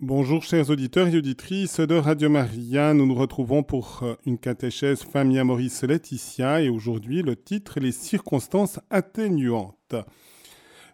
Bonjour 0.00 0.44
chers 0.44 0.70
auditeurs 0.70 1.08
et 1.08 1.16
auditrices 1.16 1.80
de 1.80 1.96
Radio 1.96 2.30
Maria, 2.30 2.94
nous 2.94 3.04
nous 3.04 3.16
retrouvons 3.16 3.64
pour 3.64 4.04
euh, 4.04 4.14
une 4.26 4.38
catéchèse 4.38 5.02
Famille 5.02 5.42
Maurice 5.42 5.82
Laetitia 5.82 6.62
et 6.62 6.68
aujourd'hui 6.68 7.22
le 7.22 7.34
titre 7.34 7.80
Les 7.80 7.90
circonstances 7.90 8.78
atténuantes. 8.90 9.96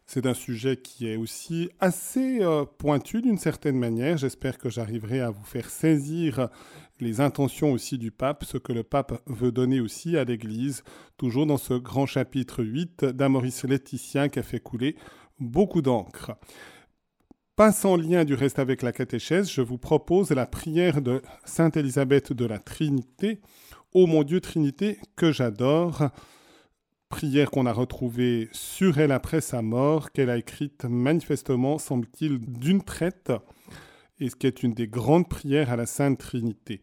C'est 0.07 0.25
un 0.25 0.33
sujet 0.33 0.79
qui 0.79 1.07
est 1.07 1.17
aussi 1.17 1.69
assez 1.81 2.39
euh, 2.41 2.65
pointu 2.65 3.21
d'une 3.21 3.37
certaine 3.37 3.77
manière. 3.77 4.17
J'espère 4.17 4.57
que 4.57 4.71
j'arriverai 4.71 5.21
à 5.21 5.29
vous 5.29 5.45
faire 5.45 5.69
saisir 5.69 6.49
les 6.99 7.21
intentions 7.21 7.73
aussi 7.73 7.99
du 7.99 8.11
pape, 8.11 8.45
ce 8.45 8.57
que 8.57 8.73
le 8.73 8.85
pape 8.85 9.21
veut 9.27 9.53
donner 9.53 9.81
aussi 9.81 10.17
à 10.17 10.25
l'Église, 10.25 10.83
toujours 11.19 11.45
dans 11.45 11.59
ce 11.59 11.75
grand 11.75 12.07
chapitre 12.07 12.65
8 12.65 13.05
d'Amoris 13.05 13.65
Laetitia 13.65 14.31
qui 14.31 14.39
a 14.39 14.43
fait 14.43 14.61
couler 14.61 14.97
beaucoup 15.39 15.83
d'encre. 15.83 16.33
Pas 17.57 17.71
sans 17.71 17.95
lien 17.95 18.25
du 18.25 18.35
reste 18.35 18.59
avec 18.59 18.83
la 18.83 18.91
catéchèse, 18.91 19.49
je 19.49 19.63
vous 19.63 19.79
propose 19.79 20.33
la 20.33 20.45
prière 20.45 21.01
de 21.01 21.23
Sainte 21.45 21.77
Élisabeth 21.77 22.33
de 22.33 22.47
la 22.47 22.59
Trinité, 22.59 23.41
Ô 23.93 24.09
mon 24.09 24.25
Dieu 24.25 24.41
Trinité 24.41 24.99
que 25.15 25.31
j'adore, 25.31 26.09
prière 27.09 27.53
qu'on 27.53 27.67
a 27.67 27.73
retrouvée 27.73 28.49
sur 28.51 28.99
elle 28.99 29.13
après 29.13 29.41
sa 29.41 29.63
mort, 29.63 30.11
qu'elle 30.11 30.31
a 30.31 30.37
écrite 30.37 30.85
manifestement, 30.85 31.79
semble-t-il, 31.79 32.41
d'une 32.41 32.83
traite, 32.83 33.31
et 34.19 34.31
ce 34.31 34.35
qui 34.35 34.49
est 34.49 34.65
une 34.65 34.75
des 34.75 34.89
grandes 34.89 35.29
prières 35.29 35.71
à 35.71 35.77
la 35.77 35.87
Sainte 35.87 36.19
Trinité. 36.19 36.81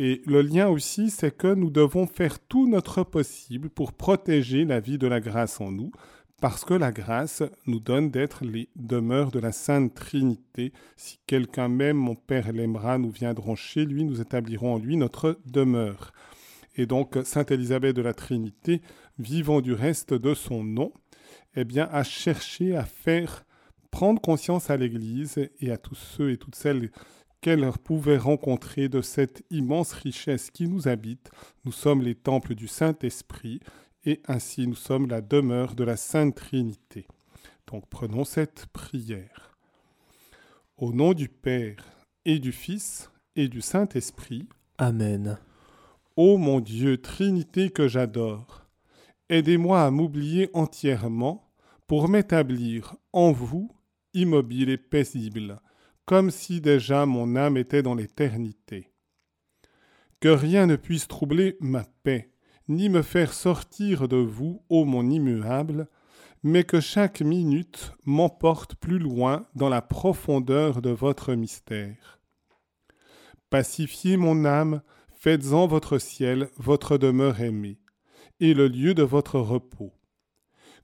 Et 0.00 0.22
le 0.26 0.42
lien 0.42 0.66
aussi, 0.66 1.08
c'est 1.08 1.36
que 1.36 1.54
nous 1.54 1.70
devons 1.70 2.08
faire 2.08 2.40
tout 2.40 2.66
notre 2.66 3.04
possible 3.04 3.70
pour 3.70 3.92
protéger 3.92 4.64
la 4.64 4.80
vie 4.80 4.98
de 4.98 5.06
la 5.06 5.20
grâce 5.20 5.60
en 5.60 5.70
nous, 5.70 5.92
parce 6.44 6.66
que 6.66 6.74
la 6.74 6.92
grâce 6.92 7.42
nous 7.66 7.80
donne 7.80 8.10
d'être 8.10 8.44
les 8.44 8.68
demeures 8.76 9.30
de 9.30 9.38
la 9.38 9.50
Sainte 9.50 9.94
Trinité. 9.94 10.74
Si 10.94 11.18
quelqu'un 11.26 11.68
même, 11.68 11.96
mon 11.96 12.16
Père 12.16 12.52
l'aimera, 12.52 12.98
nous 12.98 13.08
viendrons 13.08 13.54
chez 13.54 13.86
lui, 13.86 14.04
nous 14.04 14.20
établirons 14.20 14.74
en 14.74 14.78
lui 14.78 14.98
notre 14.98 15.40
demeure. 15.46 16.12
Et 16.76 16.84
donc, 16.84 17.16
Sainte 17.24 17.50
Élisabeth 17.50 17.96
de 17.96 18.02
la 18.02 18.12
Trinité, 18.12 18.82
vivant 19.18 19.62
du 19.62 19.72
reste 19.72 20.12
de 20.12 20.34
son 20.34 20.62
nom, 20.62 20.92
eh 21.56 21.64
bien, 21.64 21.88
a 21.90 22.04
cherché 22.04 22.76
à 22.76 22.84
faire 22.84 23.46
prendre 23.90 24.20
conscience 24.20 24.68
à 24.68 24.76
l'Église 24.76 25.48
et 25.60 25.70
à 25.72 25.78
tous 25.78 25.94
ceux 25.94 26.30
et 26.30 26.36
toutes 26.36 26.56
celles 26.56 26.90
qu'elle 27.40 27.70
pouvait 27.84 28.18
rencontrer 28.18 28.90
de 28.90 29.00
cette 29.00 29.44
immense 29.50 29.94
richesse 29.94 30.50
qui 30.50 30.68
nous 30.68 30.88
habite. 30.88 31.30
Nous 31.64 31.72
sommes 31.72 32.02
les 32.02 32.14
temples 32.14 32.54
du 32.54 32.68
Saint-Esprit 32.68 33.60
et 34.04 34.20
ainsi 34.26 34.66
nous 34.66 34.74
sommes 34.74 35.08
la 35.08 35.20
demeure 35.20 35.74
de 35.74 35.84
la 35.84 35.96
Sainte 35.96 36.34
Trinité. 36.34 37.06
Donc 37.66 37.88
prenons 37.88 38.24
cette 38.24 38.66
prière. 38.66 39.56
Au 40.76 40.92
nom 40.92 41.14
du 41.14 41.28
Père 41.28 41.84
et 42.24 42.38
du 42.38 42.52
Fils 42.52 43.10
et 43.36 43.48
du 43.48 43.60
Saint-Esprit. 43.60 44.48
Amen. 44.78 45.38
Ô 46.16 46.36
mon 46.36 46.60
Dieu, 46.60 47.00
Trinité 47.00 47.70
que 47.70 47.88
j'adore, 47.88 48.66
aidez-moi 49.28 49.82
à 49.82 49.90
m'oublier 49.90 50.50
entièrement 50.52 51.50
pour 51.86 52.08
m'établir 52.08 52.96
en 53.12 53.32
vous, 53.32 53.70
immobile 54.14 54.70
et 54.70 54.78
paisible, 54.78 55.60
comme 56.06 56.30
si 56.30 56.60
déjà 56.60 57.06
mon 57.06 57.36
âme 57.36 57.56
était 57.56 57.82
dans 57.82 57.94
l'éternité. 57.94 58.90
Que 60.20 60.28
rien 60.28 60.66
ne 60.66 60.76
puisse 60.76 61.08
troubler 61.08 61.56
ma 61.60 61.84
paix, 62.02 62.33
ni 62.68 62.88
me 62.88 63.02
faire 63.02 63.32
sortir 63.32 64.08
de 64.08 64.16
vous, 64.16 64.62
ô 64.68 64.84
mon 64.84 65.08
immuable, 65.10 65.88
mais 66.42 66.64
que 66.64 66.80
chaque 66.80 67.20
minute 67.20 67.92
m'emporte 68.04 68.74
plus 68.74 68.98
loin 68.98 69.46
dans 69.54 69.68
la 69.68 69.82
profondeur 69.82 70.82
de 70.82 70.90
votre 70.90 71.34
mystère. 71.34 72.20
Pacifiez 73.50 74.16
mon 74.16 74.44
âme, 74.44 74.82
faites-en 75.18 75.66
votre 75.66 75.98
ciel, 75.98 76.50
votre 76.56 76.98
demeure 76.98 77.40
aimée, 77.40 77.80
et 78.40 78.52
le 78.52 78.68
lieu 78.68 78.94
de 78.94 79.02
votre 79.02 79.38
repos. 79.38 79.92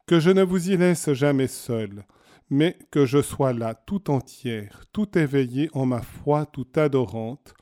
Que 0.06 0.18
je 0.18 0.30
ne 0.30 0.42
vous 0.42 0.70
y 0.70 0.76
laisse 0.76 1.12
jamais 1.12 1.46
seul, 1.46 2.04
mais 2.48 2.78
que 2.90 3.06
je 3.06 3.22
sois 3.22 3.52
là 3.52 3.74
tout 3.74 4.10
entière, 4.10 4.84
tout 4.92 5.18
éveillée 5.18 5.70
en 5.72 5.86
ma 5.86 6.00
foi 6.00 6.46
tout 6.46 6.68
adorante, 6.76 7.54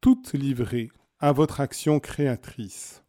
toute 0.00 0.32
livrée 0.32 0.90
à 1.20 1.32
votre 1.32 1.60
action 1.60 2.00
créatrice. 2.00 3.01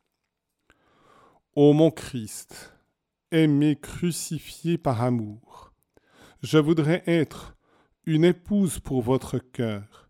Ô 1.55 1.71
mon 1.73 1.91
Christ, 1.91 2.73
aimé 3.29 3.77
crucifié 3.79 4.79
par 4.79 5.03
amour, 5.03 5.71
je 6.41 6.57
voudrais 6.57 7.03
être 7.05 7.55
une 8.07 8.25
épouse 8.25 8.79
pour 8.79 9.03
votre 9.03 9.37
cœur, 9.37 10.07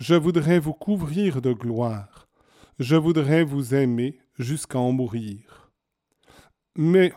je 0.00 0.16
voudrais 0.16 0.58
vous 0.58 0.72
couvrir 0.72 1.42
de 1.42 1.52
gloire, 1.52 2.26
je 2.80 2.96
voudrais 2.96 3.44
vous 3.44 3.72
aimer 3.72 4.18
jusqu'à 4.36 4.80
en 4.80 4.90
mourir. 4.90 5.70
Mais 6.74 7.12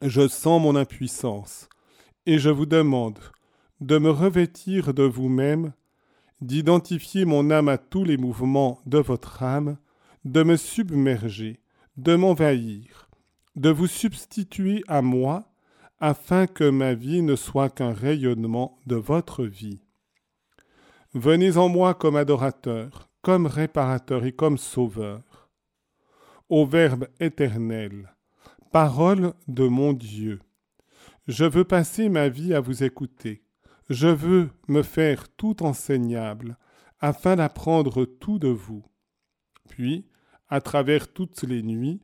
je 0.00 0.26
sens 0.26 0.62
mon 0.62 0.74
impuissance, 0.74 1.68
et 2.24 2.38
je 2.38 2.48
vous 2.48 2.64
demande 2.64 3.18
de 3.80 3.98
me 3.98 4.10
revêtir 4.10 4.94
de 4.94 5.02
vous-même, 5.02 5.74
d'identifier 6.40 7.26
mon 7.26 7.50
âme 7.50 7.68
à 7.68 7.76
tous 7.76 8.04
les 8.04 8.16
mouvements 8.16 8.80
de 8.86 8.96
votre 8.96 9.42
âme, 9.42 9.76
de 10.24 10.42
me 10.42 10.56
submerger, 10.56 11.60
de 11.96 12.16
m'envahir, 12.16 13.08
de 13.56 13.70
vous 13.70 13.86
substituer 13.86 14.82
à 14.88 15.02
moi, 15.02 15.50
afin 16.00 16.46
que 16.46 16.68
ma 16.68 16.94
vie 16.94 17.22
ne 17.22 17.36
soit 17.36 17.70
qu'un 17.70 17.92
rayonnement 17.92 18.78
de 18.86 18.96
votre 18.96 19.44
vie. 19.44 19.80
Venez 21.14 21.56
en 21.56 21.68
moi 21.68 21.94
comme 21.94 22.16
adorateur, 22.16 23.08
comme 23.22 23.46
réparateur 23.46 24.24
et 24.24 24.32
comme 24.32 24.58
sauveur. 24.58 25.48
Ô 26.48 26.66
Verbe 26.66 27.06
éternel, 27.20 28.12
parole 28.72 29.32
de 29.48 29.66
mon 29.66 29.92
Dieu, 29.92 30.40
je 31.26 31.44
veux 31.44 31.64
passer 31.64 32.08
ma 32.08 32.28
vie 32.28 32.52
à 32.52 32.60
vous 32.60 32.82
écouter, 32.82 33.44
je 33.88 34.08
veux 34.08 34.50
me 34.68 34.82
faire 34.82 35.28
tout 35.36 35.62
enseignable, 35.62 36.58
afin 37.00 37.36
d'apprendre 37.36 38.04
tout 38.04 38.38
de 38.38 38.48
vous. 38.48 38.84
Puis, 39.68 40.06
à 40.54 40.60
travers 40.60 41.12
toutes 41.12 41.42
les 41.42 41.64
nuits, 41.64 42.00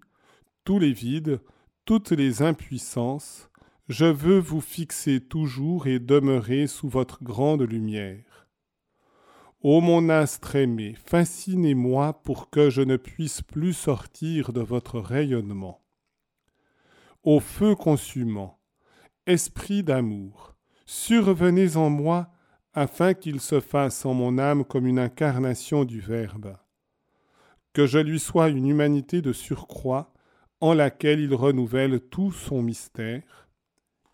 tous 0.64 0.80
les 0.80 0.92
vides, 0.92 1.40
toutes 1.84 2.10
les 2.10 2.42
impuissances, 2.42 3.48
je 3.88 4.06
veux 4.06 4.40
vous 4.40 4.60
fixer 4.60 5.20
toujours 5.20 5.86
et 5.86 6.00
demeurer 6.00 6.66
sous 6.66 6.88
votre 6.88 7.22
grande 7.22 7.62
lumière. 7.62 8.48
Ô 9.62 9.80
mon 9.80 10.08
astre 10.08 10.56
aimé, 10.56 10.96
fascinez-moi 10.96 12.24
pour 12.24 12.50
que 12.50 12.70
je 12.70 12.82
ne 12.82 12.96
puisse 12.96 13.40
plus 13.40 13.72
sortir 13.72 14.52
de 14.52 14.62
votre 14.62 14.98
rayonnement. 14.98 15.84
Ô 17.22 17.38
feu 17.38 17.76
consumant, 17.76 18.58
esprit 19.28 19.84
d'amour, 19.84 20.56
survenez 20.86 21.76
en 21.76 21.88
moi 21.88 22.32
afin 22.74 23.14
qu'il 23.14 23.38
se 23.40 23.60
fasse 23.60 24.04
en 24.04 24.14
mon 24.14 24.38
âme 24.38 24.64
comme 24.64 24.88
une 24.88 24.98
incarnation 24.98 25.84
du 25.84 26.00
Verbe 26.00 26.56
que 27.72 27.86
je 27.86 27.98
lui 27.98 28.18
sois 28.18 28.48
une 28.48 28.66
humanité 28.66 29.22
de 29.22 29.32
surcroît 29.32 30.12
en 30.60 30.74
laquelle 30.74 31.20
il 31.20 31.34
renouvelle 31.34 32.00
tout 32.00 32.32
son 32.32 32.62
mystère. 32.62 33.48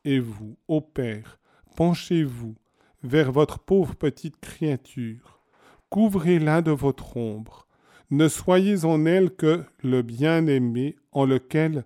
Et 0.04 0.18
vous, 0.18 0.56
ô 0.68 0.80
Père, 0.80 1.38
penchez-vous 1.76 2.54
vers 3.02 3.32
votre 3.32 3.58
pauvre 3.58 3.94
petite 3.94 4.38
créature, 4.40 5.40
couvrez-la 5.90 6.62
de 6.62 6.70
votre 6.70 7.16
ombre, 7.16 7.66
ne 8.10 8.28
soyez 8.28 8.84
en 8.84 9.04
elle 9.04 9.30
que 9.30 9.64
le 9.82 10.02
bien-aimé 10.02 10.96
en 11.12 11.24
lequel 11.24 11.84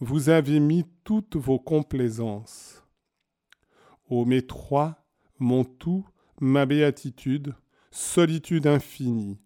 vous 0.00 0.28
avez 0.28 0.60
mis 0.60 0.84
toutes 1.04 1.36
vos 1.36 1.58
complaisances. 1.58 2.84
Ô 4.08 4.24
mes 4.24 4.46
trois, 4.46 5.04
mon 5.38 5.64
tout, 5.64 6.06
ma 6.40 6.66
béatitude, 6.66 7.54
solitude 7.90 8.66
infinie, 8.66 9.38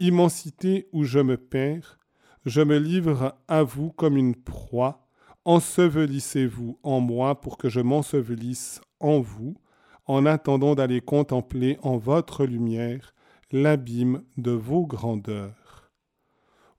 immensité 0.00 0.88
où 0.92 1.04
je 1.04 1.18
me 1.18 1.36
perds, 1.36 1.98
je 2.44 2.60
me 2.60 2.78
livre 2.78 3.36
à 3.48 3.62
vous 3.62 3.90
comme 3.90 4.16
une 4.16 4.34
proie, 4.34 5.08
ensevelissez-vous 5.44 6.78
en 6.82 7.00
moi 7.00 7.40
pour 7.40 7.58
que 7.58 7.68
je 7.68 7.80
m'ensevelisse 7.80 8.80
en 9.00 9.20
vous, 9.20 9.56
en 10.06 10.26
attendant 10.26 10.74
d'aller 10.74 11.00
contempler 11.00 11.78
en 11.82 11.96
votre 11.96 12.44
lumière 12.44 13.14
l'abîme 13.50 14.22
de 14.36 14.50
vos 14.50 14.86
grandeurs. 14.86 15.90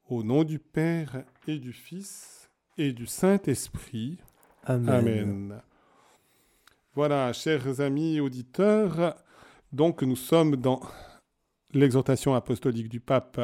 Au 0.08 0.24
nom 0.24 0.44
du 0.44 0.60
Père 0.60 1.24
et 1.48 1.60
du 1.60 1.74
Fils 1.74 2.50
et 2.78 2.94
du 2.94 3.06
Saint-Esprit. 3.06 4.18
Amen. 4.66 4.90
Amen. 4.90 5.62
Voilà, 6.96 7.32
chers 7.34 7.82
amis 7.82 8.20
auditeurs, 8.20 9.16
donc 9.72 10.02
nous 10.02 10.16
sommes 10.16 10.56
dans 10.56 10.82
l'exhortation 11.74 12.34
apostolique 12.34 12.90
du 12.90 13.00
pape 13.00 13.40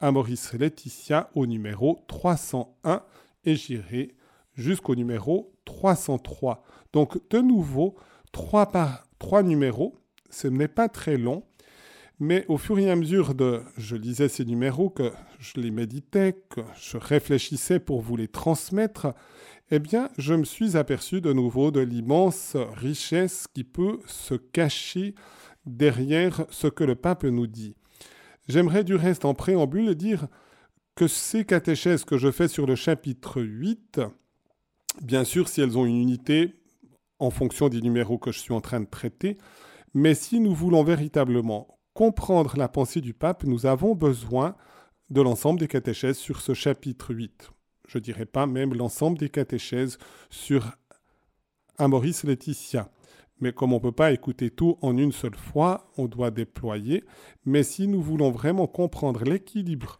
à 0.00 0.10
Maurice 0.10 0.52
Laetitia 0.54 1.30
au 1.34 1.46
numéro 1.46 2.00
301 2.08 3.02
et 3.44 3.54
j'irai 3.54 4.14
jusqu'au 4.54 4.94
numéro 4.94 5.52
303. 5.64 6.64
Donc 6.92 7.18
de 7.30 7.38
nouveau, 7.38 7.94
trois, 8.32 8.66
par, 8.66 9.04
trois 9.18 9.42
numéros 9.42 9.94
Ce 10.30 10.48
n'est 10.48 10.68
pas 10.68 10.88
très 10.88 11.16
long, 11.16 11.44
mais 12.18 12.44
au 12.48 12.58
fur 12.58 12.78
et 12.78 12.90
à 12.90 12.96
mesure 12.96 13.34
de 13.34 13.62
je 13.76 13.96
lisais 13.96 14.28
ces 14.28 14.44
numéros, 14.44 14.90
que 14.90 15.12
je 15.38 15.60
les 15.60 15.70
méditais, 15.70 16.34
que 16.48 16.60
je 16.78 16.96
réfléchissais 16.96 17.80
pour 17.80 18.00
vous 18.00 18.16
les 18.16 18.28
transmettre, 18.28 19.14
eh 19.70 19.78
bien, 19.78 20.10
je 20.18 20.34
me 20.34 20.44
suis 20.44 20.76
aperçu 20.76 21.20
de 21.20 21.32
nouveau 21.32 21.70
de 21.70 21.80
l'immense 21.80 22.56
richesse 22.74 23.46
qui 23.54 23.62
peut 23.62 24.00
se 24.06 24.34
cacher 24.34 25.14
derrière 25.66 26.46
ce 26.50 26.66
que 26.66 26.84
le 26.84 26.94
pape 26.94 27.24
nous 27.24 27.46
dit. 27.46 27.76
J'aimerais 28.48 28.84
du 28.84 28.94
reste 28.94 29.24
en 29.24 29.34
préambule 29.34 29.94
dire 29.94 30.26
que 30.94 31.06
ces 31.06 31.44
catéchèses 31.44 32.04
que 32.04 32.18
je 32.18 32.30
fais 32.30 32.48
sur 32.48 32.66
le 32.66 32.74
chapitre 32.74 33.40
8, 33.42 34.00
bien 35.02 35.24
sûr, 35.24 35.48
si 35.48 35.60
elles 35.60 35.78
ont 35.78 35.86
une 35.86 36.00
unité 36.00 36.54
en 37.18 37.30
fonction 37.30 37.68
des 37.68 37.80
numéros 37.80 38.18
que 38.18 38.32
je 38.32 38.38
suis 38.38 38.52
en 38.52 38.60
train 38.60 38.80
de 38.80 38.86
traiter, 38.86 39.38
mais 39.94 40.14
si 40.14 40.40
nous 40.40 40.54
voulons 40.54 40.82
véritablement 40.82 41.78
comprendre 41.94 42.56
la 42.56 42.68
pensée 42.68 43.00
du 43.00 43.14
pape, 43.14 43.44
nous 43.44 43.66
avons 43.66 43.94
besoin 43.94 44.56
de 45.10 45.20
l'ensemble 45.20 45.60
des 45.60 45.68
catéchèses 45.68 46.18
sur 46.18 46.40
ce 46.40 46.54
chapitre 46.54 47.14
8. 47.14 47.50
Je 47.88 47.98
ne 47.98 48.02
dirais 48.02 48.26
pas 48.26 48.46
même 48.46 48.74
l'ensemble 48.74 49.18
des 49.18 49.28
catéchèses 49.28 49.98
sur 50.30 50.76
Amoris 51.78 52.24
Laetitia. 52.24 52.88
Mais 53.40 53.52
comme 53.52 53.72
on 53.72 53.76
ne 53.76 53.82
peut 53.82 53.92
pas 53.92 54.12
écouter 54.12 54.50
tout 54.50 54.78
en 54.82 54.96
une 54.96 55.12
seule 55.12 55.36
fois, 55.36 55.90
on 55.96 56.06
doit 56.06 56.30
déployer. 56.30 57.04
Mais 57.44 57.62
si 57.62 57.88
nous 57.88 58.02
voulons 58.02 58.30
vraiment 58.30 58.66
comprendre 58.66 59.24
l'équilibre 59.24 59.98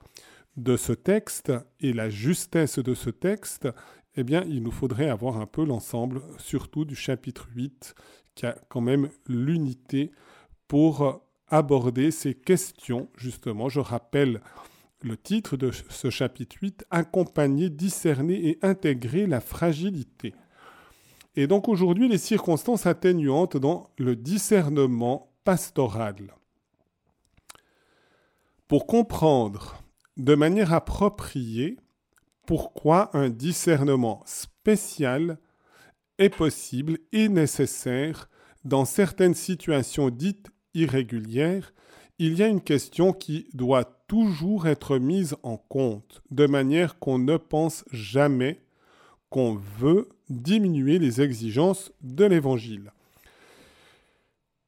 de 0.56 0.76
ce 0.76 0.92
texte 0.92 1.52
et 1.80 1.92
la 1.92 2.10
justesse 2.10 2.78
de 2.78 2.94
ce 2.94 3.10
texte, 3.10 3.68
eh 4.16 4.24
bien, 4.24 4.44
il 4.48 4.62
nous 4.62 4.72
faudrait 4.72 5.08
avoir 5.08 5.38
un 5.38 5.46
peu 5.46 5.64
l'ensemble, 5.64 6.22
surtout 6.38 6.84
du 6.84 6.94
chapitre 6.94 7.48
8, 7.54 7.94
qui 8.34 8.46
a 8.46 8.56
quand 8.68 8.80
même 8.80 9.08
l'unité 9.26 10.10
pour 10.68 11.22
aborder 11.48 12.10
ces 12.10 12.34
questions, 12.34 13.08
justement. 13.16 13.68
Je 13.68 13.80
rappelle 13.80 14.40
le 15.02 15.16
titre 15.16 15.56
de 15.56 15.70
ce 15.70 16.10
chapitre 16.10 16.56
8, 16.60 16.84
Accompagner, 16.90 17.70
discerner 17.70 18.48
et 18.48 18.58
intégrer 18.62 19.26
la 19.26 19.40
fragilité. 19.40 20.34
Et 21.36 21.46
donc 21.46 21.68
aujourd'hui, 21.68 22.08
les 22.08 22.18
circonstances 22.18 22.86
atténuantes 22.86 23.56
dans 23.56 23.90
le 23.98 24.16
discernement 24.16 25.32
pastoral. 25.44 26.34
Pour 28.68 28.86
comprendre 28.86 29.82
de 30.16 30.34
manière 30.34 30.72
appropriée 30.72 31.76
pourquoi 32.46 33.16
un 33.16 33.30
discernement 33.30 34.22
spécial 34.26 35.38
est 36.18 36.34
possible 36.34 36.98
et 37.12 37.28
nécessaire 37.28 38.28
dans 38.64 38.84
certaines 38.84 39.34
situations 39.34 40.10
dites 40.10 40.50
irrégulières, 40.74 41.72
il 42.18 42.34
y 42.34 42.42
a 42.42 42.48
une 42.48 42.60
question 42.60 43.12
qui 43.12 43.48
doit 43.54 43.84
toujours 44.06 44.66
être 44.66 44.98
mise 44.98 45.36
en 45.42 45.56
compte, 45.56 46.22
de 46.30 46.46
manière 46.46 46.98
qu'on 46.98 47.18
ne 47.18 47.36
pense 47.38 47.84
jamais 47.92 48.60
qu'on 49.30 49.54
veut 49.78 50.08
diminuer 50.28 50.98
les 50.98 51.20
exigences 51.20 51.92
de 52.02 52.24
l'Évangile. 52.24 52.92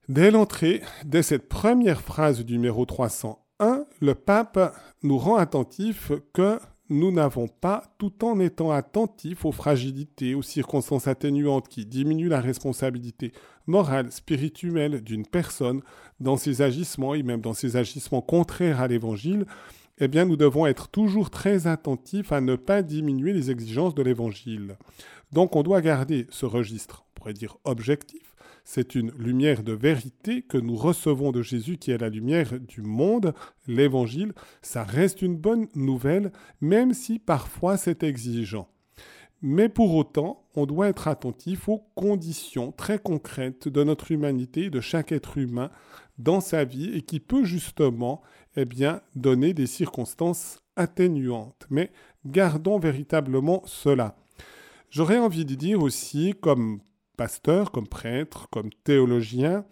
Dès 0.08 0.30
l'entrée, 0.30 0.82
dès 1.04 1.22
cette 1.22 1.48
première 1.48 2.00
phrase 2.00 2.44
du 2.44 2.54
numéro 2.54 2.84
301, 2.84 3.84
le 4.00 4.14
pape 4.14 4.76
nous 5.02 5.18
rend 5.18 5.36
attentif 5.36 6.12
que 6.32 6.58
nous 6.88 7.10
n'avons 7.10 7.48
pas, 7.48 7.84
tout 7.98 8.24
en 8.24 8.38
étant 8.38 8.70
attentifs 8.70 9.44
aux 9.44 9.52
fragilités, 9.52 10.34
aux 10.34 10.42
circonstances 10.42 11.06
atténuantes 11.06 11.68
qui 11.68 11.86
diminuent 11.86 12.28
la 12.28 12.40
responsabilité 12.40 13.32
morale, 13.66 14.12
spirituelle 14.12 15.02
d'une 15.02 15.26
personne 15.26 15.80
dans 16.20 16.36
ses 16.36 16.60
agissements 16.60 17.14
et 17.14 17.22
même 17.22 17.40
dans 17.40 17.54
ses 17.54 17.76
agissements 17.76 18.20
contraires 18.20 18.80
à 18.80 18.88
l'Évangile, 18.88 19.46
eh 19.98 20.08
bien 20.08 20.24
nous 20.24 20.36
devons 20.36 20.66
être 20.66 20.88
toujours 20.88 21.30
très 21.30 21.66
attentifs 21.66 22.32
à 22.32 22.40
ne 22.40 22.56
pas 22.56 22.82
diminuer 22.82 23.32
les 23.32 23.50
exigences 23.50 23.94
de 23.94 24.02
l'Évangile. 24.02 24.76
Donc 25.32 25.56
on 25.56 25.62
doit 25.62 25.80
garder 25.80 26.26
ce 26.30 26.46
registre, 26.46 27.04
on 27.04 27.20
pourrait 27.20 27.32
dire 27.34 27.58
objectif, 27.64 28.32
c'est 28.64 28.94
une 28.94 29.10
lumière 29.12 29.62
de 29.62 29.72
vérité 29.72 30.42
que 30.42 30.58
nous 30.58 30.76
recevons 30.76 31.32
de 31.32 31.42
Jésus 31.42 31.78
qui 31.78 31.90
est 31.90 31.98
la 31.98 32.08
lumière 32.08 32.60
du 32.60 32.82
monde, 32.82 33.34
l'évangile. 33.66 34.32
Ça 34.62 34.84
reste 34.84 35.22
une 35.22 35.36
bonne 35.36 35.66
nouvelle, 35.74 36.32
même 36.60 36.94
si 36.94 37.18
parfois 37.18 37.76
c'est 37.76 38.02
exigeant. 38.02 38.68
Mais 39.44 39.68
pour 39.68 39.96
autant, 39.96 40.44
on 40.54 40.66
doit 40.66 40.88
être 40.88 41.08
attentif 41.08 41.68
aux 41.68 41.84
conditions 41.96 42.70
très 42.70 43.00
concrètes 43.00 43.66
de 43.66 43.82
notre 43.82 44.12
humanité, 44.12 44.70
de 44.70 44.80
chaque 44.80 45.10
être 45.10 45.36
humain 45.36 45.70
dans 46.18 46.40
sa 46.40 46.64
vie 46.64 46.94
et 46.94 47.02
qui 47.02 47.18
peut 47.18 47.44
justement 47.44 48.22
eh 48.56 48.64
bien, 48.64 49.00
donner 49.14 49.54
des 49.54 49.66
circonstances 49.66 50.60
atténuantes. 50.76 51.66
Mais 51.70 51.90
gardons 52.26 52.78
véritablement 52.78 53.62
cela. 53.66 54.16
J'aurais 54.90 55.18
envie 55.18 55.44
de 55.44 55.54
dire 55.54 55.82
aussi, 55.82 56.34
comme 56.40 56.80
pasteur, 57.16 57.70
comme 57.70 57.88
prêtre, 57.88 58.48
comme 58.50 58.70
théologien, 58.84 59.64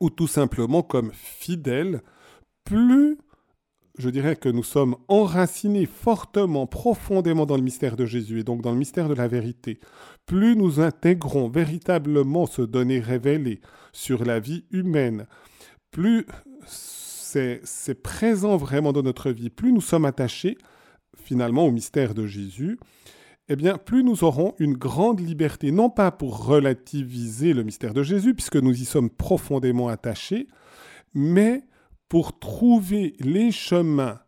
ou 0.00 0.10
tout 0.10 0.26
simplement 0.26 0.82
comme 0.82 1.12
fidèle, 1.12 2.02
plus 2.64 3.18
je 3.98 4.10
dirais 4.10 4.36
que 4.36 4.48
nous 4.48 4.62
sommes 4.62 4.96
enracinés 5.08 5.86
fortement, 5.86 6.66
profondément 6.66 7.46
dans 7.46 7.56
le 7.56 7.62
mystère 7.62 7.96
de 7.96 8.04
Jésus 8.04 8.40
et 8.40 8.44
donc 8.44 8.62
dans 8.62 8.72
le 8.72 8.78
mystère 8.78 9.08
de 9.08 9.14
la 9.14 9.28
vérité, 9.28 9.80
plus 10.26 10.56
nous 10.56 10.80
intégrons 10.80 11.48
véritablement 11.48 12.46
ce 12.46 12.62
donné 12.62 13.00
révélé 13.00 13.60
sur 13.92 14.24
la 14.24 14.38
vie 14.38 14.64
humaine, 14.70 15.26
plus 15.90 16.26
c'est 17.64 18.02
présent 18.02 18.56
vraiment 18.56 18.92
dans 18.92 19.02
notre 19.02 19.30
vie, 19.30 19.50
plus 19.50 19.72
nous 19.72 19.80
sommes 19.80 20.04
attachés 20.04 20.58
finalement 21.16 21.64
au 21.64 21.70
mystère 21.70 22.14
de 22.14 22.26
Jésus, 22.26 22.78
eh 23.48 23.56
bien, 23.56 23.78
plus 23.78 24.02
nous 24.02 24.24
aurons 24.24 24.54
une 24.58 24.74
grande 24.74 25.20
liberté, 25.20 25.70
non 25.70 25.88
pas 25.88 26.10
pour 26.10 26.46
relativiser 26.46 27.52
le 27.52 27.62
mystère 27.62 27.94
de 27.94 28.02
Jésus, 28.02 28.34
puisque 28.34 28.56
nous 28.56 28.80
y 28.80 28.84
sommes 28.84 29.10
profondément 29.10 29.88
attachés, 29.88 30.48
mais 31.14 31.64
pour 32.08 32.38
trouver 32.38 33.14
les 33.20 33.50
chemins 33.52 34.20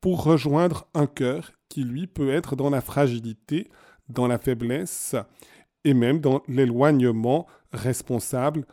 pour 0.00 0.22
rejoindre 0.22 0.86
un 0.92 1.06
cœur 1.06 1.52
qui, 1.70 1.82
lui, 1.82 2.06
peut 2.06 2.30
être 2.30 2.56
dans 2.56 2.68
la 2.68 2.82
fragilité, 2.82 3.70
dans 4.10 4.26
la 4.26 4.36
faiblesse, 4.36 5.16
et 5.84 5.94
même 5.94 6.20
dans 6.20 6.42
l'éloignement 6.46 7.46
responsable, 7.72 8.66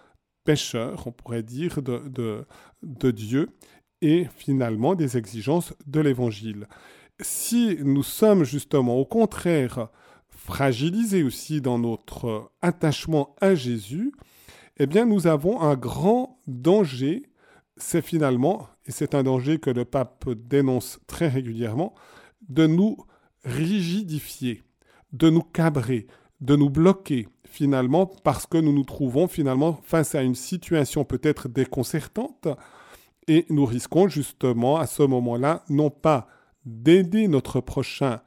pécheur, 0.43 1.07
on 1.07 1.11
pourrait 1.11 1.43
dire, 1.43 1.81
de, 1.81 1.99
de, 2.07 2.45
de 2.83 3.11
Dieu, 3.11 3.49
et 4.01 4.27
finalement 4.35 4.95
des 4.95 5.17
exigences 5.17 5.73
de 5.85 5.99
l'Évangile. 5.99 6.67
Si 7.19 7.77
nous 7.83 8.03
sommes 8.03 8.43
justement 8.43 8.97
au 8.97 9.05
contraire 9.05 9.89
fragilisés 10.29 11.23
aussi 11.23 11.61
dans 11.61 11.77
notre 11.77 12.51
attachement 12.61 13.35
à 13.41 13.53
Jésus, 13.53 14.11
eh 14.77 14.87
bien 14.87 15.05
nous 15.05 15.27
avons 15.27 15.61
un 15.61 15.75
grand 15.75 16.39
danger, 16.47 17.23
c'est 17.77 18.01
finalement, 18.01 18.67
et 18.87 18.91
c'est 18.91 19.13
un 19.13 19.23
danger 19.23 19.59
que 19.59 19.69
le 19.69 19.85
pape 19.85 20.27
dénonce 20.29 20.99
très 21.05 21.27
régulièrement, 21.27 21.93
de 22.49 22.65
nous 22.65 22.97
rigidifier, 23.43 24.63
de 25.13 25.29
nous 25.29 25.43
cabrer, 25.43 26.07
de 26.39 26.55
nous 26.55 26.69
bloquer 26.71 27.27
finalement 27.51 28.05
parce 28.05 28.47
que 28.47 28.57
nous 28.57 28.73
nous 28.73 28.83
trouvons 28.83 29.27
finalement 29.27 29.79
face 29.83 30.15
à 30.15 30.23
une 30.23 30.35
situation 30.35 31.03
peut-être 31.03 31.49
déconcertante 31.49 32.47
et 33.27 33.45
nous 33.49 33.65
risquons 33.65 34.07
justement 34.07 34.77
à 34.77 34.87
ce 34.87 35.03
moment-là 35.03 35.63
non 35.69 35.89
pas 35.89 36.27
d'aider 36.65 37.27
notre 37.27 37.59
prochain 37.59 38.21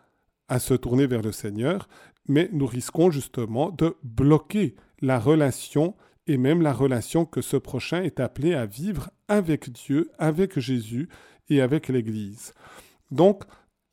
à 0.49 0.59
se 0.59 0.75
tourner 0.75 1.07
vers 1.07 1.23
le 1.23 1.33
Seigneur, 1.33 1.89
mais 2.29 2.49
nous 2.53 2.67
risquons 2.67 3.11
justement 3.11 3.71
de 3.71 3.97
bloquer 4.03 4.77
la 5.01 5.19
relation 5.19 5.95
et 6.27 6.37
même 6.37 6.63
la 6.63 6.73
relation 6.73 7.25
que 7.25 7.41
ce 7.41 7.57
prochain 7.57 8.03
est 8.03 8.21
appelé 8.21 8.55
à 8.55 8.67
vivre 8.67 9.11
avec 9.29 9.71
Dieu, 9.71 10.11
avec 10.19 10.59
Jésus 10.59 11.09
et 11.49 11.61
avec 11.61 11.89
l'Église. 11.89 12.55
Donc, 13.11 13.45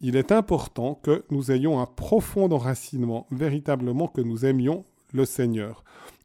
il 0.02 0.16
est 0.16 0.32
important 0.32 0.96
que 0.96 1.24
nous 1.30 1.52
ayons 1.52 1.80
un 1.80 1.86
profond 1.86 2.52
enracinement, 2.52 3.28
véritablement 3.32 4.08
que 4.08 4.22
nous 4.22 4.46
aimions 4.46 4.86
le 5.14 5.26
Seigneur. 5.26 5.84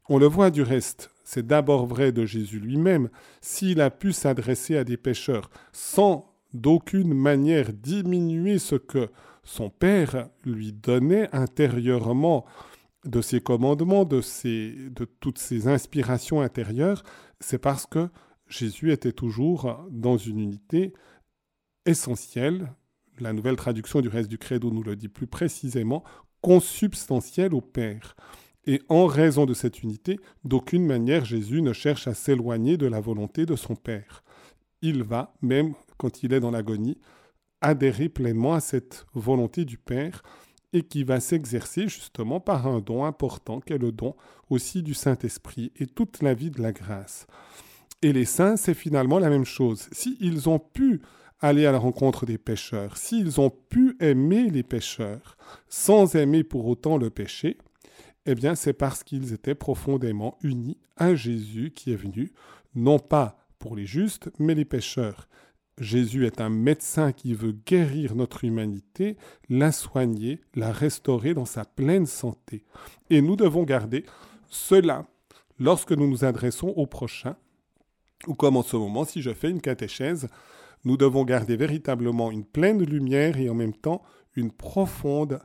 On 0.09 0.17
le 0.17 0.25
voit 0.25 0.51
du 0.51 0.61
reste, 0.61 1.09
c'est 1.23 1.45
d'abord 1.45 1.85
vrai 1.85 2.11
de 2.11 2.25
Jésus 2.25 2.59
lui-même, 2.59 3.09
s'il 3.41 3.81
a 3.81 3.89
pu 3.89 4.13
s'adresser 4.13 4.77
à 4.77 4.83
des 4.83 4.97
pécheurs 4.97 5.49
sans 5.73 6.33
d'aucune 6.53 7.13
manière 7.13 7.73
diminuer 7.73 8.57
ce 8.57 8.75
que 8.75 9.09
son 9.43 9.69
Père 9.69 10.29
lui 10.45 10.73
donnait 10.73 11.29
intérieurement 11.33 12.45
de 13.05 13.21
ses 13.21 13.39
commandements, 13.39 14.05
de, 14.05 14.21
de 14.89 15.05
toutes 15.19 15.37
ses 15.37 15.67
inspirations 15.67 16.41
intérieures, 16.41 17.03
c'est 17.39 17.57
parce 17.57 17.85
que 17.85 18.09
Jésus 18.47 18.91
était 18.91 19.11
toujours 19.11 19.85
dans 19.89 20.17
une 20.17 20.39
unité 20.39 20.93
essentielle. 21.85 22.73
La 23.19 23.33
nouvelle 23.33 23.55
traduction 23.55 24.01
du 24.01 24.09
reste 24.09 24.29
du 24.29 24.37
credo 24.37 24.71
nous 24.71 24.83
le 24.83 24.95
dit 24.95 25.07
plus 25.07 25.27
précisément, 25.27 26.03
consubstantielle 26.41 27.53
au 27.53 27.61
Père. 27.61 28.15
Et 28.67 28.81
en 28.89 29.05
raison 29.05 29.45
de 29.45 29.53
cette 29.53 29.81
unité, 29.81 30.19
d'aucune 30.43 30.85
manière 30.85 31.23
Jésus 31.23 31.61
ne 31.61 31.71
cherche 31.71 32.07
à 32.07 32.13
s'éloigner 32.13 32.75
de 32.75 32.85
la 32.85 32.99
volonté 32.99 33.45
de 33.45 33.55
son 33.55 33.75
Père. 33.75 34.25
Il 34.81 35.03
va, 35.03 35.33
même 35.41 35.73
quand 35.97 36.21
il 36.21 36.33
est 36.33 36.41
dans 36.41 36.51
l'agonie, 36.51 36.97
adhérer 37.61 38.09
pleinement 38.09 38.53
à 38.53 38.59
cette 38.59 39.05
volonté 39.13 39.63
du 39.63 39.77
Père 39.77 40.21
et 40.73 40.83
qui 40.83 41.05
va 41.05 41.21
s'exercer 41.21 41.87
justement 41.87 42.41
par 42.41 42.67
un 42.67 42.81
don 42.81 43.05
important 43.05 43.61
qu'est 43.61 43.77
le 43.77 43.93
don 43.93 44.15
aussi 44.49 44.83
du 44.83 44.93
Saint-Esprit 44.93 45.71
et 45.77 45.87
toute 45.87 46.21
la 46.21 46.33
vie 46.33 46.51
de 46.51 46.61
la 46.61 46.73
grâce. 46.73 47.25
Et 48.01 48.11
les 48.11 48.25
saints, 48.25 48.57
c'est 48.57 48.73
finalement 48.73 49.17
la 49.17 49.29
même 49.29 49.45
chose. 49.45 49.87
S'ils 49.93 50.49
ont 50.49 50.59
pu 50.59 51.01
aller 51.39 51.65
à 51.65 51.71
la 51.71 51.79
rencontre 51.79 52.25
des 52.25 52.37
pécheurs, 52.37 52.97
s'ils 52.97 53.39
ont 53.39 53.49
pu 53.49 53.95
aimer 54.01 54.49
les 54.49 54.63
pécheurs 54.63 55.37
sans 55.69 56.15
aimer 56.15 56.43
pour 56.43 56.67
autant 56.67 56.97
le 56.97 57.09
péché, 57.09 57.57
eh 58.27 58.35
bien 58.35 58.55
c'est 58.55 58.73
parce 58.73 59.03
qu'ils 59.03 59.33
étaient 59.33 59.55
profondément 59.55 60.37
unis 60.43 60.77
à 60.97 61.15
Jésus 61.15 61.71
qui 61.73 61.91
est 61.91 61.95
venu, 61.95 62.33
non 62.75 62.99
pas 62.99 63.37
pour 63.57 63.75
les 63.75 63.85
justes, 63.85 64.29
mais 64.37 64.53
les 64.53 64.65
pécheurs. 64.65 65.27
Jésus 65.79 66.25
est 66.25 66.41
un 66.41 66.49
médecin 66.49 67.11
qui 67.11 67.33
veut 67.33 67.55
guérir 67.65 68.15
notre 68.15 68.43
humanité, 68.43 69.15
la 69.47 69.71
soigner, 69.71 70.41
la 70.55 70.71
restaurer 70.71 71.33
dans 71.33 71.45
sa 71.45 71.65
pleine 71.65 72.05
santé. 72.05 72.65
Et 73.09 73.21
nous 73.21 73.35
devons 73.35 73.63
garder 73.63 74.05
cela 74.49 75.05
lorsque 75.59 75.91
nous 75.91 76.07
nous 76.07 76.25
adressons 76.25 76.69
au 76.69 76.85
prochain, 76.85 77.35
ou 78.27 78.33
comme 78.33 78.57
en 78.57 78.63
ce 78.63 78.75
moment 78.75 79.05
si 79.05 79.21
je 79.21 79.33
fais 79.33 79.49
une 79.49 79.61
catéchèse, 79.61 80.27
nous 80.83 80.97
devons 80.97 81.23
garder 81.23 81.55
véritablement 81.55 82.31
une 82.31 82.45
pleine 82.45 82.83
lumière 82.83 83.37
et 83.37 83.49
en 83.49 83.55
même 83.55 83.73
temps 83.73 84.01
une 84.35 84.51
profonde 84.51 85.39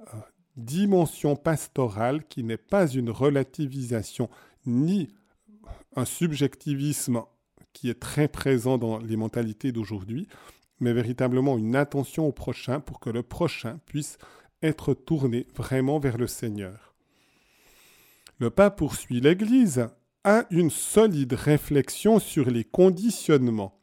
euh, 0.00 0.18
dimension 0.58 1.36
pastorale 1.36 2.24
qui 2.28 2.42
n'est 2.42 2.56
pas 2.56 2.86
une 2.86 3.10
relativisation 3.10 4.28
ni 4.66 5.08
un 5.96 6.04
subjectivisme 6.04 7.22
qui 7.72 7.88
est 7.90 8.00
très 8.00 8.28
présent 8.28 8.76
dans 8.76 8.98
les 8.98 9.16
mentalités 9.16 9.72
d'aujourd'hui, 9.72 10.28
mais 10.80 10.92
véritablement 10.92 11.56
une 11.56 11.76
attention 11.76 12.26
au 12.26 12.32
prochain 12.32 12.80
pour 12.80 13.00
que 13.00 13.10
le 13.10 13.22
prochain 13.22 13.78
puisse 13.86 14.18
être 14.62 14.94
tourné 14.94 15.46
vraiment 15.54 15.98
vers 15.98 16.18
le 16.18 16.26
Seigneur. 16.26 16.94
Le 18.38 18.50
pape 18.50 18.78
poursuit 18.78 19.20
l'Église 19.20 19.88
a 20.24 20.44
une 20.50 20.70
solide 20.70 21.32
réflexion 21.32 22.18
sur 22.18 22.50
les 22.50 22.64
conditionnements 22.64 23.80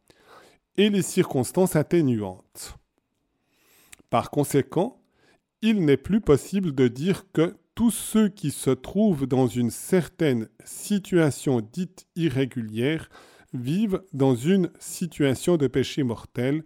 et 0.77 0.89
les 0.89 1.01
circonstances 1.01 1.75
atténuantes. 1.75 2.77
Par 4.09 4.29
conséquent, 4.29 5.01
il 5.67 5.83
n'est 5.83 5.97
plus 5.97 6.21
possible 6.21 6.75
de 6.75 6.87
dire 6.87 7.25
que 7.33 7.55
tous 7.73 7.89
ceux 7.89 8.29
qui 8.29 8.51
se 8.51 8.69
trouvent 8.69 9.25
dans 9.25 9.47
une 9.47 9.71
certaine 9.71 10.47
situation 10.63 11.59
dite 11.59 12.05
irrégulière 12.15 13.09
vivent 13.51 14.03
dans 14.13 14.35
une 14.35 14.69
situation 14.77 15.57
de 15.57 15.65
péché 15.65 16.03
mortel, 16.03 16.63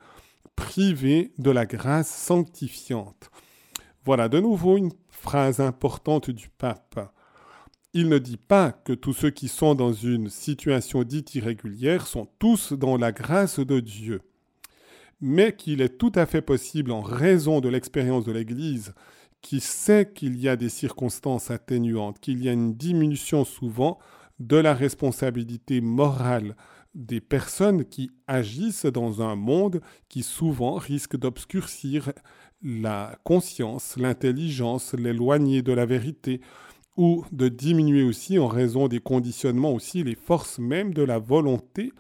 privés 0.57 1.31
de 1.37 1.49
la 1.49 1.65
grâce 1.65 2.13
sanctifiante. 2.13 3.31
Voilà 4.03 4.27
de 4.27 4.41
nouveau 4.41 4.75
une 4.75 4.91
phrase 5.07 5.61
importante 5.61 6.29
du 6.29 6.49
pape. 6.49 7.15
Il 7.93 8.09
ne 8.09 8.17
dit 8.17 8.35
pas 8.35 8.73
que 8.73 8.91
tous 8.91 9.13
ceux 9.13 9.29
qui 9.29 9.47
sont 9.47 9.75
dans 9.75 9.93
une 9.93 10.29
situation 10.29 11.03
dite 11.03 11.35
irrégulière 11.35 12.05
sont 12.05 12.27
tous 12.37 12.73
dans 12.73 12.97
la 12.97 13.13
grâce 13.13 13.61
de 13.61 13.79
Dieu, 13.79 14.19
mais 15.21 15.55
qu'il 15.55 15.81
est 15.81 15.97
tout 15.97 16.11
à 16.15 16.25
fait 16.25 16.41
possible, 16.41 16.91
en 16.91 17.01
raison 17.01 17.59
de 17.59 17.69
l'expérience 17.69 18.25
de 18.25 18.31
l'Église, 18.31 18.93
qui 19.41 19.59
sait 19.59 20.11
qu'il 20.13 20.37
y 20.37 20.49
a 20.49 20.55
des 20.55 20.69
circonstances 20.69 21.51
atténuantes, 21.51 22.19
qu'il 22.19 22.43
y 22.43 22.49
a 22.49 22.53
une 22.53 22.73
diminution 22.73 23.45
souvent 23.45 23.99
de 24.39 24.57
la 24.57 24.73
responsabilité 24.73 25.81
morale 25.81 26.55
des 26.95 27.21
personnes 27.21 27.85
qui 27.85 28.11
agissent 28.27 28.85
dans 28.85 29.21
un 29.21 29.35
monde 29.35 29.81
qui 30.07 30.23
souvent 30.23 30.75
risque 30.75 31.17
d'obscurcir 31.17 32.11
la 32.63 33.17
conscience, 33.23 33.95
l'intelligence, 33.97 34.93
l'éloigner 34.93 35.61
de 35.61 35.71
la 35.71 35.85
vérité, 35.85 36.41
ou 36.97 37.23
de 37.31 37.47
diminuer 37.47 38.03
aussi 38.03 38.39
en 38.39 38.47
raison 38.47 38.89
des 38.89 38.99
conditionnements 38.99 39.73
aussi 39.73 40.03
les 40.03 40.15
forces 40.15 40.59
même 40.59 40.93
de 40.93 41.03
la 41.03 41.17
volonté, 41.17 41.93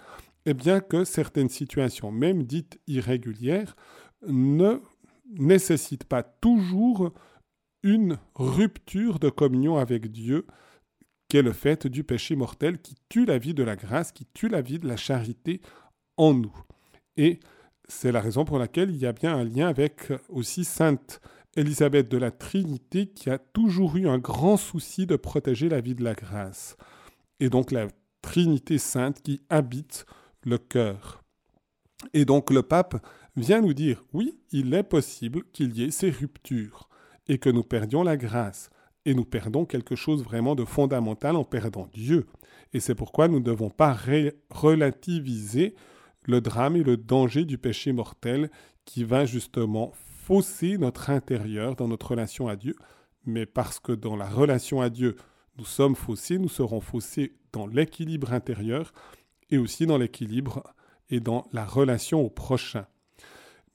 et 0.49 0.55
bien 0.55 0.79
que 0.79 1.03
certaines 1.03 1.49
situations, 1.49 2.11
même 2.11 2.41
dites 2.41 2.79
irrégulières, 2.87 3.75
ne 4.27 4.81
nécessitent 5.37 6.05
pas 6.05 6.23
toujours 6.23 7.13
une 7.83 8.17
rupture 8.33 9.19
de 9.19 9.29
communion 9.29 9.77
avec 9.77 10.11
Dieu, 10.11 10.47
qu'est 11.27 11.43
le 11.43 11.53
fait 11.53 11.85
du 11.85 12.03
péché 12.03 12.35
mortel 12.35 12.81
qui 12.81 12.95
tue 13.09 13.25
la 13.25 13.37
vie 13.37 13.53
de 13.53 13.61
la 13.61 13.75
grâce, 13.75 14.11
qui 14.11 14.25
tue 14.25 14.49
la 14.49 14.61
vie 14.61 14.79
de 14.79 14.87
la 14.87 14.97
charité 14.97 15.61
en 16.17 16.33
nous. 16.33 16.57
Et 17.15 17.39
c'est 17.87 18.11
la 18.11 18.19
raison 18.19 18.43
pour 18.43 18.57
laquelle 18.57 18.89
il 18.89 18.97
y 18.97 19.05
a 19.05 19.13
bien 19.13 19.35
un 19.35 19.43
lien 19.43 19.67
avec 19.67 20.11
aussi 20.29 20.65
Sainte 20.65 21.21
Élisabeth 21.55 22.09
de 22.09 22.17
la 22.17 22.31
Trinité 22.31 23.05
qui 23.05 23.29
a 23.29 23.37
toujours 23.37 23.97
eu 23.97 24.07
un 24.07 24.17
grand 24.17 24.57
souci 24.57 25.05
de 25.05 25.15
protéger 25.15 25.69
la 25.69 25.79
vie 25.79 25.93
de 25.93 26.03
la 26.03 26.15
grâce. 26.15 26.75
Et 27.39 27.49
donc 27.49 27.69
la 27.69 27.87
Trinité 28.23 28.79
sainte 28.79 29.21
qui 29.21 29.41
habite 29.49 30.05
le 30.43 30.57
cœur. 30.57 31.23
Et 32.13 32.25
donc 32.25 32.51
le 32.51 32.63
pape 32.63 33.05
vient 33.35 33.61
nous 33.61 33.73
dire, 33.73 34.03
oui, 34.13 34.39
il 34.51 34.73
est 34.73 34.83
possible 34.83 35.43
qu'il 35.51 35.75
y 35.77 35.83
ait 35.83 35.91
ces 35.91 36.09
ruptures 36.09 36.89
et 37.27 37.37
que 37.37 37.49
nous 37.49 37.63
perdions 37.63 38.03
la 38.03 38.17
grâce 38.17 38.69
et 39.05 39.13
nous 39.13 39.25
perdons 39.25 39.65
quelque 39.65 39.95
chose 39.95 40.23
vraiment 40.23 40.55
de 40.55 40.65
fondamental 40.65 41.35
en 41.35 41.43
perdant 41.43 41.87
Dieu. 41.93 42.27
Et 42.73 42.79
c'est 42.79 42.95
pourquoi 42.95 43.27
nous 43.27 43.39
ne 43.39 43.43
devons 43.43 43.69
pas 43.69 43.97
relativiser 44.49 45.75
le 46.25 46.41
drame 46.41 46.75
et 46.75 46.83
le 46.83 46.97
danger 46.97 47.45
du 47.45 47.57
péché 47.57 47.91
mortel 47.91 48.51
qui 48.85 49.03
va 49.03 49.25
justement 49.25 49.91
fausser 49.93 50.77
notre 50.77 51.09
intérieur 51.09 51.75
dans 51.75 51.87
notre 51.87 52.11
relation 52.11 52.47
à 52.47 52.55
Dieu, 52.55 52.75
mais 53.25 53.45
parce 53.45 53.79
que 53.79 53.91
dans 53.91 54.15
la 54.15 54.27
relation 54.27 54.81
à 54.81 54.89
Dieu, 54.89 55.15
nous 55.57 55.65
sommes 55.65 55.95
faussés, 55.95 56.37
nous 56.37 56.49
serons 56.49 56.81
faussés 56.81 57.35
dans 57.51 57.67
l'équilibre 57.67 58.31
intérieur 58.33 58.93
et 59.51 59.57
aussi 59.57 59.85
dans 59.85 59.97
l'équilibre 59.97 60.63
et 61.09 61.19
dans 61.19 61.47
la 61.51 61.65
relation 61.65 62.21
au 62.21 62.29
prochain. 62.29 62.85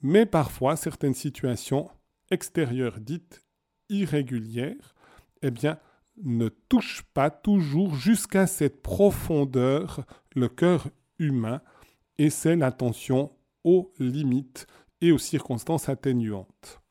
Mais 0.01 0.25
parfois, 0.25 0.75
certaines 0.75 1.13
situations 1.13 1.89
extérieures 2.31 2.99
dites 2.99 3.43
irrégulières, 3.89 4.95
eh 5.41 5.51
bien, 5.51 5.79
ne 6.23 6.47
touchent 6.47 7.03
pas 7.13 7.29
toujours 7.29 7.95
jusqu'à 7.95 8.47
cette 8.47 8.81
profondeur 8.81 10.05
le 10.33 10.47
cœur 10.47 10.87
humain, 11.19 11.61
et 12.17 12.29
c'est 12.29 12.55
l'attention 12.55 13.31
aux 13.63 13.91
limites 13.99 14.67
et 15.01 15.11
aux 15.11 15.17
circonstances 15.17 15.89
atténuantes, 15.89 16.81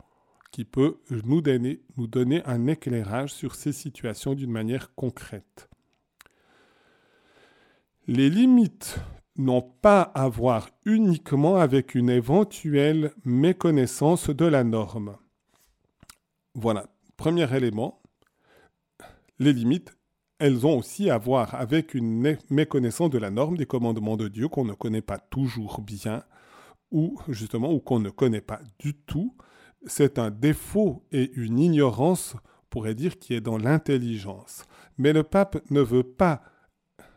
qui 0.50 0.64
peut 0.64 1.00
nous 1.24 1.40
donner, 1.40 1.82
nous 1.96 2.06
donner 2.06 2.44
un 2.44 2.66
éclairage 2.66 3.32
sur 3.32 3.54
ces 3.54 3.72
situations 3.72 4.34
d'une 4.34 4.50
manière 4.50 4.94
concrète. 4.94 5.70
Les 8.06 8.28
limites 8.28 8.98
n'ont 9.36 9.62
pas 9.62 10.02
à 10.02 10.28
voir 10.28 10.68
uniquement 10.84 11.56
avec 11.56 11.94
une 11.94 12.10
éventuelle 12.10 13.14
méconnaissance 13.24 14.28
de 14.28 14.44
la 14.44 14.62
norme. 14.62 15.16
Voilà, 16.54 16.86
premier 17.16 17.50
élément, 17.56 18.02
les 19.38 19.54
limites, 19.54 19.96
elles 20.38 20.66
ont 20.66 20.76
aussi 20.76 21.08
à 21.08 21.16
voir 21.16 21.54
avec 21.54 21.94
une 21.94 22.36
méconnaissance 22.50 23.08
de 23.08 23.16
la 23.16 23.30
norme 23.30 23.56
des 23.56 23.64
commandements 23.64 24.18
de 24.18 24.28
Dieu 24.28 24.48
qu'on 24.48 24.66
ne 24.66 24.74
connaît 24.74 25.00
pas 25.00 25.18
toujours 25.18 25.80
bien, 25.80 26.24
ou 26.90 27.18
justement 27.28 27.72
ou 27.72 27.80
qu'on 27.80 28.00
ne 28.00 28.10
connaît 28.10 28.42
pas 28.42 28.60
du 28.78 28.92
tout, 28.92 29.34
c'est 29.86 30.18
un 30.18 30.30
défaut 30.30 31.06
et 31.10 31.32
une 31.36 31.58
ignorance, 31.58 32.36
on 32.36 32.66
pourrait 32.68 32.94
dire, 32.94 33.18
qui 33.18 33.32
est 33.32 33.40
dans 33.40 33.56
l'intelligence. 33.56 34.66
Mais 34.98 35.14
le 35.14 35.22
pape 35.22 35.58
ne 35.70 35.80
veut 35.80 36.02
pas 36.02 36.42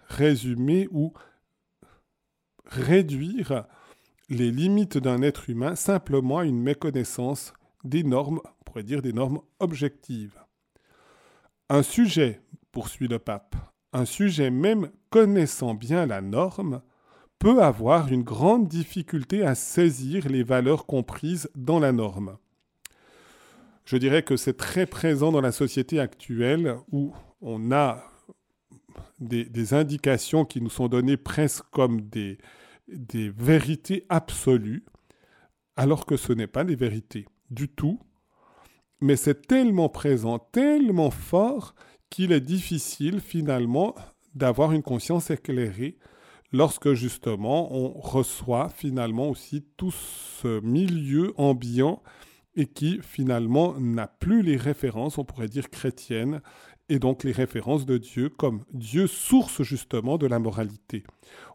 résumer 0.08 0.88
ou 0.92 1.14
réduire 2.66 3.66
les 4.30 4.52
limites 4.52 4.98
d'un 4.98 5.22
être 5.22 5.50
humain 5.50 5.76
simplement 5.76 6.40
à 6.40 6.46
une 6.46 6.62
méconnaissance 6.62 7.54
des 7.84 8.04
normes, 8.04 8.42
on 8.44 8.64
pourrait 8.66 8.84
dire 8.84 9.02
des 9.02 9.14
normes 9.14 9.40
objectives. 9.60 10.40
Un 11.70 11.84
sujet, 11.84 12.42
poursuit 12.72 13.08
le 13.08 13.20
pape, 13.20 13.56
un 13.94 14.06
sujet 14.06 14.52
même 14.52 14.92
connaissant 15.10 15.74
bien 15.74 16.06
la 16.06 16.22
norme, 16.22 16.82
peut 17.40 17.62
avoir 17.62 18.12
une 18.12 18.24
grande 18.24 18.68
difficulté 18.68 19.46
à 19.46 19.56
saisir 19.56 20.28
les 20.28 20.44
valeurs 20.44 20.86
comprises 20.86 21.50
dans 21.56 21.80
la 21.80 21.92
norme. 21.92 22.38
Je 23.86 23.96
dirais 23.98 24.24
que 24.24 24.36
c'est 24.36 24.58
très 24.58 24.86
présent 24.86 25.32
dans 25.32 25.42
la 25.42 25.52
société 25.52 26.00
actuelle 26.00 26.78
où 26.92 27.14
on 27.42 27.72
a 27.72 28.04
des, 29.20 29.74
indications 29.74 30.46
qui 30.46 30.62
nous 30.62 30.70
sont 30.70 30.88
données 30.88 31.18
presque 31.18 31.66
comme 31.72 32.02
des, 32.02 32.38
des 32.88 33.30
vérités 33.30 34.06
absolues, 34.10 34.86
alors 35.76 36.06
que 36.06 36.18
ce 36.18 36.34
n'est 36.34 36.48
pas 36.48 36.64
des 36.64 36.76
vérités 36.76 37.26
du 37.50 37.70
tout, 37.70 38.00
mais 39.02 39.16
c'est 39.16 39.48
tellement 39.48 39.90
présent, 39.90 40.40
tellement 40.40 41.12
fort 41.12 41.76
qu'il 42.10 42.32
est 42.32 42.42
difficile 42.42 43.20
finalement 43.20 43.96
d'avoir 44.34 44.72
une 44.72 44.84
conscience 44.84 45.30
éclairée 45.30 45.98
lorsque 46.52 46.94
justement 46.94 47.74
on 47.74 48.00
reçoit 48.00 48.70
finalement 48.70 49.30
aussi 49.30 49.66
tout 49.78 49.92
ce 49.92 50.62
milieu 50.62 51.34
ambiant 51.38 52.02
et 52.56 52.66
qui 52.66 53.00
finalement 53.04 53.80
n'a 53.80 54.08
plus 54.08 54.42
les 54.42 54.58
références, 54.58 55.18
on 55.18 55.26
pourrait 55.26 55.48
dire 55.48 55.70
chrétiennes, 55.70 56.42
et 56.90 57.00
donc 57.00 57.24
les 57.24 57.32
références 57.32 57.86
de 57.86 57.98
Dieu 57.98 58.30
comme 58.30 58.64
Dieu 58.72 59.08
source 59.08 59.62
justement 59.64 60.18
de 60.18 60.28
la 60.28 60.40
moralité. 60.40 61.04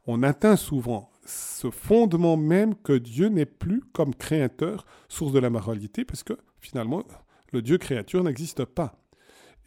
On 0.06 0.22
atteint 0.22 0.56
souvent 0.56 1.10
ce 1.24 1.70
fondement 1.70 2.36
même 2.36 2.74
que 2.74 2.92
Dieu 2.92 3.28
n'est 3.28 3.46
plus 3.46 3.82
comme 3.92 4.14
créateur 4.14 4.84
source 5.08 5.32
de 5.32 5.38
la 5.38 5.50
moralité, 5.50 6.04
parce 6.04 6.22
que 6.22 6.34
finalement 6.60 7.04
le 7.52 7.62
Dieu 7.62 7.78
créature 7.78 8.24
n'existe 8.24 8.64
pas. 8.64 8.98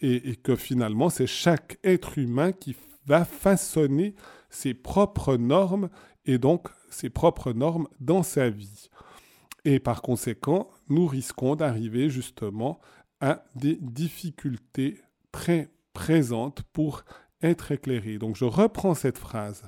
Et, 0.01 0.31
et, 0.31 0.35
que 0.35 0.57
finalement 0.57 1.09
c'est 1.09 1.27
chaque 1.27 1.79
être 1.83 2.17
humain 2.17 2.51
qui 2.51 2.75
va 3.05 3.23
façonner 3.23 4.13
ses 4.49 4.73
propres 4.73 5.37
normes 5.37 5.89
et 6.25 6.37
donc 6.37 6.67
ses 6.89 7.09
propres 7.09 7.53
normes 7.53 7.87
dans 8.01 8.23
sa 8.23 8.49
vie. 8.49 8.89
Et 9.63 9.79
par 9.79 10.01
conséquent, 10.01 10.69
nous 10.89 11.07
risquons 11.07 11.55
d'arriver 11.55 12.09
justement 12.09 12.79
à 13.21 13.45
des 13.55 13.77
difficultés 13.77 15.01
très 15.35 15.69
présentes 15.91 16.63
pour 16.71 17.03
être 17.41 17.73
éclairés. 17.73 18.17
Donc 18.17 18.37
je 18.37 18.45
reprends 18.45 18.93
cette 18.93 19.17
phrase. 19.17 19.63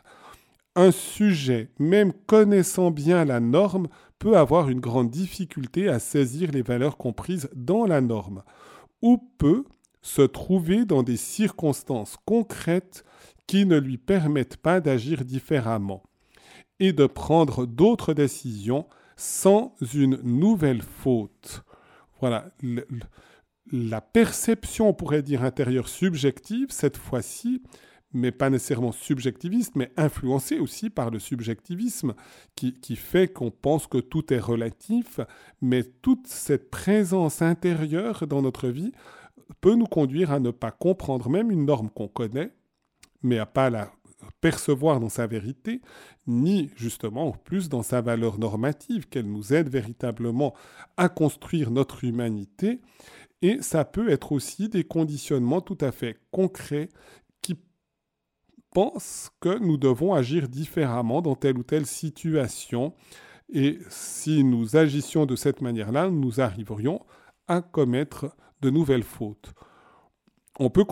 Un 0.77 0.91
sujet, 0.91 1.71
même 1.77 2.13
connaissant 2.13 2.89
bien 2.89 3.25
la 3.25 3.41
norme, 3.41 3.89
peut 4.17 4.37
avoir 4.37 4.69
une 4.69 4.79
grande 4.79 5.09
difficulté 5.09 5.89
à 5.89 5.99
saisir 5.99 6.51
les 6.51 6.61
valeurs 6.61 6.95
comprises 6.95 7.49
dans 7.53 7.85
la 7.85 7.99
norme, 7.99 8.43
ou 9.01 9.17
peut 9.37 9.65
se 10.01 10.21
trouver 10.21 10.85
dans 10.85 11.03
des 11.03 11.17
circonstances 11.17 12.15
concrètes 12.25 13.03
qui 13.45 13.65
ne 13.65 13.77
lui 13.77 13.97
permettent 13.97 14.57
pas 14.57 14.79
d'agir 14.79 15.25
différemment 15.25 16.01
et 16.79 16.93
de 16.93 17.07
prendre 17.07 17.65
d'autres 17.65 18.13
décisions 18.13 18.85
sans 19.17 19.75
une 19.93 20.21
nouvelle 20.23 20.81
faute. 20.81 21.63
Voilà, 22.21 22.45
la 23.71 24.01
perception, 24.01 24.89
on 24.89 24.93
pourrait 24.93 25.23
dire 25.23 25.43
intérieure 25.43 25.89
subjective, 25.89 26.67
cette 26.69 26.97
fois-ci, 26.97 27.61
mais 28.13 28.31
pas 28.31 28.49
nécessairement 28.49 28.91
subjectiviste, 28.91 29.75
mais 29.75 29.91
influencée 29.97 30.59
aussi 30.59 30.89
par 30.89 31.11
le 31.11 31.19
subjectivisme, 31.19 32.13
qui, 32.55 32.73
qui 32.73 32.95
fait 32.95 33.31
qu'on 33.31 33.51
pense 33.51 33.87
que 33.87 33.97
tout 33.97 34.33
est 34.33 34.39
relatif, 34.39 35.19
mais 35.61 35.83
toute 35.83 36.27
cette 36.27 36.69
présence 36.69 37.41
intérieure 37.41 38.25
dans 38.27 38.41
notre 38.41 38.69
vie 38.69 38.93
peut 39.61 39.75
nous 39.75 39.85
conduire 39.85 40.31
à 40.31 40.39
ne 40.39 40.51
pas 40.51 40.71
comprendre 40.71 41.29
même 41.29 41.51
une 41.51 41.65
norme 41.65 41.89
qu'on 41.89 42.07
connaît, 42.07 42.51
mais 43.23 43.39
à 43.39 43.45
pas 43.45 43.69
la 43.69 43.91
percevoir 44.41 44.99
dans 44.99 45.09
sa 45.09 45.27
vérité, 45.27 45.81
ni 46.25 46.69
justement 46.75 47.31
plus 47.31 47.69
dans 47.69 47.83
sa 47.83 48.01
valeur 48.01 48.39
normative, 48.39 49.07
qu'elle 49.07 49.29
nous 49.29 49.53
aide 49.53 49.69
véritablement 49.69 50.53
à 50.97 51.09
construire 51.09 51.71
notre 51.71 52.03
humanité. 52.03 52.81
Et 53.41 53.61
ça 53.61 53.85
peut 53.85 54.09
être 54.09 54.31
aussi 54.31 54.69
des 54.69 54.83
conditionnements 54.83 55.61
tout 55.61 55.77
à 55.81 55.91
fait 55.91 56.19
concrets 56.31 56.89
qui 57.41 57.55
pensent 58.71 59.29
que 59.39 59.59
nous 59.59 59.77
devons 59.77 60.13
agir 60.13 60.49
différemment 60.49 61.21
dans 61.21 61.35
telle 61.35 61.57
ou 61.57 61.63
telle 61.63 61.85
situation. 61.85 62.93
Et 63.53 63.79
si 63.89 64.43
nous 64.43 64.75
agissions 64.75 65.25
de 65.25 65.35
cette 65.35 65.61
manière-là, 65.61 66.09
nous 66.09 66.41
arriverions 66.41 67.05
à 67.47 67.61
commettre 67.61 68.35
de 68.61 68.69
nouvelles 68.69 69.03
fautes 69.03 69.53
on 70.59 70.69
peut, 70.69 70.85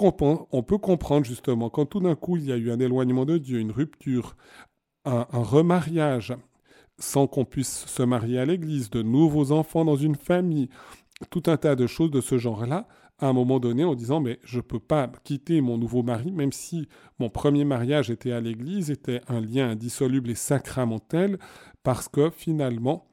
comprendre 0.77 1.25
justement 1.25 1.69
quand 1.69 1.85
tout 1.85 1.99
d'un 1.99 2.15
coup 2.15 2.37
il 2.37 2.45
y 2.45 2.51
a 2.51 2.57
eu 2.57 2.71
un 2.71 2.79
éloignement 2.79 3.25
de 3.25 3.37
Dieu, 3.37 3.59
une 3.59 3.71
rupture, 3.71 4.35
un, 5.05 5.25
remariage, 5.31 6.33
sans 6.97 7.27
qu'on 7.27 7.45
puisse 7.45 7.85
se 7.85 8.03
marier 8.03 8.39
à 8.39 8.45
l'église, 8.45 8.89
de 8.89 9.01
nouveaux 9.01 9.51
enfants 9.51 9.85
dans 9.85 9.95
une 9.95 10.15
famille, 10.15 10.69
tout 11.29 11.43
un 11.47 11.57
tas 11.57 11.75
de 11.75 11.87
choses 11.87 12.11
de 12.11 12.21
ce 12.21 12.37
genre-là, 12.37 12.87
à 13.19 13.27
un 13.27 13.33
moment 13.33 13.59
donné 13.59 13.85
en 13.85 13.95
disant 13.95 14.19
mais 14.19 14.39
je 14.43 14.57
ne 14.57 14.61
peux 14.61 14.79
pas 14.79 15.09
quitter 15.23 15.61
mon 15.61 15.77
nouveau 15.77 16.03
mari, 16.03 16.31
même 16.31 16.51
si 16.51 16.87
mon 17.19 17.29
premier 17.29 17.63
mariage 17.63 18.09
était 18.09 18.31
à 18.31 18.41
l'église, 18.41 18.91
était 18.91 19.21
un 19.27 19.39
lien 19.39 19.69
indissoluble 19.69 20.29
et 20.29 20.35
sacramentel, 20.35 21.39
parce 21.83 22.09
que 22.09 22.29
finalement, 22.29 23.07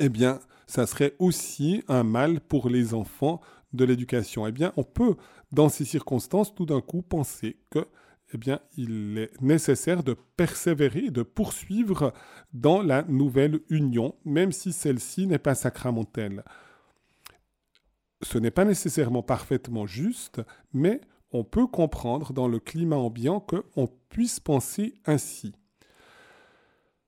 eh 0.00 0.08
bien, 0.08 0.38
ça 0.66 0.86
serait 0.86 1.14
aussi 1.18 1.82
un 1.88 2.04
mal 2.04 2.40
pour 2.40 2.68
les 2.68 2.94
enfants 2.94 3.40
de 3.72 3.84
l'éducation. 3.84 4.46
Eh 4.46 4.52
bien, 4.52 4.72
on 4.76 4.84
peut 4.84 5.16
dans 5.52 5.68
ces 5.68 5.84
circonstances, 5.84 6.54
tout 6.54 6.66
d'un 6.66 6.80
coup, 6.80 7.02
penser 7.02 7.58
que 7.70 7.86
eh 8.34 8.38
bien, 8.38 8.60
il 8.76 9.16
est 9.16 9.40
nécessaire 9.40 10.02
de 10.02 10.14
persévérer 10.36 11.10
de 11.10 11.22
poursuivre 11.22 12.12
dans 12.52 12.82
la 12.82 13.02
nouvelle 13.04 13.60
union, 13.70 14.14
même 14.26 14.52
si 14.52 14.72
celle-ci 14.72 15.26
n'est 15.26 15.38
pas 15.38 15.54
sacramentelle. 15.54 16.44
Ce 18.22 18.38
n'est 18.38 18.50
pas 18.50 18.64
nécessairement 18.64 19.22
parfaitement 19.22 19.86
juste, 19.86 20.40
mais 20.72 21.00
on 21.30 21.44
peut 21.44 21.66
comprendre 21.66 22.32
dans 22.32 22.48
le 22.48 22.58
climat 22.58 22.96
ambiant 22.96 23.40
qu'on 23.40 23.88
puisse 24.08 24.40
penser 24.40 24.94
ainsi. 25.04 25.54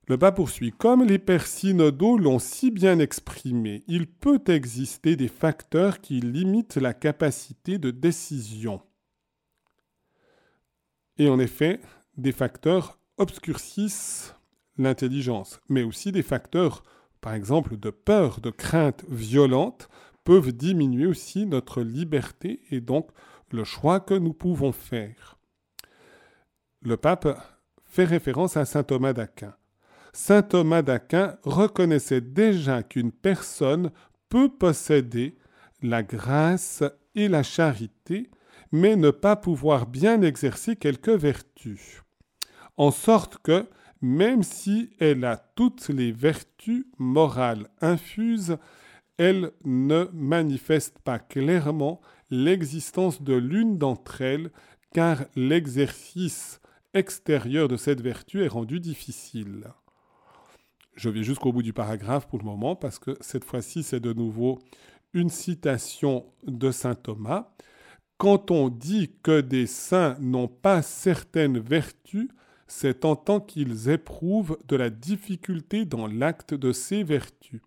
Le 0.07 0.17
bas 0.17 0.31
poursuit. 0.31 0.71
Comme 0.71 1.03
les 1.03 1.19
pères 1.19 1.47
l'ont 2.19 2.39
si 2.39 2.71
bien 2.71 2.99
exprimé, 2.99 3.83
il 3.87 4.07
peut 4.07 4.41
exister 4.47 5.15
des 5.15 5.27
facteurs 5.27 6.01
qui 6.01 6.19
limitent 6.19 6.77
la 6.77 6.93
capacité 6.93 7.77
de 7.77 7.91
décision. 7.91 8.81
Et 11.17 11.29
en 11.29 11.39
effet, 11.39 11.79
des 12.17 12.31
facteurs 12.31 12.99
obscurcissent 13.17 14.35
l'intelligence, 14.77 15.61
mais 15.69 15.83
aussi 15.83 16.11
des 16.11 16.23
facteurs, 16.23 16.83
par 17.21 17.33
exemple, 17.33 17.77
de 17.77 17.89
peur, 17.89 18.41
de 18.41 18.49
crainte 18.49 19.05
violente, 19.07 19.87
peuvent 20.23 20.51
diminuer 20.51 21.05
aussi 21.05 21.45
notre 21.45 21.81
liberté 21.81 22.61
et 22.71 22.81
donc 22.81 23.09
le 23.51 23.63
choix 23.63 23.99
que 23.99 24.13
nous 24.13 24.33
pouvons 24.33 24.71
faire. 24.71 25.37
Le 26.81 26.97
pape 26.97 27.27
fait 27.83 28.05
référence 28.05 28.57
à 28.57 28.65
saint 28.65 28.83
Thomas 28.83 29.13
d'Aquin 29.13 29.55
saint 30.13 30.41
Thomas 30.41 30.81
d'Aquin 30.81 31.37
reconnaissait 31.43 32.21
déjà 32.21 32.83
qu'une 32.83 33.11
personne 33.11 33.91
peut 34.29 34.49
posséder 34.49 35.37
la 35.81 36.03
grâce 36.03 36.83
et 37.15 37.27
la 37.27 37.43
charité, 37.43 38.29
mais 38.71 38.95
ne 38.95 39.09
pas 39.09 39.35
pouvoir 39.35 39.87
bien 39.87 40.21
exercer 40.21 40.75
quelques 40.75 41.09
vertus. 41.09 42.03
En 42.77 42.91
sorte 42.91 43.37
que, 43.43 43.65
même 44.01 44.43
si 44.43 44.91
elle 44.99 45.25
a 45.25 45.37
toutes 45.37 45.89
les 45.89 46.11
vertus 46.11 46.85
morales 46.97 47.67
infuses, 47.81 48.57
elle 49.21 49.51
ne 49.65 50.07
manifeste 50.13 50.97
pas 50.97 51.19
clairement 51.19 52.01
l'existence 52.31 53.21
de 53.21 53.35
l'une 53.35 53.77
d'entre 53.77 54.21
elles, 54.21 54.49
car 54.93 55.25
l'exercice 55.35 56.59
extérieur 56.95 57.67
de 57.67 57.75
cette 57.75 58.01
vertu 58.01 58.43
est 58.43 58.47
rendu 58.47 58.79
difficile. 58.79 59.67
Je 60.95 61.09
vais 61.09 61.21
jusqu'au 61.21 61.53
bout 61.53 61.61
du 61.61 61.71
paragraphe 61.71 62.27
pour 62.27 62.39
le 62.39 62.45
moment 62.45 62.75
parce 62.75 62.97
que 62.97 63.15
cette 63.21 63.43
fois-ci, 63.45 63.83
c'est 63.83 63.99
de 63.99 64.11
nouveau 64.11 64.57
une 65.13 65.29
citation 65.29 66.25
de 66.47 66.71
Saint 66.71 66.95
Thomas. 66.95 67.53
Quand 68.17 68.49
on 68.49 68.69
dit 68.69 69.11
que 69.21 69.39
des 69.39 69.67
saints 69.67 70.17
n'ont 70.19 70.47
pas 70.47 70.81
certaines 70.81 71.59
vertus, 71.59 72.29
c'est 72.65 73.05
en 73.05 73.15
tant 73.15 73.39
qu'ils 73.39 73.87
éprouvent 73.87 74.57
de 74.67 74.75
la 74.75 74.89
difficulté 74.89 75.85
dans 75.85 76.07
l'acte 76.07 76.55
de 76.55 76.71
ces 76.71 77.03
vertus. 77.03 77.61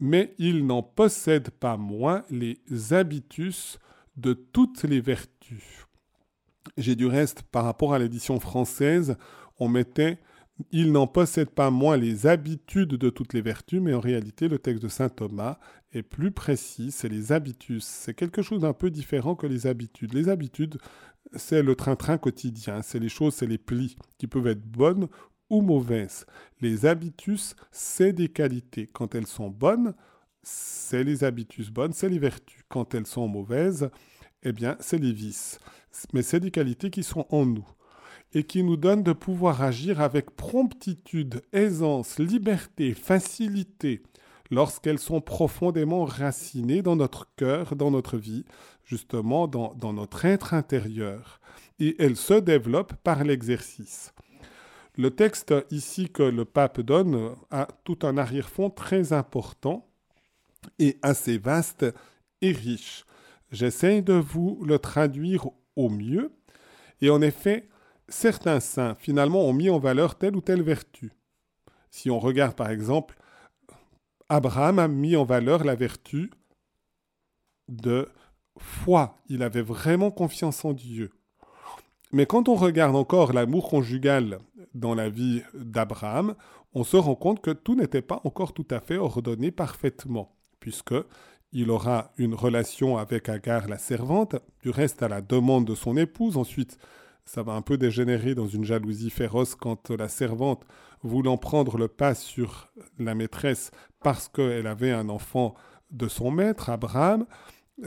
Mais 0.00 0.34
ils 0.38 0.64
n'en 0.66 0.82
possèdent 0.82 1.50
pas 1.50 1.76
moins 1.76 2.24
les 2.30 2.60
habitus 2.92 3.78
de 4.16 4.32
toutes 4.32 4.84
les 4.84 5.00
vertus. 5.00 5.86
J'ai 6.76 6.94
du 6.94 7.06
reste, 7.06 7.42
par 7.42 7.64
rapport 7.64 7.94
à 7.94 7.98
l'édition 7.98 8.38
française, 8.38 9.16
on 9.58 9.68
mettait 9.68 10.18
il 10.72 10.92
n'en 10.92 11.06
possède 11.06 11.50
pas 11.50 11.70
moins 11.70 11.96
les 11.96 12.26
habitudes 12.26 12.94
de 12.94 13.10
toutes 13.10 13.32
les 13.32 13.40
vertus, 13.40 13.80
mais 13.80 13.94
en 13.94 14.00
réalité, 14.00 14.48
le 14.48 14.58
texte 14.58 14.82
de 14.82 14.88
saint 14.88 15.08
Thomas 15.08 15.58
est 15.92 16.02
plus 16.02 16.32
précis, 16.32 16.90
c'est 16.90 17.08
les 17.08 17.32
habitus. 17.32 17.84
C'est 17.84 18.14
quelque 18.14 18.42
chose 18.42 18.62
d'un 18.62 18.72
peu 18.72 18.90
différent 18.90 19.34
que 19.34 19.46
les 19.46 19.66
habitudes. 19.66 20.14
Les 20.14 20.28
habitudes, 20.28 20.78
c'est 21.34 21.62
le 21.62 21.76
train-train 21.76 22.18
quotidien, 22.18 22.82
c'est 22.82 22.98
les 22.98 23.08
choses, 23.08 23.34
c'est 23.34 23.46
les 23.46 23.58
plis 23.58 23.96
qui 24.18 24.26
peuvent 24.26 24.46
être 24.46 24.66
bonnes 24.66 25.08
ou 25.50 25.62
mauvaises. 25.62 26.26
Les 26.60 26.86
habitus, 26.86 27.54
c'est 27.70 28.12
des 28.12 28.28
qualités. 28.28 28.86
Quand 28.86 29.14
elles 29.14 29.26
sont 29.26 29.48
bonnes, 29.48 29.94
c'est 30.42 31.04
les 31.04 31.24
habitus 31.24 31.70
bonnes, 31.70 31.92
c'est 31.92 32.08
les 32.08 32.18
vertus. 32.18 32.62
Quand 32.68 32.94
elles 32.94 33.06
sont 33.06 33.28
mauvaises, 33.28 33.90
eh 34.42 34.52
bien, 34.52 34.76
c'est 34.80 34.98
les 34.98 35.12
vices. 35.12 35.58
Mais 36.12 36.22
c'est 36.22 36.40
des 36.40 36.50
qualités 36.50 36.90
qui 36.90 37.02
sont 37.02 37.26
en 37.30 37.44
nous 37.46 37.66
et 38.34 38.44
qui 38.44 38.62
nous 38.62 38.76
donne 38.76 39.02
de 39.02 39.12
pouvoir 39.12 39.62
agir 39.62 40.00
avec 40.00 40.30
promptitude, 40.36 41.42
aisance, 41.52 42.18
liberté, 42.18 42.92
facilité, 42.92 44.02
lorsqu'elles 44.50 44.98
sont 44.98 45.20
profondément 45.20 46.04
racinées 46.04 46.82
dans 46.82 46.96
notre 46.96 47.28
cœur, 47.36 47.74
dans 47.74 47.90
notre 47.90 48.18
vie, 48.18 48.44
justement 48.84 49.48
dans 49.48 49.92
notre 49.92 50.24
être 50.24 50.54
intérieur. 50.54 51.40
Et 51.78 51.96
elles 52.02 52.16
se 52.16 52.34
développent 52.34 52.94
par 53.02 53.24
l'exercice. 53.24 54.12
Le 54.98 55.12
texte 55.12 55.54
ici 55.70 56.10
que 56.10 56.24
le 56.24 56.44
pape 56.44 56.80
donne 56.80 57.36
a 57.52 57.68
tout 57.84 58.00
un 58.02 58.18
arrière-fond 58.18 58.68
très 58.68 59.12
important 59.12 59.88
et 60.80 60.98
assez 61.02 61.38
vaste 61.38 61.86
et 62.42 62.50
riche. 62.50 63.04
J'essaie 63.52 64.02
de 64.02 64.14
vous 64.14 64.60
le 64.66 64.80
traduire 64.80 65.50
au 65.76 65.88
mieux. 65.88 66.32
Et 67.00 67.10
en 67.10 67.22
effet, 67.22 67.68
certains 68.08 68.58
saints, 68.58 68.96
finalement, 68.98 69.42
ont 69.42 69.52
mis 69.52 69.70
en 69.70 69.78
valeur 69.78 70.16
telle 70.16 70.34
ou 70.34 70.40
telle 70.40 70.62
vertu. 70.62 71.12
Si 71.92 72.10
on 72.10 72.18
regarde, 72.18 72.56
par 72.56 72.70
exemple, 72.70 73.16
Abraham 74.28 74.80
a 74.80 74.88
mis 74.88 75.14
en 75.14 75.24
valeur 75.24 75.62
la 75.62 75.76
vertu 75.76 76.32
de 77.68 78.08
foi. 78.58 79.16
Il 79.28 79.44
avait 79.44 79.62
vraiment 79.62 80.10
confiance 80.10 80.64
en 80.64 80.72
Dieu. 80.72 81.12
Mais 82.10 82.26
quand 82.26 82.48
on 82.48 82.56
regarde 82.56 82.96
encore 82.96 83.32
l'amour 83.32 83.68
conjugal 83.68 84.40
dans 84.74 84.94
la 84.94 85.08
vie 85.08 85.42
d'Abraham, 85.54 86.34
on 86.74 86.84
se 86.84 86.96
rend 86.96 87.14
compte 87.14 87.40
que 87.40 87.50
tout 87.50 87.74
n'était 87.74 88.02
pas 88.02 88.20
encore 88.24 88.52
tout 88.52 88.66
à 88.70 88.80
fait 88.80 88.96
ordonné 88.96 89.50
parfaitement, 89.50 90.36
puisque 90.60 90.94
il 91.52 91.70
aura 91.70 92.12
une 92.18 92.34
relation 92.34 92.98
avec 92.98 93.28
Agar 93.28 93.68
la 93.68 93.78
servante, 93.78 94.36
du 94.62 94.70
reste 94.70 95.02
à 95.02 95.08
la 95.08 95.22
demande 95.22 95.64
de 95.64 95.74
son 95.74 95.96
épouse. 95.96 96.36
Ensuite, 96.36 96.78
ça 97.24 97.42
va 97.42 97.52
un 97.52 97.62
peu 97.62 97.78
dégénérer 97.78 98.34
dans 98.34 98.46
une 98.46 98.64
jalousie 98.64 99.10
féroce 99.10 99.54
quand 99.54 99.90
la 99.90 100.08
servante, 100.08 100.64
voulant 101.02 101.36
prendre 101.36 101.78
le 101.78 101.88
pas 101.88 102.14
sur 102.14 102.70
la 102.98 103.14
maîtresse 103.14 103.70
parce 104.00 104.28
qu'elle 104.28 104.66
avait 104.66 104.92
un 104.92 105.08
enfant 105.08 105.54
de 105.90 106.08
son 106.08 106.30
maître, 106.30 106.70
Abraham, 106.70 107.26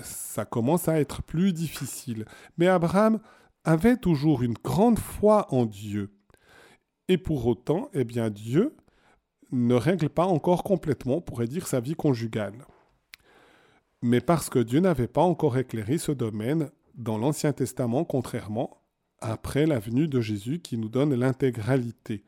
ça 0.01 0.45
commence 0.45 0.87
à 0.87 0.99
être 0.99 1.21
plus 1.21 1.53
difficile. 1.53 2.25
Mais 2.57 2.67
Abraham 2.67 3.19
avait 3.63 3.97
toujours 3.97 4.41
une 4.41 4.55
grande 4.63 4.99
foi 4.99 5.47
en 5.53 5.65
Dieu. 5.65 6.11
Et 7.07 7.17
pour 7.17 7.45
autant, 7.45 7.89
eh 7.93 8.03
bien, 8.03 8.29
Dieu 8.29 8.75
ne 9.51 9.75
règle 9.75 10.09
pas 10.09 10.25
encore 10.25 10.63
complètement, 10.63 11.21
pourrait 11.21 11.47
dire, 11.47 11.67
sa 11.67 11.79
vie 11.79 11.95
conjugale 11.95 12.65
mais 14.01 14.21
parce 14.21 14.49
que 14.49 14.59
Dieu 14.59 14.79
n'avait 14.79 15.07
pas 15.07 15.21
encore 15.21 15.57
éclairé 15.57 15.97
ce 15.97 16.11
domaine 16.11 16.69
dans 16.95 17.17
l'Ancien 17.17 17.53
Testament, 17.53 18.03
contrairement 18.03 18.81
après 19.19 19.67
la 19.67 19.79
venue 19.79 20.07
de 20.07 20.19
Jésus 20.19 20.59
qui 20.59 20.77
nous 20.77 20.89
donne 20.89 21.13
l'intégralité. 21.13 22.23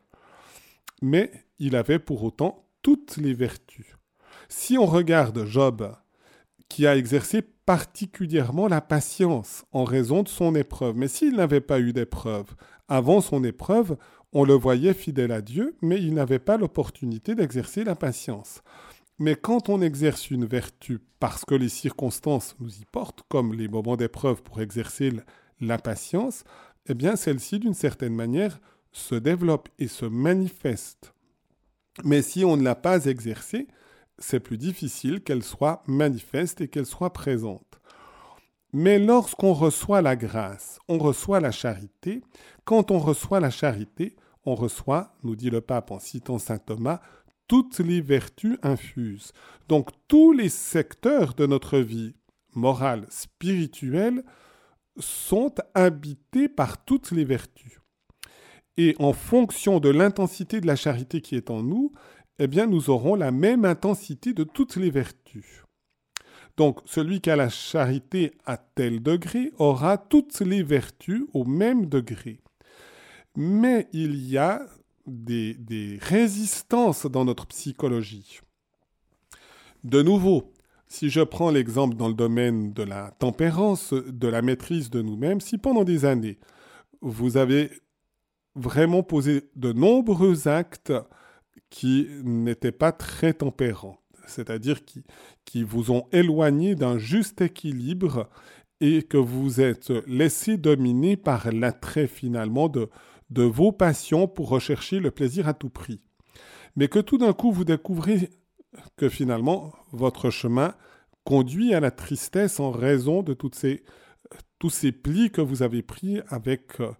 Mais 1.02 1.32
il 1.58 1.76
avait 1.76 2.00
pour 2.00 2.24
autant 2.24 2.68
toutes 2.84 3.18
les 3.18 3.34
vertus. 3.34 3.98
Si 4.48 4.78
on 4.78 4.86
regarde 4.86 5.46
Job, 5.46 5.96
qui 6.70 6.86
a 6.86 6.96
exercé 6.96 7.42
particulièrement 7.42 8.68
la 8.68 8.82
patience 8.82 9.66
en 9.72 9.84
raison 9.84 10.22
de 10.22 10.28
son 10.28 10.54
épreuve, 10.54 10.96
mais 10.96 11.08
s'il 11.08 11.36
n'avait 11.36 11.62
pas 11.62 11.80
eu 11.80 11.94
d'épreuve, 11.94 12.54
avant 12.88 13.22
son 13.22 13.44
épreuve, 13.44 13.98
on 14.34 14.44
le 14.44 14.54
voyait 14.54 14.94
fidèle 14.94 15.32
à 15.32 15.42
Dieu, 15.42 15.76
mais 15.82 16.02
il 16.02 16.14
n'avait 16.14 16.40
pas 16.40 16.58
l'opportunité 16.58 17.36
d'exercer 17.36 17.84
la 17.84 17.96
patience. 17.96 18.62
Mais 19.20 19.36
quand 19.36 19.70
on 19.70 19.82
exerce 19.82 20.32
une 20.32 20.46
vertu 20.46 21.00
parce 21.20 21.46
que 21.46 21.56
les 21.56 21.70
circonstances 21.70 22.56
nous 22.60 22.76
y 22.78 22.86
portent, 22.92 23.24
comme 23.30 23.54
les 23.54 23.68
moments 23.68 23.96
d'épreuve 23.96 24.42
pour 24.42 24.60
exercer 24.60 25.14
la 25.62 25.78
patience, 25.78 26.44
eh 26.88 26.96
bien 26.96 27.16
celle-ci, 27.16 27.60
d'une 27.60 27.76
certaine 27.76 28.16
manière, 28.16 28.60
se 28.92 29.16
développe 29.16 29.70
et 29.80 29.88
se 29.88 30.06
manifeste. 30.06 31.14
Mais 32.04 32.22
si 32.22 32.44
on 32.44 32.58
ne 32.58 32.64
l'a 32.64 32.76
pas 32.76 33.06
exercée, 33.06 33.68
c'est 34.18 34.40
plus 34.40 34.58
difficile 34.58 35.22
qu'elle 35.22 35.44
soit 35.44 35.84
manifeste 35.88 36.62
et 36.62 36.68
qu'elle 36.68 36.86
soit 36.86 37.14
présente. 37.14 37.80
Mais 38.74 38.98
lorsqu'on 38.98 39.54
reçoit 39.54 40.02
la 40.02 40.16
grâce, 40.16 40.80
on 40.88 40.98
reçoit 40.98 41.40
la 41.40 41.52
charité. 41.52 42.22
Quand 42.66 42.90
on 42.90 42.98
reçoit 42.98 43.40
la 43.40 43.52
charité, 43.52 44.16
on 44.46 44.56
reçoit, 44.56 45.14
nous 45.24 45.36
dit 45.36 45.50
le 45.50 45.62
pape 45.62 45.92
en 45.92 46.00
citant 46.00 46.40
saint 46.40 46.58
Thomas, 46.58 47.02
toutes 47.48 47.80
les 47.80 48.02
vertus 48.02 48.58
infuses. 48.64 49.32
Donc 49.68 49.90
tous 50.08 50.32
les 50.32 50.50
secteurs 50.50 51.34
de 51.34 51.46
notre 51.46 51.80
vie, 51.80 52.16
morale, 52.56 53.06
spirituelle, 53.10 54.24
sont 54.98 55.54
habités 55.74 56.50
par 56.50 56.84
toutes 56.84 57.12
les 57.12 57.26
vertus. 57.26 57.80
Et 58.78 58.96
en 59.00 59.14
fonction 59.14 59.80
de 59.80 59.90
l'intensité 59.90 60.62
de 60.62 60.68
la 60.68 60.76
charité 60.76 61.22
qui 61.22 61.36
est 61.36 61.50
en 61.50 61.62
nous, 61.62 61.92
eh 62.40 62.48
bien 62.48 62.66
nous 62.66 62.90
aurons 62.90 63.16
la 63.16 63.32
même 63.32 63.66
intensité 63.66 64.34
de 64.34 64.44
toutes 64.44 64.76
les 64.76 64.90
vertus. 64.90 65.64
Donc 66.58 66.80
celui 66.86 67.22
qui 67.22 67.30
a 67.30 67.36
la 67.36 67.50
charité 67.50 68.34
à 68.46 68.58
tel 68.58 69.02
degré 69.02 69.52
aura 69.58 69.98
toutes 69.98 70.40
les 70.42 70.64
vertus 70.64 71.24
au 71.34 71.46
même 71.46 71.88
degré. 71.88 72.42
Mais 73.36 73.88
il 73.94 74.16
y 74.26 74.38
a 74.38 74.62
des, 75.06 76.00
résistances 76.02 77.06
dans 77.06 77.26
notre 77.26 77.48
psychologie. 77.48 78.40
De 79.84 80.02
nouveau, 80.02 80.54
si 80.88 81.10
je 81.10 81.22
prends 81.22 81.50
l'exemple 81.50 81.96
dans 81.96 82.08
le 82.08 82.14
domaine 82.14 82.74
de 82.74 82.84
la 82.84 83.12
tempérance, 83.20 83.94
de 83.94 84.28
la 84.28 84.42
maîtrise 84.42 84.90
de 84.90 85.02
nous-mêmes, 85.02 85.42
si 85.42 85.58
pendant 85.58 85.84
des 85.84 86.06
années, 86.06 86.40
vous 87.02 87.38
avez 87.38 87.72
vraiment 88.56 89.04
posé 89.04 89.50
de 89.56 89.74
nombreux 89.74 90.48
actes 90.48 90.94
qui 91.70 92.08
n'étaient 92.24 92.72
pas 92.72 92.92
très 92.92 93.34
tempérants, 93.34 93.98
c'est-à-dire 94.28 94.86
qui, 94.86 95.04
qui 95.44 95.64
vous 95.64 95.92
ont 95.92 96.06
éloigné 96.12 96.76
d'un 96.76 97.00
juste 97.00 97.42
équilibre 97.42 98.30
et 98.80 99.02
que 99.02 99.18
vous 99.18 99.60
êtes 99.60 99.92
laissé 100.06 100.58
dominer 100.58 101.18
par 101.18 101.52
l'attrait 101.52 102.08
finalement 102.08 102.70
de, 102.70 102.90
de 103.34 103.44
vos 103.44 103.72
passions 103.72 104.28
pour 104.28 104.50
rechercher 104.50 105.00
le 105.00 105.12
plaisir 105.12 105.48
à 105.48 105.54
tout 105.54 105.70
prix. 105.70 106.00
Mais 106.76 106.88
que 106.88 107.00
tout 107.00 107.18
d'un 107.18 107.34
coup 107.34 107.52
vous 107.52 107.66
découvrez 107.66 108.30
que 108.96 109.10
finalement 109.10 109.74
votre 109.92 110.30
chemin 110.30 110.76
conduit 111.24 111.74
à 111.74 111.80
la 111.80 111.92
tristesse 111.92 112.60
en 112.60 112.72
raison 112.72 113.24
de 113.24 113.34
toutes 113.34 113.56
ces, 113.56 113.84
tous 114.60 114.70
ces 114.70 114.92
plis 114.92 115.32
que 115.32 115.42
vous 115.42 115.64
avez 115.64 115.82
pris 115.82 116.20
avec 116.28 116.80
euh, 116.80 116.92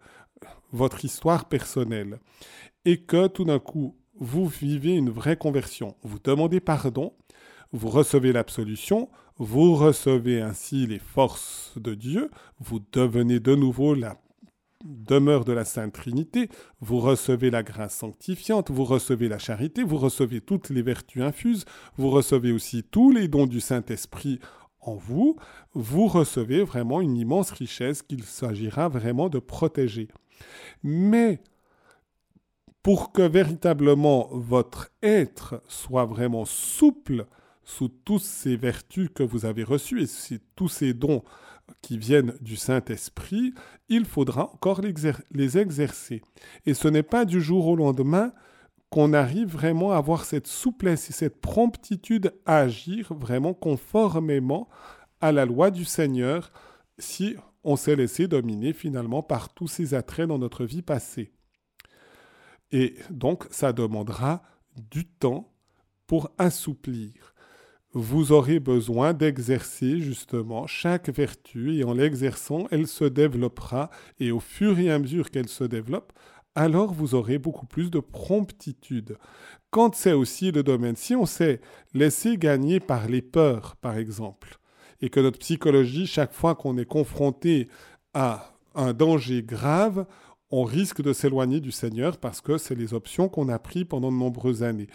votre 0.72 1.06
histoire 1.06 1.46
personnelle. 1.46 2.20
Et 2.86 3.02
que 3.02 3.28
tout 3.28 3.46
d'un 3.46 3.60
coup 3.60 3.96
vous 4.20 4.48
vivez 4.48 4.96
une 4.96 5.10
vraie 5.10 5.38
conversion. 5.38 5.96
Vous 6.04 6.20
demandez 6.20 6.60
pardon, 6.60 7.14
vous 7.72 7.90
recevez 7.90 8.32
l'absolution, 8.32 9.10
vous 9.38 9.76
recevez 9.76 10.42
ainsi 10.42 10.86
les 10.86 11.00
forces 11.00 11.74
de 11.78 11.96
Dieu, 11.96 12.30
vous 12.60 12.80
devenez 12.92 13.40
de 13.40 13.56
nouveau 13.56 13.96
la 13.96 14.23
demeure 14.84 15.46
de 15.46 15.54
la 15.54 15.66
Sainte 15.66 15.94
Trinité, 15.94 16.50
vous 16.82 17.00
recevez 17.00 17.50
la 17.50 17.64
grâce 17.64 17.96
sanctifiante, 17.96 18.72
vous 18.72 18.84
recevez 18.84 19.30
la 19.30 19.40
charité, 19.40 19.84
vous 19.84 19.98
recevez 19.98 20.42
toutes 20.42 20.70
les 20.70 20.82
vertus 20.82 21.24
infuses, 21.24 21.66
vous 21.98 22.10
recevez 22.10 22.52
aussi 22.52 22.84
tous 22.84 23.12
les 23.12 23.28
dons 23.28 23.48
du 23.48 23.62
Saint-Esprit 23.62 24.40
en 24.82 24.96
vous, 24.96 25.38
vous 25.74 26.08
recevez 26.08 26.64
vraiment 26.64 27.02
une 27.02 27.16
immense 27.16 27.52
richesse 27.52 28.02
qu'il 28.02 28.24
s'agira 28.24 28.90
vraiment 28.90 29.30
de 29.30 29.40
protéger. 29.40 30.10
Mais 30.84 31.42
pour 32.82 33.14
que 33.14 33.22
véritablement 33.22 34.28
votre 34.32 34.92
être 35.02 35.62
soit 35.68 36.06
vraiment 36.06 36.44
souple 36.44 37.26
sous 37.64 37.88
toutes 37.88 38.24
ces 38.24 38.58
vertus 38.58 39.10
que 39.16 39.24
vous 39.24 39.46
avez 39.46 39.64
reçues 39.64 40.04
et 40.04 40.40
tous 40.56 40.68
ces 40.68 40.94
dons 40.94 41.24
qui 41.82 41.98
viennent 41.98 42.36
du 42.42 42.56
Saint-Esprit, 42.56 43.54
il 43.90 44.06
faudra 44.06 44.52
encore 44.54 44.82
les 45.32 45.58
exercer. 45.58 46.22
Et 46.66 46.74
ce 46.74 46.88
n'est 46.88 47.04
pas 47.04 47.26
du 47.26 47.42
jour 47.42 47.68
au 47.68 47.76
lendemain 47.76 48.34
qu'on 48.90 49.14
arrive 49.14 49.48
vraiment 49.48 49.92
à 49.92 49.98
avoir 49.98 50.24
cette 50.24 50.48
souplesse 50.48 51.10
et 51.10 51.14
cette 51.14 51.42
promptitude 51.42 52.34
à 52.46 52.60
agir 52.60 53.14
vraiment 53.14 53.56
conformément 53.56 54.70
à 55.20 55.32
la 55.32 55.46
loi 55.46 55.72
du 55.72 55.84
Seigneur 55.84 56.52
si 57.00 57.36
on 57.64 57.76
s'est 57.76 57.96
laissé 57.96 58.28
dominer 58.28 58.72
finalement 58.72 59.24
par 59.24 59.54
tous 59.54 59.68
ces 59.68 59.94
attraits 59.94 60.28
dans 60.28 60.38
notre 60.38 60.66
vie 60.66 60.82
passée. 60.82 61.32
Et 62.72 62.96
donc 63.10 63.46
ça 63.50 63.74
demandera 63.74 64.44
du 64.92 65.06
temps 65.06 65.52
pour 66.06 66.30
assouplir 66.38 67.33
vous 67.94 68.32
aurez 68.32 68.60
besoin 68.60 69.14
d'exercer 69.14 70.00
justement 70.00 70.66
chaque 70.66 71.10
vertu 71.10 71.76
et 71.76 71.84
en 71.84 71.94
l'exerçant, 71.94 72.68
elle 72.72 72.88
se 72.88 73.06
développera 73.06 73.90
et 74.20 74.32
au 74.32 74.40
fur 74.40 74.80
et 74.80 74.92
à 74.92 74.98
mesure 74.98 75.30
qu'elle 75.30 75.50
se 75.50 75.64
développe, 75.64 76.12
alors 76.56 76.94
vous 76.94 77.16
aurez 77.16 77.38
beaucoup 77.38 77.66
plus 77.66 77.92
de 77.92 78.00
promptitude. 78.00 79.18
Quand 79.70 79.96
c'est 79.96 80.14
aussi 80.14 80.52
le 80.52 80.64
domaine, 80.64 80.96
si 80.96 81.16
on 81.16 81.26
s'est 81.26 81.62
laissé 81.94 82.38
gagner 82.38 82.80
par 82.80 83.08
les 83.08 83.22
peurs, 83.22 83.76
par 83.76 83.98
exemple, 83.98 84.60
et 85.02 85.10
que 85.10 85.20
notre 85.20 85.40
psychologie, 85.40 86.08
chaque 86.08 86.34
fois 86.34 86.56
qu'on 86.56 86.78
est 86.78 86.86
confronté 86.86 87.68
à 88.14 88.56
un 88.76 88.94
danger 88.94 89.44
grave, 89.44 90.06
on 90.50 90.64
risque 90.64 91.02
de 91.02 91.14
s'éloigner 91.14 91.60
du 91.60 91.72
Seigneur 91.72 92.18
parce 92.18 92.40
que 92.40 92.58
c'est 92.58 92.76
les 92.76 92.94
options 92.94 93.28
qu'on 93.28 93.50
a 93.50 93.58
prises 93.58 93.86
pendant 93.90 94.12
de 94.12 94.18
nombreuses 94.18 94.62
années. 94.62 94.88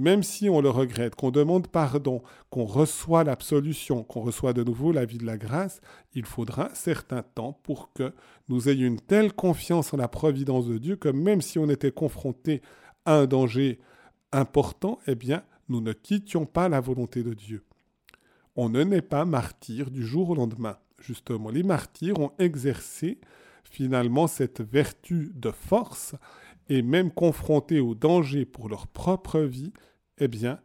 Même 0.00 0.22
si 0.22 0.48
on 0.48 0.60
le 0.60 0.70
regrette, 0.70 1.14
qu'on 1.14 1.30
demande 1.30 1.68
pardon, 1.68 2.22
qu'on 2.48 2.64
reçoit 2.64 3.22
l'absolution, 3.22 4.02
qu'on 4.02 4.22
reçoit 4.22 4.52
de 4.52 4.64
nouveau 4.64 4.92
la 4.92 5.04
vie 5.04 5.18
de 5.18 5.26
la 5.26 5.36
grâce, 5.36 5.80
il 6.14 6.24
faudra 6.24 6.70
un 6.70 6.74
certain 6.74 7.22
temps 7.22 7.60
pour 7.62 7.92
que 7.92 8.12
nous 8.48 8.68
ayons 8.68 8.86
une 8.86 9.00
telle 9.00 9.32
confiance 9.32 9.92
en 9.92 9.98
la 9.98 10.08
providence 10.08 10.66
de 10.66 10.78
Dieu 10.78 10.96
que 10.96 11.08
même 11.08 11.42
si 11.42 11.58
on 11.58 11.68
était 11.68 11.92
confronté 11.92 12.62
à 13.04 13.16
un 13.16 13.26
danger 13.26 13.78
important, 14.32 14.98
eh 15.06 15.14
bien, 15.14 15.42
nous 15.68 15.80
ne 15.80 15.92
quittions 15.92 16.46
pas 16.46 16.68
la 16.68 16.80
volonté 16.80 17.22
de 17.22 17.34
Dieu. 17.34 17.64
On 18.56 18.68
ne 18.68 18.82
naît 18.82 19.02
pas 19.02 19.24
martyr 19.24 19.90
du 19.90 20.04
jour 20.04 20.30
au 20.30 20.34
lendemain. 20.34 20.78
Justement, 20.98 21.50
les 21.50 21.62
martyrs 21.62 22.18
ont 22.18 22.32
exercé 22.38 23.18
finalement 23.64 24.26
cette 24.26 24.60
vertu 24.60 25.32
de 25.34 25.50
force 25.50 26.14
et 26.68 26.82
même 26.82 27.10
confrontés 27.10 27.80
au 27.80 27.94
danger 27.94 28.44
pour 28.44 28.68
leur 28.68 28.86
propre 28.86 29.40
vie, 29.40 29.72
eh 30.20 30.28
bien, 30.28 30.60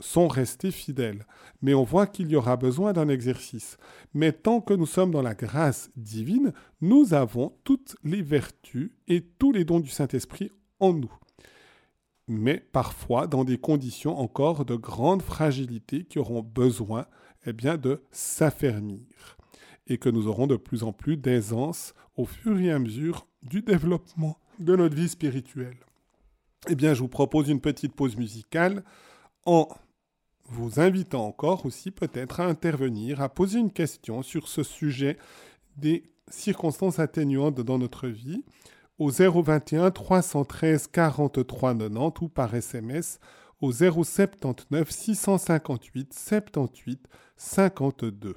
sont 0.00 0.28
restés 0.28 0.70
fidèles. 0.70 1.26
Mais 1.62 1.74
on 1.74 1.84
voit 1.84 2.06
qu'il 2.06 2.30
y 2.30 2.36
aura 2.36 2.56
besoin 2.56 2.92
d'un 2.92 3.08
exercice. 3.08 3.76
Mais 4.14 4.32
tant 4.32 4.60
que 4.60 4.74
nous 4.74 4.86
sommes 4.86 5.10
dans 5.10 5.22
la 5.22 5.34
grâce 5.34 5.90
divine, 5.96 6.52
nous 6.80 7.12
avons 7.12 7.54
toutes 7.64 7.96
les 8.02 8.22
vertus 8.22 8.90
et 9.08 9.20
tous 9.20 9.52
les 9.52 9.64
dons 9.64 9.80
du 9.80 9.90
Saint-Esprit 9.90 10.50
en 10.78 10.94
nous. 10.94 11.12
Mais 12.28 12.64
parfois 12.72 13.26
dans 13.26 13.44
des 13.44 13.58
conditions 13.58 14.18
encore 14.18 14.64
de 14.64 14.76
grande 14.76 15.22
fragilité 15.22 16.04
qui 16.04 16.18
auront 16.18 16.42
besoin 16.42 17.06
eh 17.46 17.52
bien, 17.52 17.76
de 17.76 18.02
s'affermir 18.10 19.36
et 19.86 19.98
que 19.98 20.08
nous 20.08 20.28
aurons 20.28 20.46
de 20.46 20.56
plus 20.56 20.84
en 20.84 20.92
plus 20.92 21.16
d'aisance 21.16 21.94
au 22.16 22.24
fur 22.24 22.58
et 22.60 22.70
à 22.70 22.78
mesure 22.78 23.26
du 23.42 23.62
développement 23.62 24.38
de 24.58 24.76
notre 24.76 24.94
vie 24.94 25.08
spirituelle. 25.08 25.78
Eh 26.68 26.74
bien, 26.74 26.92
je 26.92 27.00
vous 27.00 27.08
propose 27.08 27.48
une 27.48 27.60
petite 27.60 27.94
pause 27.94 28.16
musicale 28.16 28.84
en 29.46 29.68
vous 30.50 30.80
invitant 30.80 31.26
encore 31.26 31.64
aussi 31.64 31.90
peut-être 31.90 32.40
à 32.40 32.44
intervenir, 32.44 33.22
à 33.22 33.28
poser 33.28 33.60
une 33.60 33.72
question 33.72 34.22
sur 34.22 34.48
ce 34.48 34.62
sujet 34.62 35.16
des 35.76 36.12
circonstances 36.28 36.98
atténuantes 36.98 37.60
dans 37.60 37.78
notre 37.78 38.08
vie 38.08 38.44
au 38.98 39.10
021 39.10 39.90
313 39.90 40.88
43 40.88 41.74
90 41.74 42.20
ou 42.20 42.28
par 42.28 42.54
SMS 42.54 43.20
au 43.60 43.72
079 43.72 44.90
658 44.90 46.12
78 46.12 47.08
52. 47.36 48.34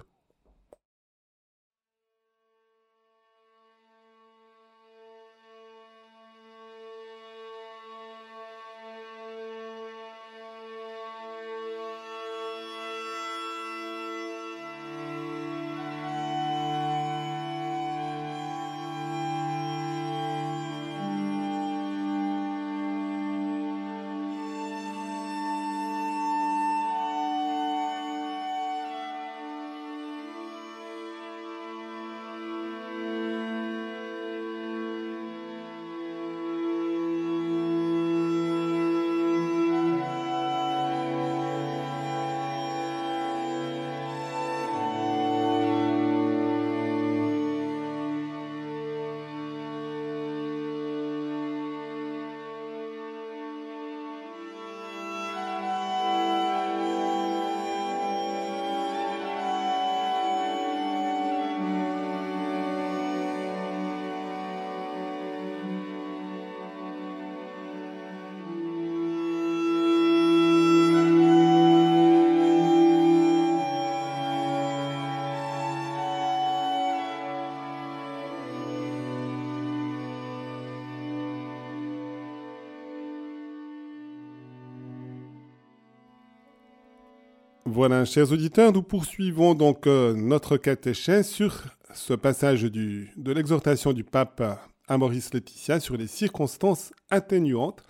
Voilà, 87.76 88.06
chers 88.06 88.32
auditeurs, 88.32 88.72
nous 88.72 88.84
poursuivons 88.84 89.56
donc 89.56 89.88
euh, 89.88 90.14
notre 90.14 90.58
catéchèse 90.58 91.28
sur 91.28 91.64
ce 91.92 92.14
passage 92.14 92.62
de 92.62 93.32
l'exhortation 93.32 93.94
du 93.94 94.04
pape 94.04 94.44
à 94.88 94.98
Maurice 95.00 95.34
Laetitia 95.34 95.80
sur 95.80 95.98
les 95.98 96.06
circonstances 96.06 96.94
atténuantes 97.10 97.82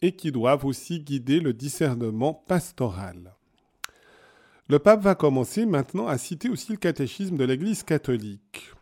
et 0.00 0.12
qui 0.12 0.32
doivent 0.32 0.64
aussi 0.64 1.00
guider 1.00 1.40
le 1.40 1.52
discernement 1.52 2.32
pastoral. 2.32 3.34
Le 4.70 4.78
pape 4.78 5.02
va 5.02 5.14
commencer 5.14 5.66
maintenant 5.66 6.06
à 6.06 6.16
citer 6.16 6.48
aussi 6.48 6.72
le 6.72 6.78
catéchisme 6.78 7.36
de 7.36 7.44
l'Église 7.44 7.82
catholique 7.82 8.72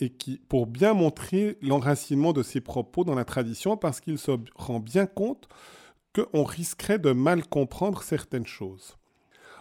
et 0.00 0.08
qui, 0.08 0.38
pour 0.48 0.66
bien 0.66 0.94
montrer 0.94 1.58
l'enracinement 1.60 2.32
de 2.32 2.42
ses 2.42 2.62
propos 2.62 3.04
dans 3.04 3.14
la 3.14 3.26
tradition, 3.26 3.76
parce 3.76 4.00
qu'il 4.00 4.16
se 4.16 4.30
rend 4.54 4.80
bien 4.80 5.04
compte 5.04 5.50
qu'on 6.14 6.44
risquerait 6.44 6.98
de 6.98 7.12
mal 7.12 7.46
comprendre 7.46 8.02
certaines 8.02 8.46
choses. 8.46 8.98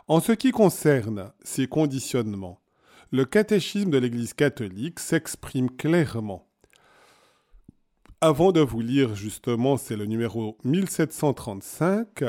En 0.09 0.21
ce 0.21 0.31
qui 0.31 0.51
concerne 0.51 1.33
ces 1.43 1.67
conditionnements, 1.67 2.61
le 3.11 3.25
catéchisme 3.25 3.89
de 3.89 3.97
l'Église 3.97 4.33
catholique 4.33 5.01
s'exprime 5.01 5.69
clairement. 5.69 6.47
Avant 8.21 8.53
de 8.53 8.61
vous 8.61 8.79
lire 8.79 9.15
justement, 9.15 9.75
c'est 9.75 9.97
le 9.97 10.05
numéro 10.05 10.57
1735, 10.63 12.23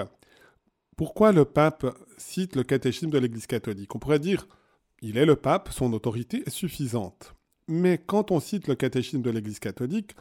pourquoi 0.97 1.31
le 1.31 1.45
pape 1.45 1.87
cite 2.17 2.57
le 2.57 2.65
catéchisme 2.65 3.11
de 3.11 3.19
l'Église 3.19 3.47
catholique? 3.47 3.95
On 3.95 4.01
pourrait 4.01 4.19
dire, 4.19 4.49
il 5.01 5.17
est 5.17 5.25
le 5.25 5.37
pape, 5.37 5.69
son 5.71 5.93
autorité 5.93 6.43
est 6.47 6.51
suffisante. 6.51 7.37
Mais 7.69 7.97
quand 7.97 8.33
on 8.33 8.41
cite 8.41 8.67
le 8.67 8.75
catéchisme 8.75 9.23
de 9.23 9.31
l'Église 9.31 9.61
catholique, 9.61 10.17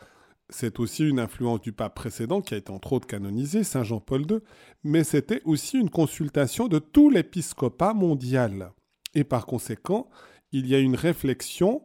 c'est 0.49 0.79
aussi 0.79 1.07
une 1.07 1.19
influence 1.19 1.61
du 1.61 1.73
pape 1.73 1.95
précédent 1.95 2.41
qui 2.41 2.53
a 2.53 2.57
été 2.57 2.71
entre 2.71 2.93
autres 2.93 3.07
canonisé, 3.07 3.63
Saint 3.63 3.83
Jean-Paul 3.83 4.21
II, 4.29 4.39
mais 4.83 5.03
c'était 5.03 5.41
aussi 5.45 5.77
une 5.77 5.89
consultation 5.89 6.67
de 6.67 6.79
tout 6.79 7.09
l'épiscopat 7.09 7.93
mondial. 7.93 8.71
Et 9.13 9.23
par 9.23 9.45
conséquent, 9.45 10.09
il 10.51 10.67
y 10.67 10.75
a 10.75 10.79
une 10.79 10.95
réflexion 10.95 11.81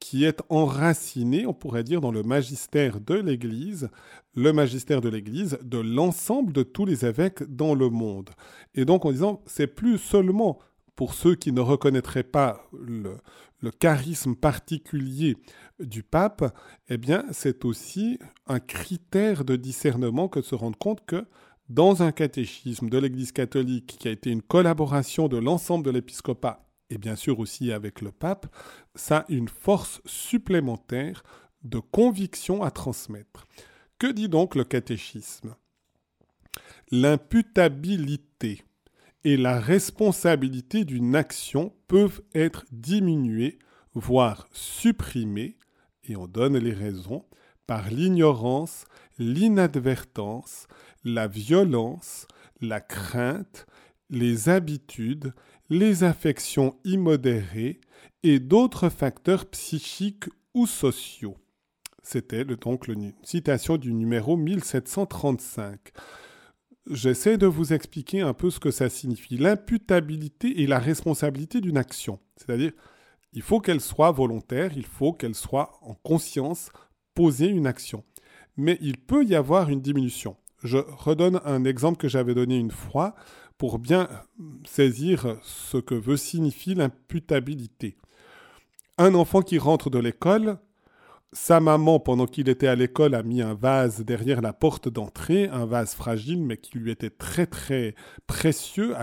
qui 0.00 0.24
est 0.24 0.40
enracinée, 0.48 1.46
on 1.46 1.54
pourrait 1.54 1.84
dire, 1.84 2.00
dans 2.00 2.10
le 2.10 2.22
magistère 2.22 3.00
de 3.00 3.14
l'Église, 3.14 3.88
le 4.34 4.52
magistère 4.52 5.00
de 5.00 5.08
l'Église, 5.08 5.58
de 5.62 5.78
l'ensemble 5.78 6.52
de 6.52 6.62
tous 6.62 6.84
les 6.84 7.06
évêques 7.06 7.42
dans 7.44 7.74
le 7.74 7.88
monde. 7.88 8.30
Et 8.74 8.84
donc 8.84 9.04
en 9.04 9.12
disant, 9.12 9.42
c'est 9.46 9.66
plus 9.66 9.98
seulement 9.98 10.58
pour 10.96 11.14
ceux 11.14 11.34
qui 11.34 11.52
ne 11.52 11.60
reconnaîtraient 11.60 12.22
pas 12.22 12.68
le, 12.72 13.16
le 13.64 13.70
charisme 13.70 14.36
particulier 14.36 15.36
du 15.80 16.02
pape, 16.02 16.54
eh 16.88 16.98
bien, 16.98 17.24
c'est 17.32 17.64
aussi 17.64 18.18
un 18.46 18.60
critère 18.60 19.44
de 19.44 19.56
discernement 19.56 20.28
que 20.28 20.40
de 20.40 20.44
se 20.44 20.54
rendre 20.54 20.78
compte 20.78 21.04
que 21.06 21.26
dans 21.70 22.02
un 22.02 22.12
catéchisme 22.12 22.90
de 22.90 22.98
l'Église 22.98 23.32
catholique 23.32 23.96
qui 23.98 24.06
a 24.06 24.10
été 24.10 24.30
une 24.30 24.42
collaboration 24.42 25.28
de 25.28 25.38
l'ensemble 25.38 25.84
de 25.84 25.90
l'épiscopat 25.90 26.68
et 26.90 26.98
bien 26.98 27.16
sûr 27.16 27.38
aussi 27.38 27.72
avec 27.72 28.02
le 28.02 28.12
pape, 28.12 28.54
ça 28.94 29.20
a 29.20 29.24
une 29.30 29.48
force 29.48 30.02
supplémentaire 30.04 31.24
de 31.62 31.78
conviction 31.78 32.62
à 32.62 32.70
transmettre. 32.70 33.46
Que 33.98 34.12
dit 34.12 34.28
donc 34.28 34.54
le 34.54 34.64
catéchisme? 34.64 35.56
L'imputabilité 36.90 38.62
et 39.24 39.36
la 39.36 39.58
responsabilité 39.58 40.84
d'une 40.84 41.16
action 41.16 41.72
peuvent 41.88 42.22
être 42.34 42.64
diminuées, 42.72 43.58
voire 43.94 44.46
supprimées, 44.52 45.56
et 46.04 46.16
on 46.16 46.26
donne 46.26 46.58
les 46.58 46.74
raisons, 46.74 47.24
par 47.66 47.88
l'ignorance, 47.90 48.84
l'inadvertance, 49.18 50.66
la 51.04 51.26
violence, 51.26 52.26
la 52.60 52.80
crainte, 52.80 53.66
les 54.10 54.48
habitudes, 54.48 55.32
les 55.70 56.04
affections 56.04 56.76
immodérées 56.84 57.80
et 58.22 58.38
d'autres 58.38 58.90
facteurs 58.90 59.46
psychiques 59.46 60.28
ou 60.52 60.66
sociaux. 60.66 61.36
C'était 62.02 62.44
donc 62.44 62.86
une 62.88 63.14
citation 63.22 63.78
du 63.78 63.94
numéro 63.94 64.36
1735. 64.36 65.92
J'essaie 66.90 67.38
de 67.38 67.46
vous 67.46 67.72
expliquer 67.72 68.20
un 68.20 68.34
peu 68.34 68.50
ce 68.50 68.60
que 68.60 68.70
ça 68.70 68.88
signifie. 68.88 69.36
L'imputabilité 69.36 70.62
et 70.62 70.66
la 70.66 70.78
responsabilité 70.78 71.60
d'une 71.60 71.76
action. 71.76 72.18
C'est-à-dire, 72.36 72.72
il 73.32 73.42
faut 73.42 73.60
qu'elle 73.60 73.80
soit 73.80 74.12
volontaire, 74.12 74.72
il 74.76 74.86
faut 74.86 75.12
qu'elle 75.12 75.34
soit 75.34 75.78
en 75.82 75.94
conscience, 75.94 76.70
poser 77.14 77.46
une 77.46 77.66
action. 77.66 78.04
Mais 78.56 78.78
il 78.80 78.98
peut 78.98 79.24
y 79.24 79.34
avoir 79.34 79.70
une 79.70 79.80
diminution. 79.80 80.36
Je 80.62 80.78
redonne 80.78 81.40
un 81.44 81.64
exemple 81.64 81.98
que 81.98 82.08
j'avais 82.08 82.34
donné 82.34 82.56
une 82.56 82.70
fois 82.70 83.14
pour 83.58 83.78
bien 83.78 84.08
saisir 84.66 85.38
ce 85.42 85.78
que 85.78 85.94
veut 85.94 86.16
signifier 86.16 86.74
l'imputabilité. 86.74 87.96
Un 88.98 89.14
enfant 89.14 89.42
qui 89.42 89.58
rentre 89.58 89.90
de 89.90 89.98
l'école, 89.98 90.58
sa 91.34 91.58
maman, 91.58 91.98
pendant 91.98 92.26
qu'il 92.26 92.48
était 92.48 92.68
à 92.68 92.76
l'école, 92.76 93.14
a 93.14 93.24
mis 93.24 93.42
un 93.42 93.54
vase 93.54 94.04
derrière 94.04 94.40
la 94.40 94.52
porte 94.52 94.88
d'entrée, 94.88 95.48
un 95.48 95.66
vase 95.66 95.94
fragile, 95.94 96.40
mais 96.40 96.56
qui 96.56 96.78
lui 96.78 96.92
était 96.92 97.10
très 97.10 97.46
très 97.46 97.96
précieux, 98.28 98.94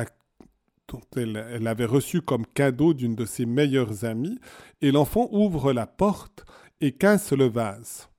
dont 0.88 1.02
elle, 1.18 1.68
avait 1.68 1.86
reçu 1.86 2.22
comme 2.22 2.46
cadeau 2.46 2.94
d'une 2.94 3.16
de 3.16 3.26
ses 3.26 3.46
meilleures 3.46 4.06
amies, 4.06 4.40
et 4.82 4.92
l'enfant 4.92 5.28
ouvre 5.32 5.74
la 5.74 5.86
porte 5.86 6.46
et 6.80 6.94
casse 6.94 7.34
le 7.34 7.50
vase. 7.50 8.10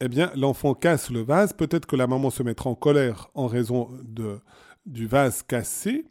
Eh 0.00 0.08
bien, 0.08 0.32
l'enfant 0.34 0.74
casse 0.74 1.10
le 1.10 1.20
vase, 1.20 1.52
peut-être 1.52 1.86
que 1.86 1.96
la 1.96 2.08
maman 2.08 2.30
se 2.30 2.42
mettra 2.42 2.68
en 2.68 2.74
colère 2.74 3.30
en 3.34 3.46
raison 3.46 3.88
du 4.84 5.06
vase 5.06 5.44
cassé, 5.44 6.06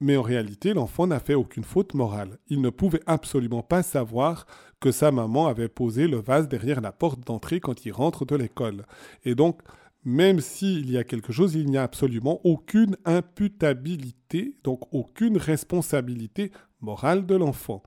mais 0.00 0.16
en 0.16 0.22
réalité, 0.22 0.74
l'enfant 0.74 1.06
n'a 1.06 1.20
fait 1.20 1.34
aucune 1.34 1.62
faute 1.62 1.94
morale. 1.94 2.38
Il 2.48 2.60
ne 2.62 2.70
pouvait 2.70 3.02
absolument 3.06 3.62
pas 3.62 3.82
savoir 3.82 4.46
que 4.80 4.90
sa 4.90 5.12
maman 5.12 5.46
avait 5.46 5.68
posé 5.68 6.08
le 6.08 6.20
vase 6.20 6.48
derrière 6.48 6.80
la 6.80 6.92
porte 6.92 7.26
d'entrée 7.26 7.60
quand 7.60 7.84
il 7.84 7.92
rentre 7.92 8.24
de 8.24 8.34
l'école. 8.34 8.86
Et 9.24 9.34
donc, 9.34 9.60
même 10.04 10.40
s'il 10.40 10.90
y 10.90 10.96
a 10.96 11.04
quelque 11.04 11.32
chose, 11.32 11.54
il 11.54 11.66
n'y 11.66 11.76
a 11.76 11.82
absolument 11.82 12.40
aucune 12.44 12.96
imputabilité, 13.04 14.56
donc 14.64 14.82
aucune 14.92 15.36
responsabilité 15.36 16.50
morale 16.80 17.26
de 17.26 17.36
l'enfant. 17.36 17.82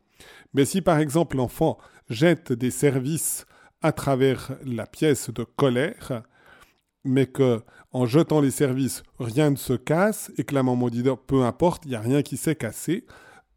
Mais 0.53 0.65
si 0.65 0.82
par 0.82 0.99
exemple 0.99 1.38
l'enfant 1.38 1.79
jette 2.10 2.53
des 2.53 2.69
services 2.69 3.45
à 3.82 3.91
travers 3.91 4.56
la 4.63 4.86
pièce 4.86 5.32
de 5.32 5.43
colère, 5.43 6.23
mais 7.03 7.25
que 7.25 7.62
en 7.91 8.06
jetant 8.06 8.41
les 8.41 8.51
services, 8.51 9.03
rien 9.19 9.49
ne 9.49 9.56
se 9.56 9.73
casse 9.73 10.32
et 10.38 10.43
que 10.43 10.56
la 10.56 10.63
maman 10.63 10.89
dit 10.89 11.03
peu 11.27 11.43
importe, 11.43 11.86
il 11.86 11.89
n'y 11.89 11.95
a 11.95 12.01
rien 12.01 12.21
qui 12.21 12.38
s'est 12.38 12.56
cassé, 12.56 13.06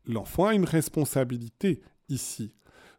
l'enfant 0.07 0.47
a 0.47 0.55
une 0.55 0.65
responsabilité 0.65 1.81
ici. 2.09 2.55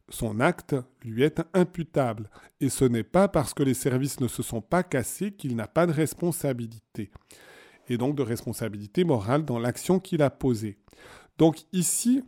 Son 0.09 0.39
acte 0.39 0.75
lui 1.03 1.23
est 1.23 1.41
imputable 1.53 2.29
et 2.61 2.69
ce 2.69 2.85
n'est 2.85 3.03
pas 3.03 3.27
parce 3.27 3.53
que 3.53 3.63
les 3.63 3.73
services 3.73 4.19
ne 4.19 4.27
se 4.27 4.41
sont 4.41 4.61
pas 4.61 4.83
cassés 4.83 5.31
qu'il 5.31 5.55
n'a 5.55 5.67
pas 5.67 5.85
de 5.85 5.91
responsabilité 5.91 7.11
et 7.89 7.97
donc 7.97 8.15
de 8.15 8.23
responsabilité 8.23 9.03
morale 9.03 9.45
dans 9.45 9.59
l'action 9.59 9.99
qu'il 9.99 10.21
a 10.21 10.29
posée. 10.29 10.77
Donc 11.37 11.65
ici, 11.73 12.23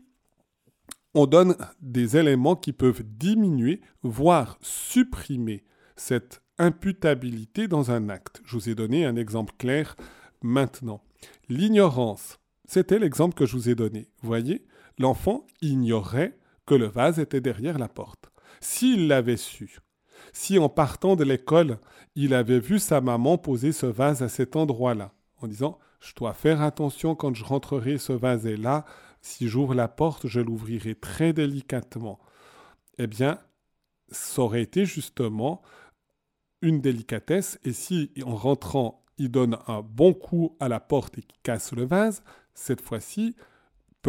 on 1.14 1.26
donne 1.26 1.56
des 1.82 2.18
éléments 2.18 2.56
qui 2.56 2.74
peuvent 2.74 3.04
diminuer, 3.04 3.82
voire 4.04 4.58
supprimer 4.62 5.64
cette 5.96 6.42
imputabilité 6.58 7.68
dans 7.68 7.92
un 7.92 8.10
acte. 8.10 8.42
Je 8.46 8.56
vous 8.56 8.70
ai 8.70 8.76
donné 8.76 9.06
un 9.06 9.16
exemple 9.16 9.54
clair 9.58 9.96
maintenant. 10.42 11.02
L'ignorance, 11.50 12.40
c'était 12.66 13.00
l'exemple 13.00 13.36
que 13.36 13.46
je 13.46 13.56
vous 13.56 13.70
ai 13.70 13.76
donné. 13.76 14.10
Voyez, 14.22 14.66
l'enfant 14.98 15.48
ignorait 15.62 16.38
que 16.70 16.76
le 16.76 16.86
vase 16.86 17.18
était 17.18 17.42
derrière 17.42 17.80
la 17.80 17.88
porte. 17.88 18.30
S'il 18.62 19.08
l'avait 19.08 19.38
su, 19.38 19.80
si 20.34 20.60
en 20.60 20.70
partant 20.70 21.16
de 21.16 21.24
l'école, 21.24 21.80
il 22.14 22.36
avait 22.36 22.60
vu 22.60 22.78
sa 22.78 23.02
maman 23.02 23.40
poser 23.40 23.72
ce 23.72 23.88
vase 23.88 24.22
à 24.22 24.30
cet 24.30 24.56
endroit-là, 24.56 25.12
en 25.42 25.48
disant 25.48 25.80
Je 26.00 26.14
dois 26.14 26.36
faire 26.36 26.62
attention 26.62 27.16
quand 27.16 27.34
je 27.34 27.44
rentrerai, 27.44 27.98
ce 27.98 28.14
vase 28.14 28.46
est 28.46 28.56
là, 28.56 28.86
si 29.20 29.48
j'ouvre 29.48 29.74
la 29.74 29.88
porte, 29.88 30.28
je 30.28 30.42
l'ouvrirai 30.42 30.94
très 30.94 31.34
délicatement. 31.34 32.20
Eh 33.00 33.08
bien, 33.08 33.40
ça 34.10 34.44
aurait 34.44 34.62
été 34.62 34.86
justement 34.86 35.64
une 36.62 36.82
délicatesse, 36.82 37.60
et 37.64 37.74
si 37.74 38.12
en 38.24 38.36
rentrant, 38.36 39.04
il 39.18 39.32
donne 39.32 39.58
un 39.66 39.82
bon 39.82 40.14
coup 40.14 40.56
à 40.60 40.70
la 40.70 40.80
porte 40.80 41.18
et 41.18 41.24
qu'il 41.24 41.42
casse 41.42 41.72
le 41.72 41.86
vase, 41.86 42.22
cette 42.54 42.82
fois-ci, 42.82 43.36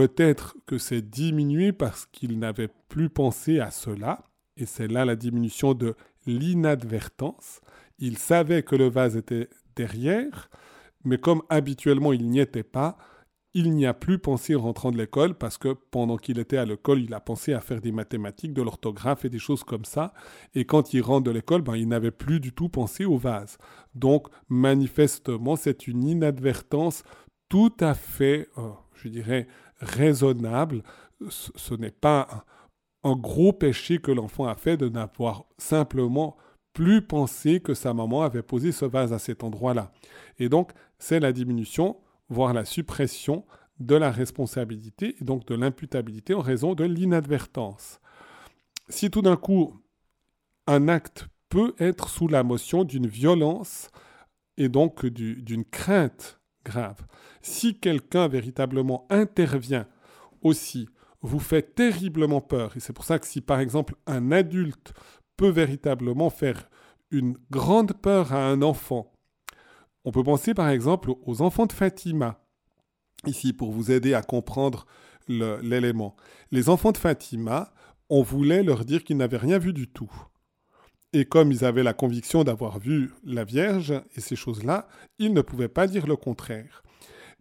peut-être 0.00 0.56
que 0.64 0.78
c'est 0.78 1.02
diminué 1.02 1.72
parce 1.72 2.06
qu'il 2.06 2.38
n'avait 2.38 2.70
plus 2.88 3.10
pensé 3.10 3.60
à 3.60 3.70
cela, 3.70 4.24
et 4.56 4.64
c'est 4.64 4.88
là 4.88 5.04
la 5.04 5.14
diminution 5.14 5.74
de 5.74 5.94
l'inadvertance. 6.26 7.60
Il 7.98 8.16
savait 8.16 8.62
que 8.62 8.76
le 8.76 8.88
vase 8.88 9.18
était 9.18 9.50
derrière, 9.76 10.48
mais 11.04 11.18
comme 11.18 11.42
habituellement 11.50 12.14
il 12.14 12.30
n'y 12.30 12.40
était 12.40 12.62
pas, 12.62 12.96
il 13.52 13.72
n'y 13.72 13.84
a 13.84 13.92
plus 13.92 14.18
pensé 14.18 14.54
en 14.54 14.62
rentrant 14.62 14.90
de 14.90 14.96
l'école 14.96 15.34
parce 15.34 15.58
que 15.58 15.76
pendant 15.90 16.16
qu'il 16.16 16.38
était 16.38 16.56
à 16.56 16.64
l'école, 16.64 17.02
il 17.02 17.12
a 17.12 17.20
pensé 17.20 17.52
à 17.52 17.60
faire 17.60 17.82
des 17.82 17.92
mathématiques, 17.92 18.54
de 18.54 18.62
l'orthographe 18.62 19.26
et 19.26 19.28
des 19.28 19.38
choses 19.38 19.64
comme 19.64 19.84
ça. 19.84 20.14
Et 20.54 20.64
quand 20.64 20.94
il 20.94 21.02
rentre 21.02 21.24
de 21.24 21.30
l'école, 21.30 21.60
ben, 21.60 21.76
il 21.76 21.88
n'avait 21.88 22.10
plus 22.10 22.40
du 22.40 22.54
tout 22.54 22.70
pensé 22.70 23.04
au 23.04 23.18
vase. 23.18 23.58
Donc, 23.94 24.28
manifestement, 24.48 25.56
c'est 25.56 25.88
une 25.88 26.04
inadvertance 26.04 27.02
tout 27.50 27.74
à 27.80 27.94
fait, 27.94 28.48
euh, 28.56 28.70
je 28.94 29.08
dirais, 29.08 29.48
raisonnable. 29.80 30.82
Ce, 31.28 31.74
n'est 31.74 31.90
pas 31.90 32.44
un, 33.04 33.16
gros 33.16 33.52
péché 33.52 33.98
que 33.98 34.10
l'enfant 34.10 34.46
a 34.46 34.54
fait 34.54 34.76
de 34.76 34.88
n'avoir 34.88 35.44
simplement 35.58 36.36
plus 36.72 37.02
pensé 37.02 37.60
que 37.60 37.74
sa 37.74 37.92
maman 37.92 38.22
avait 38.22 38.42
posé 38.42 38.72
ce 38.72 38.84
vase 38.84 39.12
à 39.12 39.18
cet 39.18 39.44
endroit-là. 39.44 39.92
Et 40.38 40.48
donc, 40.48 40.72
c'est 40.98 41.20
la 41.20 41.32
diminution 41.32 41.96
voire 42.28 42.54
la 42.54 42.64
suppression 42.64 43.44
de 43.80 43.96
la 43.96 44.10
responsabilité 44.10 45.16
et 45.20 45.24
donc 45.24 45.46
de 45.46 45.54
l'imputabilité 45.54 46.32
en 46.34 46.40
raison 46.40 46.74
de 46.74 46.84
l'inadvertance. 46.84 48.00
Si 48.88 49.10
tout 49.10 49.22
d'un 49.22 49.36
coup 49.36 49.80
un 50.66 50.88
acte 50.88 51.26
peut 51.48 51.74
être 51.78 52.08
sous 52.08 52.28
la 52.28 52.44
motion 52.44 52.84
d'une 52.84 53.08
violence 53.08 53.90
et 54.56 54.68
donc 54.68 55.06
d'une 55.06 55.64
crainte 55.64 56.39
si 57.42 57.78
quelqu'un 57.78 58.28
véritablement 58.28 59.06
intervient 59.10 59.86
aussi, 60.42 60.88
vous 61.22 61.38
fait 61.38 61.74
terriblement 61.74 62.40
peur, 62.40 62.76
et 62.76 62.80
c'est 62.80 62.92
pour 62.92 63.04
ça 63.04 63.18
que 63.18 63.26
si 63.26 63.40
par 63.40 63.60
exemple 63.60 63.94
un 64.06 64.32
adulte 64.32 64.94
peut 65.36 65.50
véritablement 65.50 66.30
faire 66.30 66.68
une 67.10 67.36
grande 67.50 67.92
peur 67.92 68.32
à 68.32 68.46
un 68.46 68.62
enfant, 68.62 69.12
on 70.04 70.12
peut 70.12 70.22
penser 70.22 70.54
par 70.54 70.68
exemple 70.70 71.12
aux 71.26 71.42
enfants 71.42 71.66
de 71.66 71.72
Fatima, 71.72 72.42
ici 73.26 73.52
pour 73.52 73.70
vous 73.70 73.90
aider 73.90 74.14
à 74.14 74.22
comprendre 74.22 74.86
l'élément. 75.28 76.16
Les 76.50 76.68
enfants 76.68 76.92
de 76.92 76.96
Fatima, 76.96 77.72
on 78.08 78.22
voulait 78.22 78.62
leur 78.62 78.84
dire 78.84 79.04
qu'ils 79.04 79.18
n'avaient 79.18 79.36
rien 79.36 79.58
vu 79.58 79.72
du 79.72 79.88
tout. 79.88 80.10
Et 81.12 81.24
comme 81.24 81.50
ils 81.50 81.64
avaient 81.64 81.82
la 81.82 81.92
conviction 81.92 82.44
d'avoir 82.44 82.78
vu 82.78 83.10
la 83.24 83.44
Vierge 83.44 83.92
et 84.14 84.20
ces 84.20 84.36
choses-là, 84.36 84.86
ils 85.18 85.32
ne 85.32 85.42
pouvaient 85.42 85.68
pas 85.68 85.86
dire 85.86 86.06
le 86.06 86.16
contraire. 86.16 86.82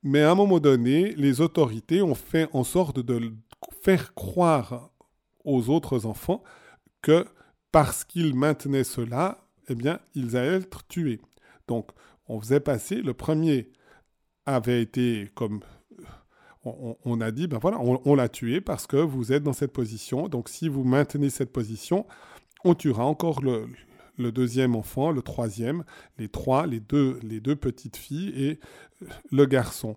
Mais 0.02 0.22
à 0.22 0.32
un 0.32 0.36
moment 0.36 0.60
donné, 0.60 1.14
les 1.16 1.42
autorités 1.42 2.02
ont 2.02 2.16
fait 2.16 2.48
en 2.54 2.64
sorte 2.64 3.00
de 3.00 3.34
faire 3.82 4.14
croire 4.14 4.92
aux 5.44 5.70
autres 5.70 6.06
enfants 6.06 6.44
que 7.02 7.26
parce 7.72 8.04
qu'ils 8.04 8.34
maintenaient 8.34 8.84
cela, 8.84 9.46
eh 9.68 9.76
bien, 9.76 10.00
ils 10.16 10.36
allaient 10.36 10.58
être 10.58 10.88
tués. 10.88 11.22
Donc, 11.68 11.90
on 12.28 12.40
faisait 12.40 12.60
passer, 12.60 12.96
le 12.96 13.14
premier 13.14 13.72
avait 14.46 14.82
été 14.82 15.30
comme 15.36 15.60
on, 16.66 17.22
a 17.22 17.32
dit, 17.32 17.48
ben 17.48 17.58
voilà, 17.58 17.80
on, 17.80 18.16
l'a 18.16 18.28
tué 18.28 18.60
parce 18.60 18.86
que 18.86 18.98
vous 18.98 19.32
êtes 19.32 19.44
dans 19.44 19.54
cette 19.54 19.72
position. 19.72 20.28
Donc 20.28 20.50
si 20.50 20.68
vous 20.68 20.84
maintenez 20.84 21.30
cette 21.30 21.52
position, 21.54 22.06
on 22.64 22.76
tuera 22.76 23.06
encore 23.06 23.42
le, 23.42 23.68
deuxième 24.32 24.76
enfant, 24.76 25.12
le 25.12 25.22
troisième, 25.22 25.84
les 26.18 26.28
trois, 26.28 26.68
les 26.68 26.80
deux, 26.80 27.20
les 27.24 27.40
deux 27.40 27.56
petites 27.56 27.98
filles 27.98 28.34
et 28.36 28.60
le 29.32 29.46
garçon. 29.46 29.96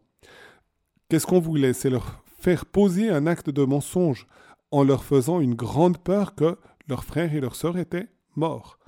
Qu'est-ce 1.09 1.27
qu'on 1.27 1.41
voulait? 1.41 1.73
C'est 1.73 1.91
leur 1.91 2.23
faire 2.41 2.67
poser 2.67 3.11
un 3.11 3.27
acte 3.27 3.51
de 3.51 3.65
mensonge 3.65 4.27
en 4.71 4.85
leur 4.85 5.05
faisant 5.05 5.41
une 5.41 5.55
grande 5.55 5.99
peur 5.99 6.35
que 6.35 6.57
leurs 6.89 7.05
frères 7.05 7.35
et 7.35 7.41
leurs 7.41 7.57
sœurs 7.57 7.79
étaient 7.79 8.09
morts, 8.37 8.79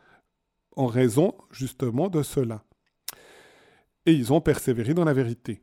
en 0.76 0.86
raison 0.86 1.34
justement 1.50 2.08
de 2.08 2.22
cela 2.22 2.64
et 4.06 4.12
ils 4.12 4.32
ont 4.32 4.40
persévéré 4.40 4.94
dans 4.94 5.04
la 5.04 5.12
vérité. 5.12 5.62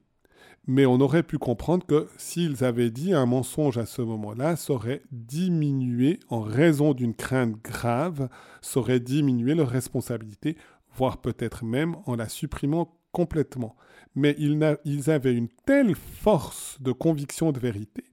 Mais 0.67 0.85
on 0.85 0.99
aurait 0.99 1.23
pu 1.23 1.37
comprendre 1.39 1.85
que 1.85 2.07
s'ils 2.17 2.63
avaient 2.63 2.91
dit 2.91 3.13
un 3.13 3.25
mensonge 3.25 3.77
à 3.77 3.85
ce 3.85 4.01
moment-là, 4.01 4.55
ça 4.55 4.73
aurait 4.73 5.01
diminué, 5.11 6.19
en 6.29 6.41
raison 6.41 6.93
d'une 6.93 7.15
crainte 7.15 7.55
grave, 7.63 8.29
ça 8.61 8.79
aurait 8.79 8.99
diminué 8.99 9.55
leur 9.55 9.69
responsabilité, 9.69 10.55
voire 10.93 11.19
peut-être 11.19 11.65
même 11.65 11.95
en 12.05 12.15
la 12.15 12.29
supprimant 12.29 12.95
complètement. 13.11 13.75
Mais 14.15 14.35
ils, 14.37 15.09
avaient 15.09 15.33
une 15.33 15.49
telle 15.65 15.95
force 15.95 16.77
de 16.81 16.91
conviction 16.91 17.51
de 17.51 17.59
vérité 17.59 18.03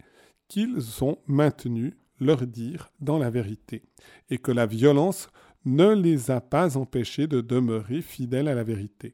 qu'ils 0.48 1.04
ont 1.04 1.18
maintenu 1.26 1.98
leur 2.20 2.46
dire 2.46 2.90
dans 3.00 3.18
la 3.18 3.30
vérité, 3.30 3.82
et 4.30 4.38
que 4.38 4.50
la 4.50 4.66
violence 4.66 5.28
ne 5.64 5.92
les 5.92 6.30
a 6.30 6.40
pas 6.40 6.76
empêchés 6.76 7.26
de 7.26 7.40
demeurer 7.40 8.00
fidèles 8.00 8.48
à 8.48 8.54
la 8.54 8.64
vérité. 8.64 9.12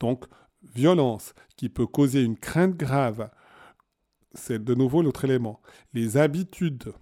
Donc, 0.00 0.24
violence, 0.74 1.34
qui 1.56 1.68
peut 1.68 1.86
causer 1.86 2.22
une 2.22 2.36
crainte 2.36 2.76
grave. 2.76 3.30
C'est 4.34 4.62
de 4.62 4.74
nouveau 4.74 5.02
l'autre 5.02 5.24
élément. 5.24 5.60
Les 5.94 6.16
habitudes. 6.16 6.92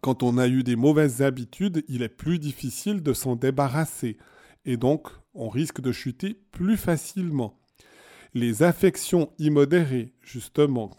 Quand 0.00 0.22
on 0.22 0.38
a 0.38 0.46
eu 0.46 0.62
des 0.62 0.76
mauvaises 0.76 1.22
habitudes, 1.22 1.84
il 1.88 2.02
est 2.02 2.08
plus 2.08 2.38
difficile 2.38 3.02
de 3.02 3.12
s'en 3.12 3.36
débarrasser. 3.36 4.18
Et 4.64 4.76
donc, 4.76 5.08
on 5.34 5.48
risque 5.48 5.80
de 5.80 5.92
chuter 5.92 6.38
plus 6.52 6.76
facilement. 6.76 7.58
Les 8.34 8.62
affections 8.62 9.32
immodérées, 9.38 10.12
justement, 10.22 10.90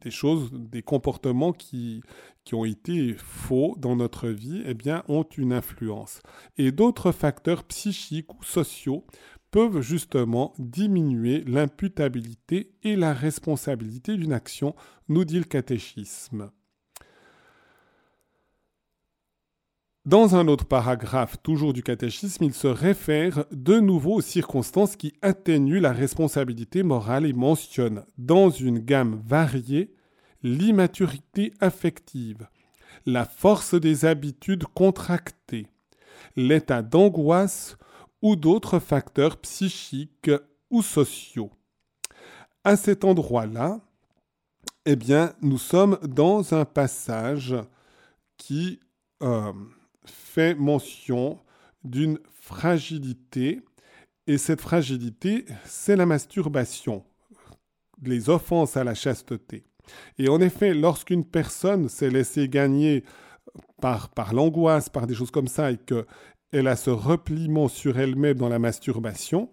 des 0.00 0.10
choses, 0.10 0.50
des 0.52 0.82
comportements 0.82 1.52
qui, 1.52 2.02
qui 2.44 2.54
ont 2.54 2.64
été 2.64 3.14
faux 3.18 3.74
dans 3.78 3.96
notre 3.96 4.28
vie, 4.28 4.62
eh 4.64 4.74
bien, 4.74 5.02
ont 5.08 5.24
une 5.36 5.52
influence. 5.52 6.22
Et 6.56 6.72
d'autres 6.72 7.12
facteurs 7.12 7.64
psychiques 7.64 8.32
ou 8.34 8.42
sociaux 8.42 9.04
peuvent 9.50 9.80
justement 9.80 10.52
diminuer 10.58 11.42
l'imputabilité 11.46 12.72
et 12.82 12.96
la 12.96 13.14
responsabilité 13.14 14.16
d'une 14.16 14.32
action, 14.32 14.74
nous 15.08 15.24
dit 15.24 15.38
le 15.38 15.44
catéchisme. 15.44 16.50
Dans 20.08 20.36
un 20.36 20.48
autre 20.48 20.64
paragraphe, 20.64 21.36
toujours 21.42 21.74
du 21.74 21.82
catéchisme, 21.82 22.44
il 22.44 22.54
se 22.54 22.66
réfère 22.66 23.44
de 23.52 23.78
nouveau 23.78 24.14
aux 24.14 24.20
circonstances 24.22 24.96
qui 24.96 25.12
atténuent 25.20 25.80
la 25.80 25.92
responsabilité 25.92 26.82
morale 26.82 27.26
et 27.26 27.34
mentionne, 27.34 28.06
dans 28.16 28.48
une 28.48 28.78
gamme 28.78 29.20
variée, 29.26 29.92
l'immaturité 30.42 31.52
affective, 31.60 32.48
la 33.04 33.26
force 33.26 33.74
des 33.74 34.06
habitudes 34.06 34.64
contractées, 34.72 35.66
l'état 36.36 36.80
d'angoisse 36.80 37.76
ou 38.22 38.36
d'autres 38.36 38.78
facteurs 38.78 39.36
psychiques 39.38 40.30
ou 40.70 40.82
sociaux. 40.82 41.50
À 42.64 42.76
cet 42.76 43.04
endroit-là, 43.04 43.80
eh 44.84 44.96
bien, 44.96 45.34
nous 45.42 45.58
sommes 45.58 45.98
dans 46.02 46.54
un 46.54 46.64
passage 46.64 47.54
qui 48.36 48.80
euh, 49.22 49.52
fait 50.04 50.54
mention 50.54 51.38
d'une 51.84 52.18
fragilité, 52.40 53.62
et 54.26 54.38
cette 54.38 54.60
fragilité, 54.60 55.44
c'est 55.64 55.96
la 55.96 56.06
masturbation, 56.06 57.04
les 58.02 58.28
offenses 58.28 58.76
à 58.76 58.84
la 58.84 58.94
chasteté. 58.94 59.64
Et 60.18 60.28
en 60.28 60.40
effet, 60.40 60.74
lorsqu'une 60.74 61.24
personne 61.24 61.88
s'est 61.88 62.10
laissée 62.10 62.48
gagner 62.48 63.04
par, 63.80 64.10
par 64.10 64.34
l'angoisse, 64.34 64.88
par 64.88 65.06
des 65.06 65.14
choses 65.14 65.30
comme 65.30 65.48
ça, 65.48 65.70
et 65.70 65.78
qu'elle 66.50 66.68
a 66.68 66.76
ce 66.76 66.90
repliement 66.90 67.68
sur 67.68 67.98
elle-même 67.98 68.38
dans 68.38 68.48
la 68.48 68.58
masturbation, 68.58 69.50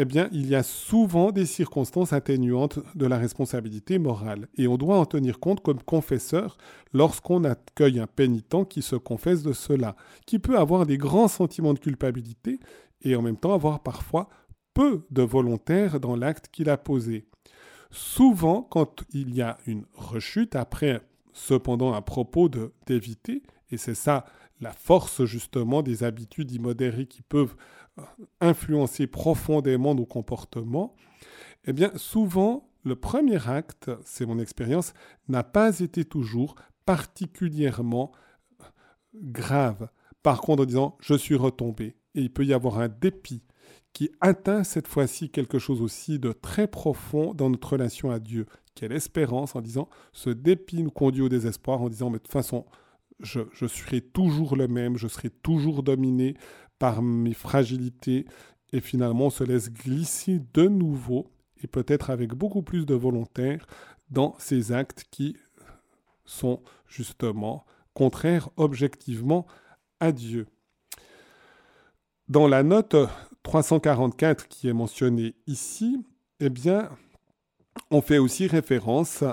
eh 0.00 0.04
bien, 0.04 0.28
il 0.30 0.46
y 0.46 0.54
a 0.54 0.62
souvent 0.62 1.32
des 1.32 1.44
circonstances 1.44 2.12
atténuantes 2.12 2.78
de 2.94 3.06
la 3.06 3.18
responsabilité 3.18 3.98
morale. 3.98 4.46
Et 4.56 4.68
on 4.68 4.76
doit 4.76 4.96
en 4.96 5.06
tenir 5.06 5.40
compte 5.40 5.60
comme 5.60 5.82
confesseur 5.82 6.56
lorsqu'on 6.92 7.42
accueille 7.42 7.98
un 7.98 8.06
pénitent 8.06 8.68
qui 8.68 8.80
se 8.80 8.94
confesse 8.94 9.42
de 9.42 9.52
cela, 9.52 9.96
qui 10.24 10.38
peut 10.38 10.56
avoir 10.56 10.86
des 10.86 10.98
grands 10.98 11.26
sentiments 11.26 11.74
de 11.74 11.80
culpabilité 11.80 12.60
et 13.02 13.16
en 13.16 13.22
même 13.22 13.36
temps 13.36 13.54
avoir 13.54 13.82
parfois 13.82 14.28
peu 14.72 15.04
de 15.10 15.22
volontaire 15.22 15.98
dans 15.98 16.14
l'acte 16.14 16.46
qu'il 16.52 16.70
a 16.70 16.76
posé. 16.76 17.26
Souvent, 17.90 18.62
quand 18.62 19.02
il 19.12 19.34
y 19.34 19.42
a 19.42 19.58
une 19.66 19.84
rechute, 19.94 20.54
après 20.54 21.00
cependant 21.32 21.94
un 21.94 22.02
propos 22.02 22.48
d'éviter, 22.86 23.42
et 23.72 23.76
c'est 23.76 23.96
ça 23.96 24.26
la 24.60 24.72
force 24.72 25.24
justement 25.24 25.82
des 25.82 26.04
habitudes 26.04 26.52
immodérées 26.52 27.06
qui 27.06 27.22
peuvent 27.22 27.54
influencer 28.40 29.06
profondément 29.06 29.94
nos 29.94 30.06
comportements, 30.06 30.94
eh 31.66 31.72
bien 31.72 31.90
souvent 31.96 32.68
le 32.84 32.96
premier 32.96 33.48
acte, 33.48 33.90
c'est 34.04 34.26
mon 34.26 34.38
expérience, 34.38 34.94
n'a 35.28 35.42
pas 35.42 35.80
été 35.80 36.04
toujours 36.04 36.54
particulièrement 36.86 38.12
grave. 39.14 39.88
Par 40.22 40.40
contre, 40.40 40.62
en 40.62 40.66
disant 40.66 40.96
je 41.00 41.14
suis 41.14 41.34
retombé, 41.34 41.96
et 42.14 42.22
il 42.22 42.32
peut 42.32 42.44
y 42.44 42.54
avoir 42.54 42.78
un 42.78 42.88
dépit 42.88 43.44
qui 43.92 44.10
atteint 44.20 44.64
cette 44.64 44.88
fois-ci 44.88 45.30
quelque 45.30 45.58
chose 45.58 45.82
aussi 45.82 46.18
de 46.18 46.32
très 46.32 46.68
profond 46.68 47.34
dans 47.34 47.50
notre 47.50 47.72
relation 47.72 48.10
à 48.10 48.18
Dieu. 48.18 48.46
Quelle 48.74 48.92
espérance 48.92 49.56
en 49.56 49.60
disant 49.60 49.88
ce 50.12 50.30
dépit 50.30 50.82
nous 50.82 50.90
conduit 50.90 51.22
au 51.22 51.28
désespoir 51.28 51.82
en 51.82 51.88
disant 51.88 52.10
mais 52.10 52.18
de 52.18 52.22
toute 52.22 52.32
façon 52.32 52.64
je, 53.20 53.66
serai 53.66 54.00
toujours 54.00 54.56
le 54.56 54.68
même, 54.68 54.96
je 54.96 55.08
serai 55.08 55.30
toujours 55.30 55.82
dominé 55.82 56.36
par 56.78 57.02
mes 57.02 57.34
fragilités 57.34 58.26
et 58.72 58.80
finalement 58.80 59.26
on 59.26 59.30
se 59.30 59.44
laisse 59.44 59.72
glisser 59.72 60.40
de 60.54 60.68
nouveau 60.68 61.26
et 61.62 61.66
peut-être 61.66 62.10
avec 62.10 62.34
beaucoup 62.34 62.62
plus 62.62 62.86
de 62.86 62.94
volontaire 62.94 63.66
dans 64.10 64.36
ces 64.38 64.72
actes 64.72 65.04
qui 65.10 65.36
sont 66.24 66.62
justement 66.86 67.64
contraires 67.94 68.50
objectivement 68.56 69.46
à 69.98 70.12
Dieu. 70.12 70.46
Dans 72.28 72.46
la 72.46 72.62
note 72.62 72.94
344 73.42 74.46
qui 74.48 74.68
est 74.68 74.72
mentionnée 74.72 75.34
ici, 75.46 76.04
eh 76.40 76.50
bien, 76.50 76.90
on 77.90 78.00
fait 78.00 78.18
aussi 78.18 78.46
référence 78.46 79.24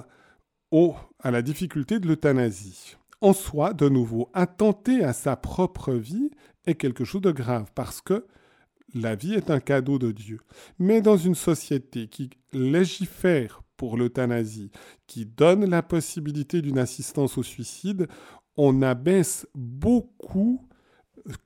à 1.19 1.31
la 1.31 1.41
difficulté 1.41 1.99
de 1.99 2.07
l'euthanasie. 2.07 2.95
En 3.25 3.33
soi, 3.33 3.73
de 3.73 3.89
nouveau, 3.89 4.29
attenter 4.35 5.03
à 5.03 5.11
sa 5.11 5.35
propre 5.35 5.93
vie 5.93 6.29
est 6.67 6.75
quelque 6.75 7.03
chose 7.05 7.23
de 7.23 7.31
grave 7.31 7.71
parce 7.73 7.99
que 7.99 8.27
la 8.93 9.15
vie 9.15 9.33
est 9.33 9.49
un 9.49 9.59
cadeau 9.59 9.97
de 9.97 10.11
Dieu. 10.11 10.41
Mais 10.77 11.01
dans 11.01 11.17
une 11.17 11.33
société 11.33 12.07
qui 12.07 12.29
légifère 12.53 13.63
pour 13.77 13.97
l'euthanasie, 13.97 14.69
qui 15.07 15.25
donne 15.25 15.65
la 15.65 15.81
possibilité 15.81 16.61
d'une 16.61 16.77
assistance 16.77 17.39
au 17.39 17.41
suicide, 17.41 18.07
on 18.57 18.83
abaisse 18.83 19.47
beaucoup 19.55 20.61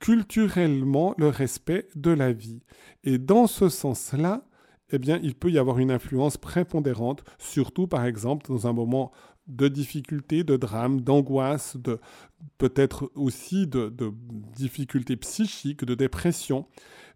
culturellement 0.00 1.14
le 1.16 1.28
respect 1.28 1.88
de 1.94 2.10
la 2.10 2.30
vie. 2.30 2.60
Et 3.04 3.16
dans 3.16 3.46
ce 3.46 3.70
sens-là, 3.70 4.44
eh 4.90 4.98
bien, 4.98 5.18
il 5.22 5.34
peut 5.34 5.50
y 5.50 5.58
avoir 5.58 5.78
une 5.78 5.92
influence 5.92 6.36
prépondérante, 6.36 7.24
surtout 7.38 7.86
par 7.86 8.04
exemple 8.04 8.48
dans 8.48 8.66
un 8.66 8.74
moment 8.74 9.12
de 9.50 9.68
difficultés, 9.68 10.44
de 10.44 10.56
drames, 10.56 11.00
d'angoisse, 11.00 11.76
de, 11.76 11.98
peut-être 12.58 13.10
aussi 13.14 13.66
de, 13.66 13.88
de, 13.88 14.12
difficultés 14.56 15.16
psychiques, 15.16 15.84
de 15.84 15.94
dépression. 15.94 16.66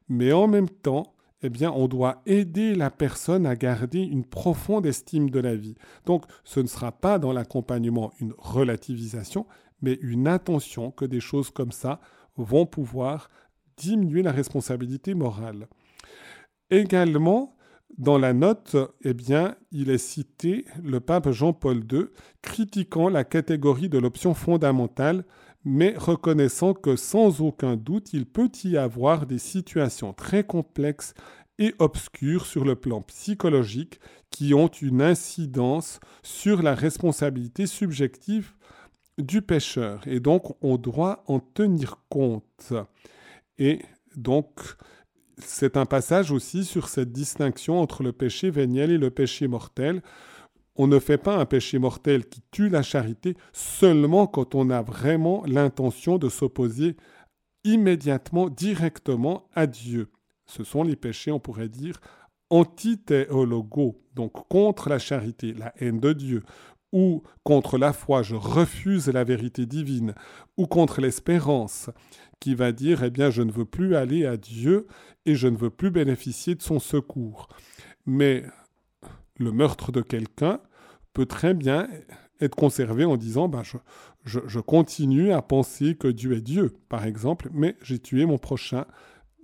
Mais 0.08 0.32
en 0.32 0.46
même 0.46 0.68
temps, 0.68 1.14
eh 1.42 1.50
bien, 1.50 1.70
on 1.72 1.88
doit 1.88 2.22
aider 2.26 2.74
la 2.74 2.90
personne 2.90 3.46
à 3.46 3.54
garder 3.54 4.00
une 4.00 4.24
profonde 4.24 4.86
estime 4.86 5.30
de 5.30 5.40
la 5.40 5.54
vie. 5.54 5.74
Donc, 6.06 6.24
ce 6.42 6.60
ne 6.60 6.66
sera 6.66 6.90
pas 6.92 7.18
dans 7.18 7.32
l'accompagnement 7.32 8.12
une 8.18 8.34
relativisation, 8.38 9.46
mais 9.82 9.98
une 10.00 10.26
attention 10.26 10.90
que 10.90 11.04
des 11.04 11.20
choses 11.20 11.50
comme 11.50 11.72
ça 11.72 12.00
vont 12.36 12.66
pouvoir 12.66 13.28
diminuer 13.76 14.22
la 14.22 14.32
responsabilité 14.32 15.14
morale. 15.14 15.68
Également, 16.70 17.53
dans 17.98 18.18
la 18.18 18.32
note, 18.32 18.76
eh 19.02 19.14
bien, 19.14 19.56
il 19.70 19.90
est 19.90 19.98
cité 19.98 20.64
le 20.82 21.00
pape 21.00 21.30
Jean-Paul 21.30 21.84
II 21.90 22.06
critiquant 22.42 23.08
la 23.08 23.24
catégorie 23.24 23.88
de 23.88 23.98
l'option 23.98 24.34
fondamentale, 24.34 25.24
mais 25.64 25.94
reconnaissant 25.96 26.74
que 26.74 26.96
sans 26.96 27.40
aucun 27.40 27.76
doute, 27.76 28.12
il 28.12 28.26
peut 28.26 28.50
y 28.64 28.76
avoir 28.76 29.26
des 29.26 29.38
situations 29.38 30.12
très 30.12 30.44
complexes 30.44 31.14
et 31.58 31.74
obscures 31.78 32.46
sur 32.46 32.64
le 32.64 32.74
plan 32.74 33.00
psychologique 33.02 34.00
qui 34.30 34.54
ont 34.54 34.66
une 34.66 35.00
incidence 35.00 36.00
sur 36.22 36.62
la 36.62 36.74
responsabilité 36.74 37.66
subjective 37.66 38.54
du 39.18 39.40
pécheur. 39.40 40.00
Et 40.06 40.18
donc, 40.18 40.56
on 40.62 40.76
doit 40.76 41.22
en 41.28 41.38
tenir 41.38 41.98
compte. 42.08 42.72
Et 43.58 43.82
donc, 44.16 44.48
c'est 45.38 45.76
un 45.76 45.86
passage 45.86 46.30
aussi 46.30 46.64
sur 46.64 46.88
cette 46.88 47.12
distinction 47.12 47.80
entre 47.80 48.02
le 48.02 48.12
péché 48.12 48.50
véniel 48.50 48.90
et 48.90 48.98
le 48.98 49.10
péché 49.10 49.48
mortel. 49.48 50.02
On 50.76 50.86
ne 50.86 50.98
fait 50.98 51.18
pas 51.18 51.36
un 51.36 51.46
péché 51.46 51.78
mortel 51.78 52.26
qui 52.28 52.42
tue 52.50 52.68
la 52.68 52.82
charité 52.82 53.36
seulement 53.52 54.26
quand 54.26 54.54
on 54.54 54.70
a 54.70 54.82
vraiment 54.82 55.44
l'intention 55.46 56.18
de 56.18 56.28
s'opposer 56.28 56.96
immédiatement, 57.64 58.48
directement 58.48 59.48
à 59.54 59.66
Dieu. 59.66 60.10
Ce 60.46 60.64
sont 60.64 60.82
les 60.82 60.96
péchés, 60.96 61.30
on 61.30 61.40
pourrait 61.40 61.68
dire, 61.68 62.00
antithéologo, 62.50 64.02
donc 64.14 64.48
contre 64.48 64.88
la 64.88 64.98
charité, 64.98 65.54
la 65.54 65.72
haine 65.78 66.00
de 66.00 66.12
Dieu, 66.12 66.42
ou 66.92 67.22
contre 67.42 67.78
la 67.78 67.92
foi, 67.92 68.22
je 68.22 68.36
refuse 68.36 69.08
la 69.08 69.24
vérité 69.24 69.66
divine, 69.66 70.14
ou 70.56 70.66
contre 70.66 71.00
l'espérance, 71.00 71.90
qui 72.44 72.54
va 72.54 72.72
dire, 72.72 73.02
eh 73.02 73.08
bien, 73.08 73.30
je 73.30 73.40
ne 73.40 73.50
veux 73.50 73.64
plus 73.64 73.96
aller 73.96 74.26
à 74.26 74.36
Dieu 74.36 74.86
et 75.24 75.34
je 75.34 75.48
ne 75.48 75.56
veux 75.56 75.70
plus 75.70 75.90
bénéficier 75.90 76.54
de 76.54 76.60
son 76.60 76.78
secours. 76.78 77.48
Mais 78.04 78.44
le 79.38 79.50
meurtre 79.50 79.92
de 79.92 80.02
quelqu'un 80.02 80.60
peut 81.14 81.24
très 81.24 81.54
bien 81.54 81.88
être 82.42 82.54
conservé 82.54 83.06
en 83.06 83.16
disant, 83.16 83.48
ben, 83.48 83.62
je, 83.62 83.78
je, 84.26 84.60
continue 84.60 85.32
à 85.32 85.40
penser 85.40 85.94
que 85.94 86.06
Dieu 86.06 86.34
est 86.34 86.42
Dieu, 86.42 86.74
par 86.90 87.06
exemple, 87.06 87.48
mais 87.54 87.78
j'ai 87.80 87.98
tué 87.98 88.26
mon 88.26 88.36
prochain. 88.36 88.84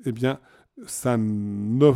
Eh 0.04 0.12
bien, 0.12 0.38
ça 0.86 1.16
ne 1.16 1.92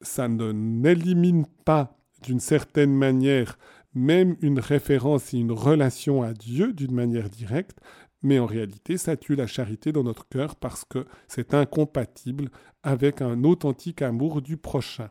ça 0.00 0.26
ne 0.26 0.50
n'élimine 0.50 1.46
pas 1.64 1.96
d'une 2.24 2.40
certaine 2.40 2.92
manière 2.92 3.56
même 3.94 4.36
une 4.40 4.58
référence 4.58 5.32
et 5.32 5.38
une 5.38 5.52
relation 5.52 6.24
à 6.24 6.32
Dieu 6.32 6.72
d'une 6.72 6.94
manière 6.94 7.30
directe, 7.30 7.78
mais 8.22 8.38
en 8.38 8.46
réalité, 8.46 8.98
ça 8.98 9.16
tue 9.16 9.36
la 9.36 9.46
charité 9.46 9.92
dans 9.92 10.02
notre 10.02 10.28
cœur 10.28 10.56
parce 10.56 10.84
que 10.84 11.06
c'est 11.28 11.54
incompatible 11.54 12.50
avec 12.82 13.22
un 13.22 13.44
authentique 13.44 14.02
amour 14.02 14.42
du 14.42 14.56
prochain. 14.56 15.10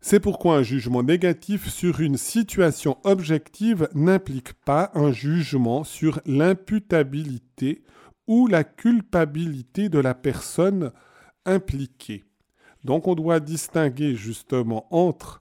C'est 0.00 0.20
pourquoi 0.20 0.58
un 0.58 0.62
jugement 0.62 1.02
négatif 1.02 1.70
sur 1.70 2.00
une 2.00 2.18
situation 2.18 2.98
objective 3.04 3.88
n'implique 3.94 4.52
pas 4.52 4.90
un 4.94 5.12
jugement 5.12 5.82
sur 5.82 6.20
l'imputabilité 6.26 7.84
ou 8.26 8.46
la 8.46 8.64
culpabilité 8.64 9.88
de 9.88 9.98
la 9.98 10.14
personne 10.14 10.92
impliquée. 11.46 12.24
Donc 12.84 13.08
on 13.08 13.14
doit 13.14 13.40
distinguer 13.40 14.14
justement 14.14 14.86
entre 14.90 15.40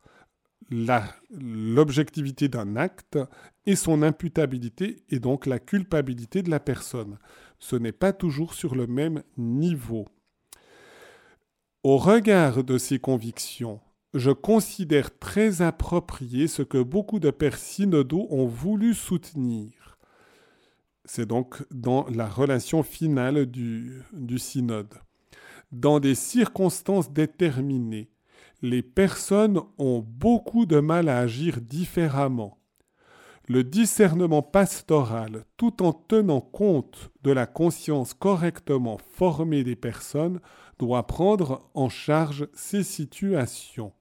l'objectivité 1.32 2.48
d'un 2.48 2.76
acte 2.76 3.18
et 3.66 3.76
son 3.76 4.02
imputabilité 4.02 5.04
et 5.10 5.20
donc 5.20 5.46
la 5.46 5.60
culpabilité 5.60 6.44
de 6.44 6.50
la 6.50 6.60
personne. 6.60 7.18
Ce 7.60 7.76
n'est 7.76 7.92
pas 7.92 8.14
toujours 8.14 8.54
sur 8.54 8.76
le 8.76 8.88
même 8.88 9.24
niveau. 9.38 10.08
Au 11.84 11.98
regard 11.98 12.64
de 12.64 12.78
ces 12.78 13.00
convictions, 13.00 13.80
je 14.14 14.32
considère 14.32 15.18
très 15.18 15.62
approprié 15.62 16.48
ce 16.48 16.62
que 16.62 16.82
beaucoup 16.82 17.20
de 17.20 17.32
pères 17.32 17.58
synodaux 17.58 18.28
ont 18.30 18.48
voulu 18.48 18.94
soutenir. 18.94 19.98
C'est 21.06 21.26
donc 21.26 21.64
dans 21.72 22.06
la 22.10 22.28
relation 22.28 22.84
finale 22.84 23.46
du, 23.46 24.02
du 24.14 24.40
synode. 24.40 24.94
Dans 25.72 26.00
des 26.00 26.16
circonstances 26.16 27.12
déterminées, 27.12 28.13
les 28.64 28.82
personnes 28.82 29.60
ont 29.78 30.00
beaucoup 30.00 30.66
de 30.66 30.80
mal 30.80 31.10
à 31.10 31.20
agir 31.20 31.60
différemment. 31.60 32.58
Le 33.50 33.66
discernement 33.66 34.42
pastoral, 34.42 35.44
tout 35.58 35.84
en 35.84 35.92
tenant 35.92 36.40
compte 36.40 37.12
de 37.24 37.32
la 37.32 37.46
conscience 37.46 38.14
correctement 38.14 38.98
formée 38.98 39.66
des 39.66 39.76
personnes, 39.76 40.40
doit 40.80 41.06
prendre 41.06 41.70
en 41.74 41.90
charge 41.90 42.48
ces 42.54 42.84
situations. 42.84 43.92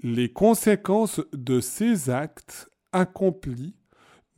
Les 0.00 0.32
conséquences 0.32 1.20
de 1.34 1.60
ces 1.60 2.08
actes 2.08 2.70
accomplis 2.92 3.76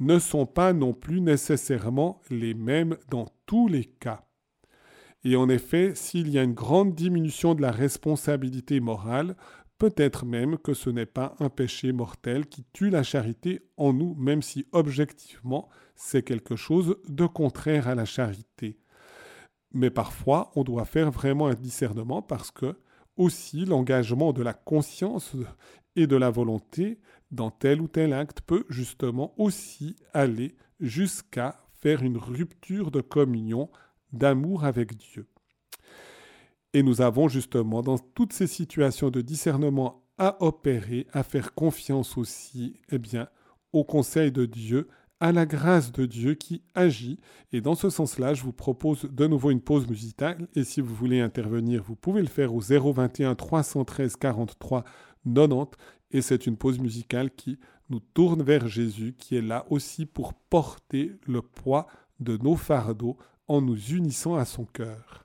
ne 0.00 0.18
sont 0.18 0.46
pas 0.46 0.72
non 0.72 0.94
plus 0.94 1.20
nécessairement 1.20 2.20
les 2.28 2.54
mêmes 2.54 2.96
dans 3.08 3.28
tous 3.46 3.68
les 3.68 3.84
cas. 3.84 4.27
Et 5.24 5.36
en 5.36 5.48
effet, 5.48 5.94
s'il 5.94 6.28
y 6.28 6.38
a 6.38 6.42
une 6.42 6.54
grande 6.54 6.94
diminution 6.94 7.54
de 7.54 7.62
la 7.62 7.72
responsabilité 7.72 8.80
morale, 8.80 9.36
peut-être 9.78 10.24
même 10.24 10.58
que 10.58 10.74
ce 10.74 10.90
n'est 10.90 11.06
pas 11.06 11.34
un 11.40 11.48
péché 11.48 11.92
mortel 11.92 12.46
qui 12.46 12.64
tue 12.72 12.90
la 12.90 13.02
charité 13.02 13.62
en 13.76 13.92
nous, 13.92 14.14
même 14.14 14.42
si 14.42 14.66
objectivement 14.72 15.68
c'est 15.94 16.22
quelque 16.22 16.56
chose 16.56 16.96
de 17.08 17.26
contraire 17.26 17.88
à 17.88 17.94
la 17.94 18.04
charité. 18.04 18.78
Mais 19.72 19.90
parfois, 19.90 20.50
on 20.54 20.64
doit 20.64 20.84
faire 20.84 21.10
vraiment 21.10 21.48
un 21.48 21.54
discernement 21.54 22.22
parce 22.22 22.50
que 22.50 22.76
aussi 23.16 23.64
l'engagement 23.64 24.32
de 24.32 24.42
la 24.42 24.54
conscience 24.54 25.34
et 25.96 26.06
de 26.06 26.16
la 26.16 26.30
volonté 26.30 27.00
dans 27.30 27.50
tel 27.50 27.80
ou 27.80 27.88
tel 27.88 28.12
acte 28.12 28.40
peut 28.40 28.64
justement 28.68 29.34
aussi 29.36 29.96
aller 30.14 30.56
jusqu'à 30.80 31.56
faire 31.72 32.02
une 32.02 32.16
rupture 32.16 32.90
de 32.90 33.00
communion 33.00 33.68
d'amour 34.12 34.64
avec 34.64 34.96
Dieu. 34.96 35.26
Et 36.74 36.82
nous 36.82 37.00
avons 37.00 37.28
justement 37.28 37.82
dans 37.82 37.98
toutes 37.98 38.32
ces 38.32 38.46
situations 38.46 39.10
de 39.10 39.20
discernement 39.20 40.02
à 40.18 40.42
opérer, 40.44 41.06
à 41.12 41.22
faire 41.22 41.54
confiance 41.54 42.18
aussi, 42.18 42.80
eh 42.90 42.98
bien, 42.98 43.28
au 43.72 43.84
conseil 43.84 44.32
de 44.32 44.44
Dieu, 44.44 44.88
à 45.20 45.32
la 45.32 45.46
grâce 45.46 45.92
de 45.92 46.06
Dieu 46.06 46.34
qui 46.34 46.62
agit. 46.74 47.18
Et 47.52 47.60
dans 47.60 47.74
ce 47.74 47.90
sens-là, 47.90 48.34
je 48.34 48.42
vous 48.42 48.52
propose 48.52 49.04
de 49.04 49.26
nouveau 49.26 49.50
une 49.50 49.60
pause 49.60 49.88
musicale. 49.88 50.48
Et 50.54 50.64
si 50.64 50.80
vous 50.80 50.94
voulez 50.94 51.20
intervenir, 51.20 51.82
vous 51.82 51.96
pouvez 51.96 52.20
le 52.20 52.28
faire 52.28 52.54
au 52.54 52.60
021 52.60 53.34
313 53.34 54.16
43 54.16 54.84
90. 55.24 55.76
Et 56.10 56.22
c'est 56.22 56.46
une 56.46 56.56
pause 56.56 56.78
musicale 56.78 57.30
qui 57.30 57.58
nous 57.90 58.00
tourne 58.00 58.42
vers 58.42 58.66
Jésus, 58.66 59.14
qui 59.18 59.36
est 59.36 59.42
là 59.42 59.66
aussi 59.70 60.06
pour 60.06 60.34
porter 60.34 61.12
le 61.26 61.42
poids 61.42 61.86
de 62.20 62.36
nos 62.36 62.56
fardeaux 62.56 63.16
en 63.48 63.62
nous 63.62 63.92
unissant 63.92 64.36
à 64.36 64.44
son 64.44 64.64
cœur. 64.66 65.24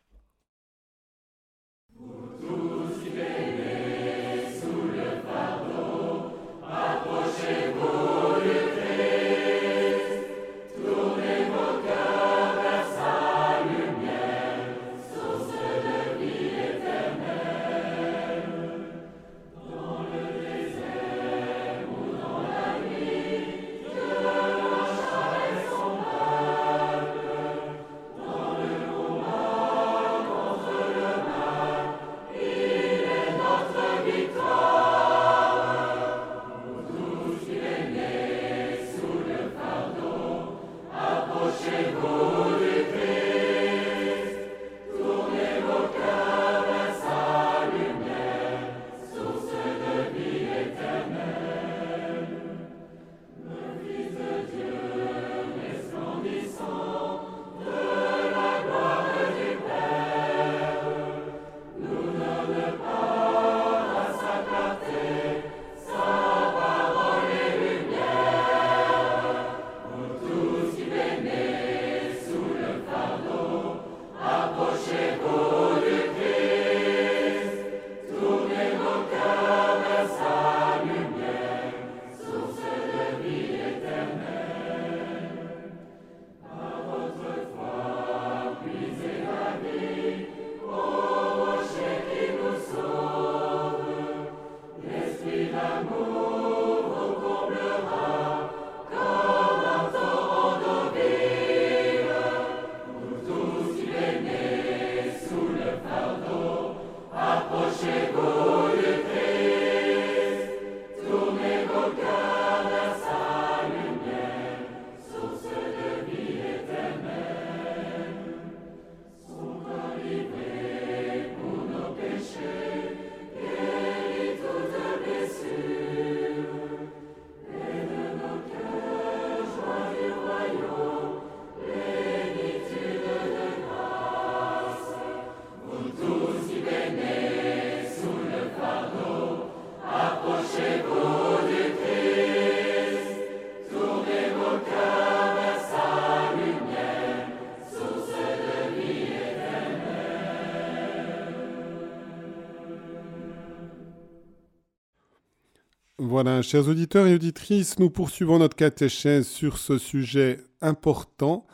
Voilà, 156.00 156.41
chers 156.41 156.68
auditeurs 156.68 157.06
et 157.06 157.14
auditrices, 157.14 157.78
nous 157.78 157.91
poursuivons 157.91 158.39
notre 158.39 158.56
catéchèse 158.56 159.28
sur 159.28 159.60
ce 159.60 159.78
sujet 159.78 160.39
important 160.60 161.46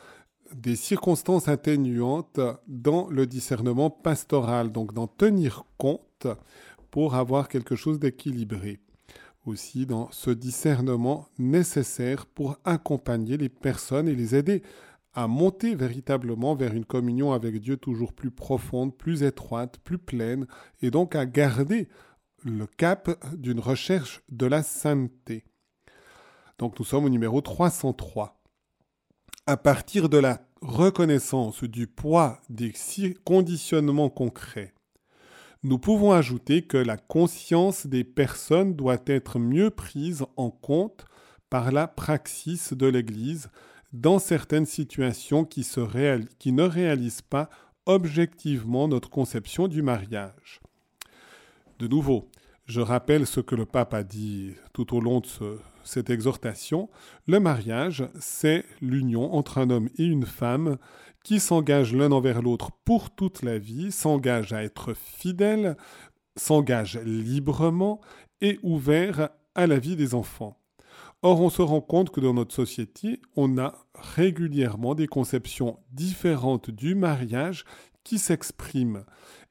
des 0.54 0.76
circonstances 0.76 1.46
atténuantes 1.46 2.40
dans 2.66 3.06
le 3.10 3.26
discernement 3.26 3.90
pastoral, 3.90 4.72
donc 4.72 4.94
d'en 4.94 5.08
tenir 5.08 5.64
compte 5.76 6.26
pour 6.90 7.16
avoir 7.16 7.50
quelque 7.50 7.76
chose 7.76 7.98
d'équilibré. 7.98 8.80
Aussi 9.44 9.84
dans 9.84 10.10
ce 10.10 10.30
discernement 10.30 11.28
nécessaire 11.38 12.24
pour 12.24 12.56
accompagner 12.64 13.36
les 13.36 13.50
personnes 13.50 14.08
et 14.08 14.14
les 14.14 14.34
aider 14.34 14.62
à 15.12 15.28
monter 15.28 15.74
véritablement 15.74 16.54
vers 16.54 16.72
une 16.72 16.86
communion 16.86 17.32
avec 17.32 17.60
Dieu 17.60 17.76
toujours 17.76 18.14
plus 18.14 18.30
profonde, 18.30 18.96
plus 18.96 19.22
étroite, 19.22 19.78
plus 19.84 19.98
pleine, 19.98 20.46
et 20.80 20.90
donc 20.90 21.14
à 21.14 21.26
garder 21.26 21.88
le 22.44 22.66
cap 22.66 23.10
d'une 23.36 23.60
recherche 23.60 24.22
de 24.30 24.46
la 24.46 24.62
sainteté. 24.62 25.44
Donc 26.58 26.78
nous 26.78 26.84
sommes 26.84 27.04
au 27.04 27.08
numéro 27.08 27.40
303. 27.40 28.40
À 29.46 29.56
partir 29.56 30.08
de 30.08 30.18
la 30.18 30.40
reconnaissance 30.62 31.64
du 31.64 31.86
poids 31.86 32.40
des 32.48 32.72
conditionnements 33.24 34.10
concrets, 34.10 34.74
nous 35.62 35.78
pouvons 35.78 36.12
ajouter 36.12 36.62
que 36.62 36.78
la 36.78 36.96
conscience 36.96 37.86
des 37.86 38.04
personnes 38.04 38.74
doit 38.74 39.02
être 39.06 39.38
mieux 39.38 39.70
prise 39.70 40.24
en 40.36 40.50
compte 40.50 41.04
par 41.50 41.72
la 41.72 41.86
praxis 41.86 42.72
de 42.72 42.86
l'Église 42.86 43.50
dans 43.92 44.18
certaines 44.18 44.66
situations 44.66 45.44
qui, 45.44 45.66
qui 46.38 46.52
ne 46.52 46.62
réalisent 46.62 47.22
pas 47.22 47.50
objectivement 47.86 48.88
notre 48.88 49.10
conception 49.10 49.68
du 49.68 49.82
mariage. 49.82 50.60
De 51.80 51.88
nouveau, 51.88 52.28
je 52.66 52.82
rappelle 52.82 53.26
ce 53.26 53.40
que 53.40 53.54
le 53.54 53.64
pape 53.64 53.94
a 53.94 54.02
dit 54.02 54.52
tout 54.74 54.94
au 54.94 55.00
long 55.00 55.20
de 55.20 55.58
cette 55.82 56.10
exhortation. 56.10 56.90
Le 57.26 57.40
mariage, 57.40 58.06
c'est 58.20 58.66
l'union 58.82 59.32
entre 59.32 59.56
un 59.56 59.70
homme 59.70 59.88
et 59.96 60.04
une 60.04 60.26
femme 60.26 60.76
qui 61.24 61.40
s'engagent 61.40 61.94
l'un 61.94 62.12
envers 62.12 62.42
l'autre 62.42 62.70
pour 62.84 63.08
toute 63.08 63.42
la 63.42 63.58
vie, 63.58 63.92
s'engagent 63.92 64.52
à 64.52 64.62
être 64.62 64.92
fidèles, 64.92 65.74
s'engagent 66.36 66.98
librement 66.98 68.02
et 68.42 68.58
ouverts 68.62 69.30
à 69.54 69.66
la 69.66 69.78
vie 69.78 69.96
des 69.96 70.14
enfants. 70.14 70.58
Or, 71.22 71.40
on 71.40 71.48
se 71.48 71.62
rend 71.62 71.80
compte 71.80 72.10
que 72.10 72.20
dans 72.20 72.34
notre 72.34 72.54
société, 72.54 73.22
on 73.36 73.56
a 73.56 73.86
régulièrement 73.94 74.94
des 74.94 75.06
conceptions 75.06 75.78
différentes 75.92 76.70
du 76.70 76.94
mariage 76.94 77.64
qui 78.04 78.18
s'expriment. 78.18 79.04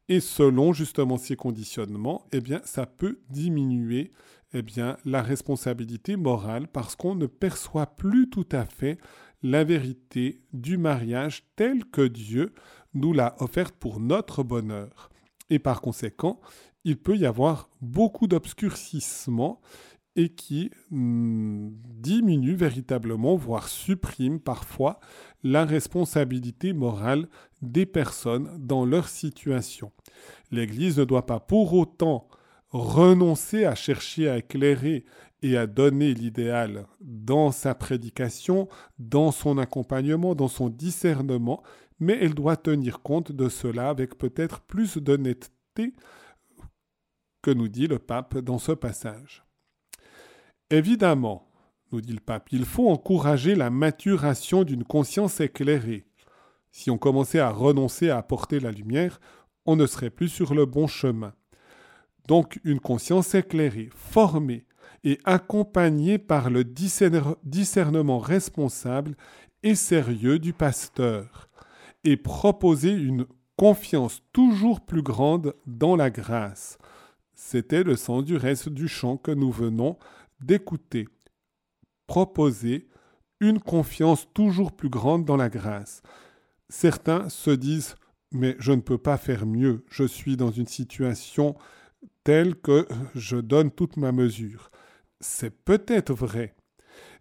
Et 0.09 0.19
selon 0.19 0.73
justement 0.73 1.17
ces 1.17 1.35
conditionnements, 1.35 2.25
eh 2.31 2.41
bien, 2.41 2.61
ça 2.65 2.87
peut 2.87 3.19
diminuer 3.29 4.11
eh 4.53 4.63
bien, 4.63 4.97
la 5.05 5.21
responsabilité 5.21 6.15
morale 6.15 6.67
parce 6.67 6.95
qu'on 6.95 7.13
ne 7.13 7.27
perçoit 7.27 7.85
plus 7.85 8.27
tout 8.29 8.47
à 8.51 8.65
fait 8.65 8.97
la 9.43 9.63
vérité 9.63 10.41
du 10.51 10.79
mariage 10.79 11.43
telle 11.55 11.85
que 11.85 12.01
Dieu 12.01 12.53
nous 12.95 13.13
l'a 13.13 13.35
offerte 13.39 13.75
pour 13.75 13.99
notre 13.99 14.41
bonheur. 14.41 15.11
Et 15.51 15.59
par 15.59 15.79
conséquent, 15.79 16.39
il 16.83 16.97
peut 16.97 17.15
y 17.15 17.27
avoir 17.27 17.69
beaucoup 17.79 18.25
d'obscurcissement 18.25 19.61
et 20.19 20.27
qui 20.27 20.69
hmm, 20.91 21.69
diminue 21.85 22.53
véritablement, 22.55 23.37
voire 23.37 23.69
supprime 23.69 24.41
parfois, 24.41 24.99
la 25.43 25.63
responsabilité 25.63 26.73
morale 26.73 27.29
des 27.61 27.85
personnes 27.85 28.49
dans 28.59 28.85
leur 28.85 29.07
situation. 29.07 29.93
L'Église 30.51 30.99
ne 30.99 31.05
doit 31.05 31.25
pas 31.25 31.39
pour 31.39 31.73
autant 31.73 32.27
renoncer 32.71 33.63
à 33.63 33.75
chercher 33.75 34.29
à 34.29 34.37
éclairer 34.39 35.05
et 35.41 35.55
à 35.55 35.67
donner 35.67 36.13
l'idéal 36.13 36.85
dans 36.99 37.51
sa 37.51 37.73
prédication, 37.73 38.67
dans 38.99 39.31
son 39.31 39.57
accompagnement, 39.57 40.35
dans 40.35 40.49
son 40.49 40.67
discernement, 40.67 41.63
mais 42.01 42.17
elle 42.19 42.33
doit 42.35 42.57
tenir 42.57 43.01
compte 43.01 43.31
de 43.31 43.47
cela 43.47 43.87
avec 43.87 44.17
peut-être 44.17 44.59
plus 44.59 44.97
d'honnêteté 44.97 45.93
que 47.41 47.51
nous 47.51 47.69
dit 47.69 47.87
le 47.87 47.99
pape 47.99 48.37
dans 48.39 48.59
ce 48.59 48.73
passage. 48.73 49.45
Évidemment, 50.71 51.47
nous 51.91 52.01
dit 52.01 52.13
le 52.13 52.19
pape, 52.19 52.49
il 52.51 52.65
faut 52.65 52.89
encourager 52.89 53.55
la 53.55 53.69
maturation 53.71 54.63
d'une 54.63 54.83
conscience 54.83 55.39
éclairée. 55.39 56.05
Si 56.71 56.91
on 56.91 56.99
commençait 56.99 57.39
à 57.39 57.49
renoncer 57.49 58.09
à 58.11 58.17
apporter 58.17 58.59
la 58.59 58.71
lumière, 58.71 59.19
on 59.65 59.75
ne 59.75 59.87
serait 59.87 60.11
plus 60.11 60.29
sur 60.29 60.53
le 60.53 60.65
bon 60.65 60.85
chemin. 60.85 61.33
Donc 62.27 62.59
une 62.63 62.79
conscience 62.79 63.33
éclairée, 63.33 63.89
formée 63.95 64.67
et 65.03 65.17
accompagnée 65.23 66.19
par 66.19 66.51
le 66.51 66.63
discernement 66.63 68.19
responsable 68.19 69.15
et 69.63 69.73
sérieux 69.73 70.37
du 70.37 70.53
pasteur, 70.53 71.49
et 72.03 72.17
proposer 72.17 72.91
une 72.91 73.25
confiance 73.57 74.21
toujours 74.31 74.81
plus 74.81 75.01
grande 75.01 75.55
dans 75.65 75.95
la 75.95 76.11
grâce. 76.11 76.77
C'était 77.33 77.83
le 77.83 77.95
sens 77.95 78.23
du 78.23 78.37
reste 78.37 78.69
du 78.69 78.87
chant 78.87 79.17
que 79.17 79.31
nous 79.31 79.51
venons 79.51 79.97
d'écouter, 80.41 81.07
proposer 82.07 82.87
une 83.39 83.59
confiance 83.59 84.27
toujours 84.33 84.71
plus 84.71 84.89
grande 84.89 85.25
dans 85.25 85.37
la 85.37 85.49
grâce. 85.49 86.01
Certains 86.69 87.29
se 87.29 87.51
disent 87.51 87.95
mais 88.31 88.55
je 88.59 88.71
ne 88.71 88.81
peux 88.81 88.97
pas 88.97 89.17
faire 89.17 89.45
mieux, 89.45 89.83
je 89.89 90.03
suis 90.03 90.37
dans 90.37 90.51
une 90.51 90.67
situation 90.67 91.55
telle 92.23 92.55
que 92.55 92.87
je 93.15 93.37
donne 93.37 93.71
toute 93.71 93.97
ma 93.97 94.11
mesure. 94.11 94.69
C'est 95.19 95.49
peut-être 95.49 96.13
vrai, 96.13 96.55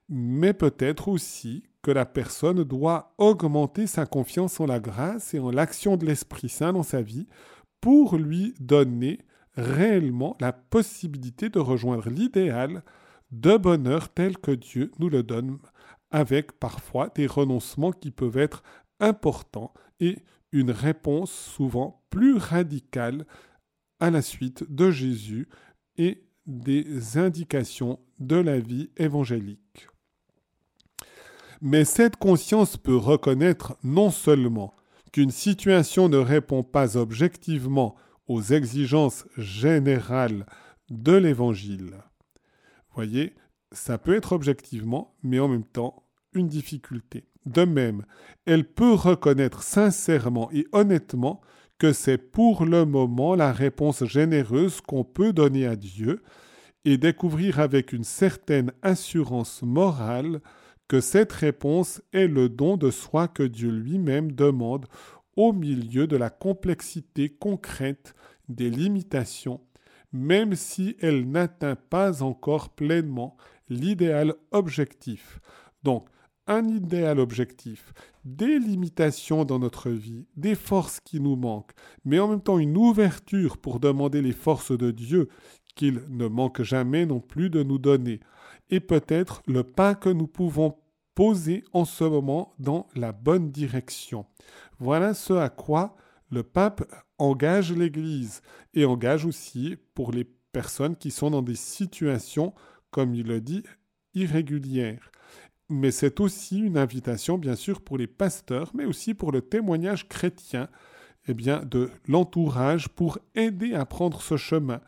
mais 0.09 0.53
peut-être 0.53 1.09
aussi 1.09 1.64
que 1.83 1.91
la 1.91 2.05
personne 2.05 2.64
doit 2.64 3.14
augmenter 3.19 3.87
sa 3.87 4.05
confiance 4.05 4.61
en 4.61 4.66
la 4.66 4.81
grâce 4.81 5.33
et 5.35 5.39
en 5.39 5.51
l'action 5.51 5.97
de 5.97 6.05
l'Esprit 6.05 6.49
Saint 6.49 6.73
dans 6.73 6.83
sa 6.83 7.03
vie 7.03 7.27
pour 7.81 8.16
lui 8.16 8.55
donner 8.61 9.21
réellement 9.57 10.37
la 10.41 10.53
possibilité 10.53 11.49
de 11.49 11.59
rejoindre 11.59 12.11
l'idéal 12.11 12.83
de 13.31 13.57
bonheur 13.57 14.09
tel 14.09 14.39
que 14.39 14.51
Dieu 14.51 14.91
nous 14.99 15.09
le 15.09 15.22
donne, 15.22 15.59
avec 16.11 16.53
parfois 16.53 17.11
des 17.14 17.26
renoncements 17.26 17.93
qui 17.93 18.11
peuvent 18.11 18.39
être 18.39 18.62
importants 19.01 19.72
et 20.01 20.24
une 20.53 20.70
réponse 20.70 21.31
souvent 21.31 22.03
plus 22.11 22.37
radicale 22.37 23.26
à 24.01 24.11
la 24.11 24.22
suite 24.22 24.64
de 24.72 24.91
Jésus 24.91 25.49
et 25.97 26.24
des 26.47 27.18
indications 27.18 27.99
de 28.18 28.37
la 28.37 28.59
vie 28.59 28.91
évangélique. 28.97 29.89
Mais 31.61 31.85
cette 31.85 32.16
conscience 32.16 32.76
peut 32.76 32.97
reconnaître 32.97 33.76
non 33.83 34.11
seulement 34.11 34.74
qu'une 35.12 35.31
situation 35.31 36.09
ne 36.09 36.16
répond 36.16 36.62
pas 36.62 36.97
objectivement 36.97 37.97
aux 38.29 38.43
exigences 38.43 39.26
générales 39.37 40.47
de 40.91 41.12
l'Évangile, 41.12 41.97
voyez, 42.99 43.35
ça 43.71 43.97
peut 43.97 44.17
être 44.17 44.33
objectivement, 44.33 45.15
mais 45.23 45.39
en 45.39 45.49
même 45.49 45.65
temps 45.65 46.03
une 46.33 46.49
difficulté. 46.49 47.25
De 47.47 47.65
même, 47.65 48.05
elle 48.45 48.65
peut 48.65 48.93
reconnaître 48.93 49.63
sincèrement 49.63 50.51
et 50.53 50.67
honnêtement 50.73 51.41
que 51.79 51.93
c'est 51.93 52.19
pour 52.19 52.65
le 52.65 52.85
moment 52.85 53.37
la 53.37 53.53
réponse 53.53 54.05
généreuse 54.05 54.81
qu'on 54.81 55.05
peut 55.05 55.33
donner 55.33 55.67
à 55.67 55.77
Dieu 55.77 56.23
et 56.85 56.99
découvrir 56.99 57.61
avec 57.61 57.93
une 57.93 58.05
certaine 58.05 58.73
assurance 58.83 59.63
morale 59.63 60.41
que 60.89 61.01
cette 61.01 61.33
réponse 61.33 62.03
est 62.13 62.27
le 62.27 62.49
don 62.49 62.77
de 62.77 62.91
soi 62.91 63.29
que 63.29 63.45
Dieu 63.45 63.71
lui-même 63.71 64.33
demande 64.33 64.87
au 65.37 65.53
milieu 65.53 66.09
de 66.09 66.17
la 66.17 66.31
complexité 66.31 67.29
concrète 67.29 68.15
des 68.49 68.71
limitations 68.71 69.61
même 70.13 70.55
si 70.55 70.97
elle 71.01 71.31
n'atteint 71.31 71.77
pas 71.77 72.23
encore 72.23 72.71
pleinement 72.71 73.37
l'idéal 73.69 74.35
objectif. 74.51 75.41
Donc, 75.83 76.09
un 76.47 76.67
idéal 76.67 77.21
objectif, 77.21 77.93
des 78.25 78.59
limitations 78.59 79.45
dans 79.45 79.59
notre 79.59 79.91
vie, 79.91 80.27
des 80.37 80.55
forces 80.55 81.01
qui 81.01 81.21
nous 81.21 81.37
manquent, 81.37 81.73
mais 82.05 82.19
en 82.19 82.29
même 82.29 82.41
temps 82.41 82.59
une 82.59 82.77
ouverture 82.77 83.59
pour 83.59 83.81
demander 83.81 84.23
les 84.23 84.33
forces 84.33 84.77
de 84.77 84.91
Dieu 84.91 85.29
qu'il 85.77 86.03
ne 86.09 86.27
manque 86.27 86.63
jamais 86.63 87.05
non 87.05 87.21
plus 87.21 87.51
de 87.51 87.63
nous 87.63 87.79
donner, 87.79 88.21
et 88.71 88.81
peut-être 88.81 89.43
le 89.47 89.63
pas 89.63 89.95
que 89.95 90.09
nous 90.09 90.27
pouvons 90.27 90.77
poser 91.15 91.65
en 91.73 91.85
ce 91.85 92.05
moment 92.05 92.55
dans 92.59 92.87
la 92.95 93.13
bonne 93.13 93.51
direction. 93.51 94.25
Voilà 94.79 95.15
ce 95.15 95.35
à 95.35 95.51
quoi 95.51 95.97
le 96.31 96.43
pape 96.43 96.85
engage 97.18 97.72
l'Église 97.72 98.43
et 98.74 98.85
engage 98.85 99.24
aussi 99.24 99.76
pour 99.95 100.12
les 100.12 100.24
personnes 100.53 100.97
qui 100.97 101.11
sont 101.11 101.31
dans 101.31 101.43
des 101.43 101.55
situations, 101.55 102.55
comme 102.91 103.14
il 103.14 103.26
le 103.26 103.41
dit, 103.41 103.62
irrégulières. 104.14 105.11
Mais 105.68 105.91
c'est 105.91 106.20
aussi 106.20 106.59
une 106.59 106.79
invitation, 106.79 107.37
bien 107.37 107.55
sûr, 107.55 107.83
pour 107.83 107.99
les 107.99 108.07
pasteurs, 108.07 108.70
mais 108.74 108.87
aussi 108.87 109.14
pour 109.14 109.33
le 109.33 109.43
témoignage 109.43 110.09
chrétien, 110.09 110.68
eh 111.26 111.35
bien, 111.35 111.62
de 111.64 111.91
l'entourage 112.07 112.89
pour 112.89 113.18
aider 113.35 113.74
à 113.74 113.85
prendre 113.85 114.22
ce 114.22 114.37
chemin 114.37 114.81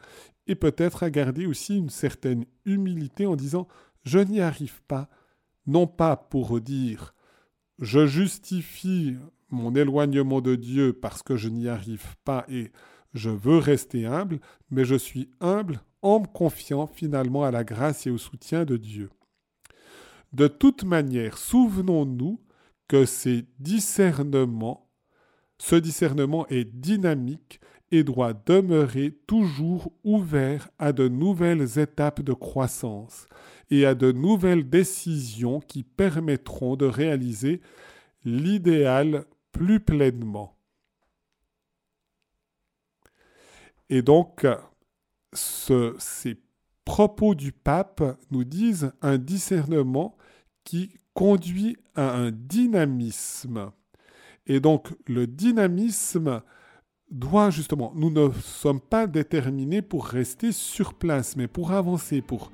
et 0.46 0.54
peut-être 0.54 1.02
à 1.02 1.10
garder 1.10 1.46
aussi 1.46 1.76
une 1.76 1.90
certaine 1.90 2.46
humilité 2.64 3.26
en 3.26 3.36
disant 3.36 3.68
je 4.02 4.18
n'y 4.18 4.40
arrive 4.40 4.80
pas, 4.88 5.10
non 5.66 5.86
pas 5.86 6.16
pour 6.16 6.60
dire 6.60 7.14
je 7.80 8.06
justifie 8.06 9.16
mon 9.50 9.74
éloignement 9.74 10.40
de 10.40 10.54
Dieu 10.54 10.92
parce 10.92 11.22
que 11.22 11.36
je 11.36 11.48
n'y 11.48 11.68
arrive 11.68 12.16
pas 12.24 12.44
et 12.48 12.70
je 13.14 13.30
veux 13.30 13.58
rester 13.58 14.06
humble, 14.06 14.40
mais 14.70 14.84
je 14.84 14.94
suis 14.94 15.30
humble 15.40 15.80
en 16.02 16.20
me 16.20 16.26
confiant 16.26 16.86
finalement 16.86 17.44
à 17.44 17.50
la 17.50 17.64
grâce 17.64 18.06
et 18.06 18.10
au 18.10 18.18
soutien 18.18 18.64
de 18.64 18.76
Dieu. 18.76 19.10
De 20.32 20.46
toute 20.46 20.84
manière, 20.84 21.36
souvenons-nous 21.36 22.40
que 22.88 23.04
ces 23.04 23.46
discernements, 23.58 24.88
ce 25.58 25.76
discernement 25.76 26.46
est 26.48 26.64
dynamique 26.64 27.60
et 27.90 28.04
doit 28.04 28.32
demeurer 28.32 29.18
toujours 29.26 29.92
ouvert 30.04 30.68
à 30.78 30.92
de 30.92 31.08
nouvelles 31.08 31.78
étapes 31.78 32.22
de 32.22 32.32
croissance 32.32 33.26
et 33.70 33.84
à 33.84 33.94
de 33.94 34.12
nouvelles 34.12 34.68
décisions 34.68 35.60
qui 35.60 35.82
permettront 35.82 36.76
de 36.76 36.86
réaliser 36.86 37.60
l'idéal 38.24 39.24
plus 39.52 39.80
pleinement. 39.80 40.56
Et 43.88 44.02
donc, 44.02 44.46
ces 45.32 46.40
propos 46.84 47.34
du 47.34 47.52
pape 47.52 48.02
nous 48.30 48.44
disent 48.44 48.92
un 49.02 49.18
discernement 49.18 50.16
qui 50.64 51.00
conduit 51.14 51.76
à 51.94 52.14
un 52.16 52.30
dynamisme. 52.30 53.72
Et 54.46 54.60
donc, 54.60 54.88
le 55.06 55.26
dynamisme 55.26 56.42
doit 57.10 57.50
justement, 57.50 57.92
nous 57.94 58.10
ne 58.10 58.30
sommes 58.32 58.80
pas 58.80 59.06
déterminés 59.06 59.82
pour 59.82 60.06
rester 60.06 60.52
sur 60.52 60.94
place, 60.94 61.36
mais 61.36 61.48
pour 61.48 61.72
avancer, 61.72 62.22
pour 62.22 62.52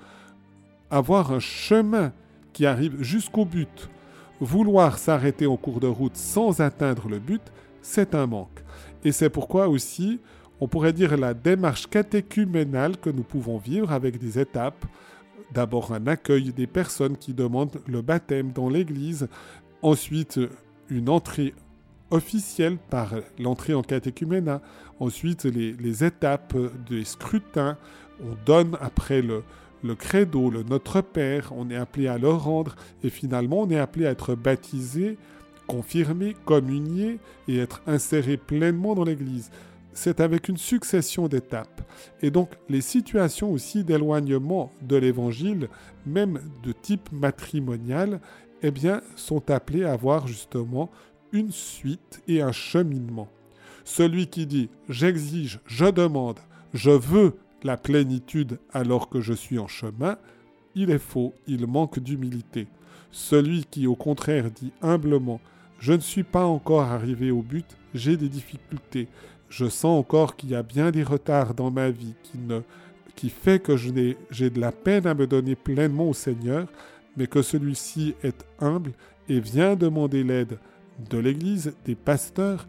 avoir 0.91 1.33
un 1.33 1.41
chemin 1.41 2.13
qui 2.53 2.65
arrive 2.65 3.03
jusqu'au 3.03 3.45
but. 3.45 3.91
Vouloir 4.41 4.99
s'arrêter 4.99 5.47
en 5.47 5.57
cours 5.57 5.81
de 5.81 5.87
route 5.87 6.17
sans 6.17 6.61
atteindre 6.61 7.09
le 7.09 7.19
but, 7.19 7.43
c'est 7.81 8.15
un 8.15 8.27
manque. 8.27 8.63
Et 9.05 9.13
c'est 9.13 9.31
pourquoi 9.31 9.69
aussi, 9.69 10.21
on 10.61 10.69
pourrait 10.69 10.93
dire 10.93 11.17
la 11.17 11.33
démarche 11.33 11.87
catéchuménale 11.87 12.99
que 12.99 13.09
nous 13.09 13.23
pouvons 13.23 13.57
vivre 13.57 13.93
avec 13.93 14.19
des 14.19 14.39
étapes. 14.39 14.85
D'abord 15.53 15.93
un 15.93 16.07
accueil 16.07 16.53
des 16.53 16.67
personnes 16.67 17.17
qui 17.17 17.33
demandent 17.33 17.81
le 17.87 18.03
baptême 18.03 18.53
dans 18.53 18.69
l'Église, 18.69 19.29
ensuite 19.81 20.39
une 20.91 21.09
entrée 21.09 21.55
officielle 22.11 22.77
par 22.91 23.15
l'entrée 23.39 23.75
en 23.75 23.83
catéchuménat, 23.83 24.61
ensuite 25.01 25.45
les, 25.45 25.73
les 25.73 26.05
étapes 26.05 26.57
des 26.89 27.05
scrutins, 27.05 27.79
on 28.21 28.37
donne 28.45 28.77
après 28.81 29.23
le, 29.23 29.43
le 29.87 29.95
credo, 29.95 30.51
le 30.51 30.63
Notre 30.63 31.01
Père, 31.01 31.53
on 31.57 31.71
est 31.71 31.77
appelé 31.77 32.09
à 32.09 32.19
le 32.19 32.29
rendre, 32.29 32.77
et 33.03 33.11
finalement 33.11 33.63
on 33.63 33.71
est 33.71 33.79
appelé 33.79 34.07
à 34.07 34.11
être 34.11 34.35
baptisé, 34.35 35.17
confirmé, 35.67 36.37
communié 36.45 37.19
et 37.49 37.59
être 37.59 37.83
inséré 37.87 38.37
pleinement 38.37 38.95
dans 38.95 39.05
l'Église. 39.05 39.51
C'est 39.93 40.21
avec 40.21 40.49
une 40.49 40.59
succession 40.59 41.27
d'étapes. 41.27 41.81
Et 42.21 42.31
donc 42.31 42.51
les 42.69 42.83
situations 42.83 43.51
aussi 43.51 43.83
d'éloignement 43.85 44.71
de 44.83 44.97
l'Évangile, 44.97 45.69
même 46.05 46.41
de 46.63 46.73
type 46.73 47.11
matrimonial, 47.13 48.21
eh 48.63 48.71
bien, 48.71 49.01
sont 49.17 49.51
appelées 49.51 49.85
à 49.85 49.93
avoir 49.93 50.27
justement 50.27 50.91
une 51.33 51.53
suite 51.53 52.23
et 52.29 52.43
un 52.43 52.53
cheminement. 52.53 53.29
Celui 53.85 54.27
qui 54.27 54.47
dit 54.47 54.69
j'exige, 54.89 55.61
je 55.67 55.87
demande, 55.87 56.41
je 56.75 56.91
veux 56.91 57.35
la 57.67 57.77
plénitude 57.77 58.59
alors 58.73 59.11
que 59.11 59.21
je 59.21 59.35
suis 59.35 59.59
en 59.59 59.67
chemin, 59.67 60.17
il 60.75 60.91
est 60.91 60.99
faux, 60.99 61.35
il 61.47 61.67
manque 61.67 61.99
d'humilité. 61.99 62.67
Celui 63.11 63.65
qui 63.65 63.87
au 63.87 63.97
contraire 63.97 64.51
dit 64.51 64.73
humblement 64.83 65.41
Je 65.79 65.93
ne 65.93 66.01
suis 66.01 66.23
pas 66.23 66.45
encore 66.47 66.83
arrivé 66.83 67.31
au 67.31 67.43
but, 67.43 67.77
j'ai 67.95 68.17
des 68.17 68.29
difficultés, 68.29 69.09
je 69.49 69.67
sens 69.67 69.99
encore 69.99 70.37
qu'il 70.37 70.51
y 70.51 70.55
a 70.55 70.63
bien 70.63 70.91
des 70.91 71.03
retards 71.03 71.55
dans 71.55 71.71
ma 71.71 71.91
vie 71.91 72.15
qui, 72.23 72.39
ne, 72.39 72.61
qui 73.15 73.29
fait 73.31 73.59
que 73.59 73.77
j'ai 73.77 74.51
de 74.51 74.61
la 74.61 74.73
peine 74.73 75.07
à 75.07 75.15
me 75.15 75.27
donner 75.27 75.55
pleinement 75.55 76.09
au 76.09 76.15
Seigneur, 76.15 76.67
mais 77.17 77.27
que 77.27 77.43
celui-ci 77.43 78.15
est 78.23 78.45
humble 78.61 78.93
et 79.29 79.41
vient 79.41 79.77
demander 79.77 80.23
l'aide 80.23 80.59
de 81.11 81.19
l'Église, 81.19 81.75
des 81.85 81.95
pasteurs, 81.95 82.67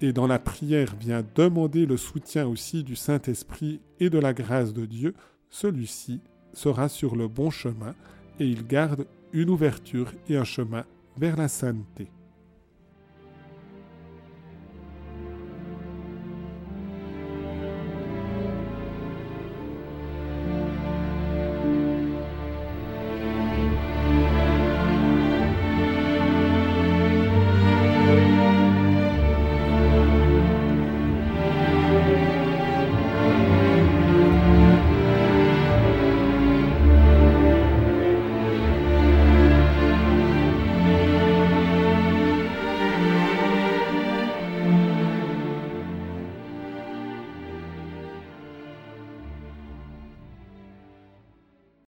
et 0.00 0.12
dans 0.12 0.26
la 0.26 0.38
prière 0.38 0.94
vient 0.98 1.24
demander 1.34 1.86
le 1.86 1.96
soutien 1.96 2.46
aussi 2.46 2.84
du 2.84 2.96
Saint-Esprit 2.96 3.80
et 4.00 4.10
de 4.10 4.18
la 4.18 4.32
grâce 4.32 4.72
de 4.72 4.86
Dieu, 4.86 5.14
celui-ci 5.50 6.20
sera 6.52 6.88
sur 6.88 7.16
le 7.16 7.28
bon 7.28 7.50
chemin 7.50 7.94
et 8.40 8.46
il 8.46 8.66
garde 8.66 9.06
une 9.32 9.50
ouverture 9.50 10.12
et 10.28 10.36
un 10.36 10.44
chemin 10.44 10.84
vers 11.16 11.36
la 11.36 11.48
sainteté. 11.48 12.08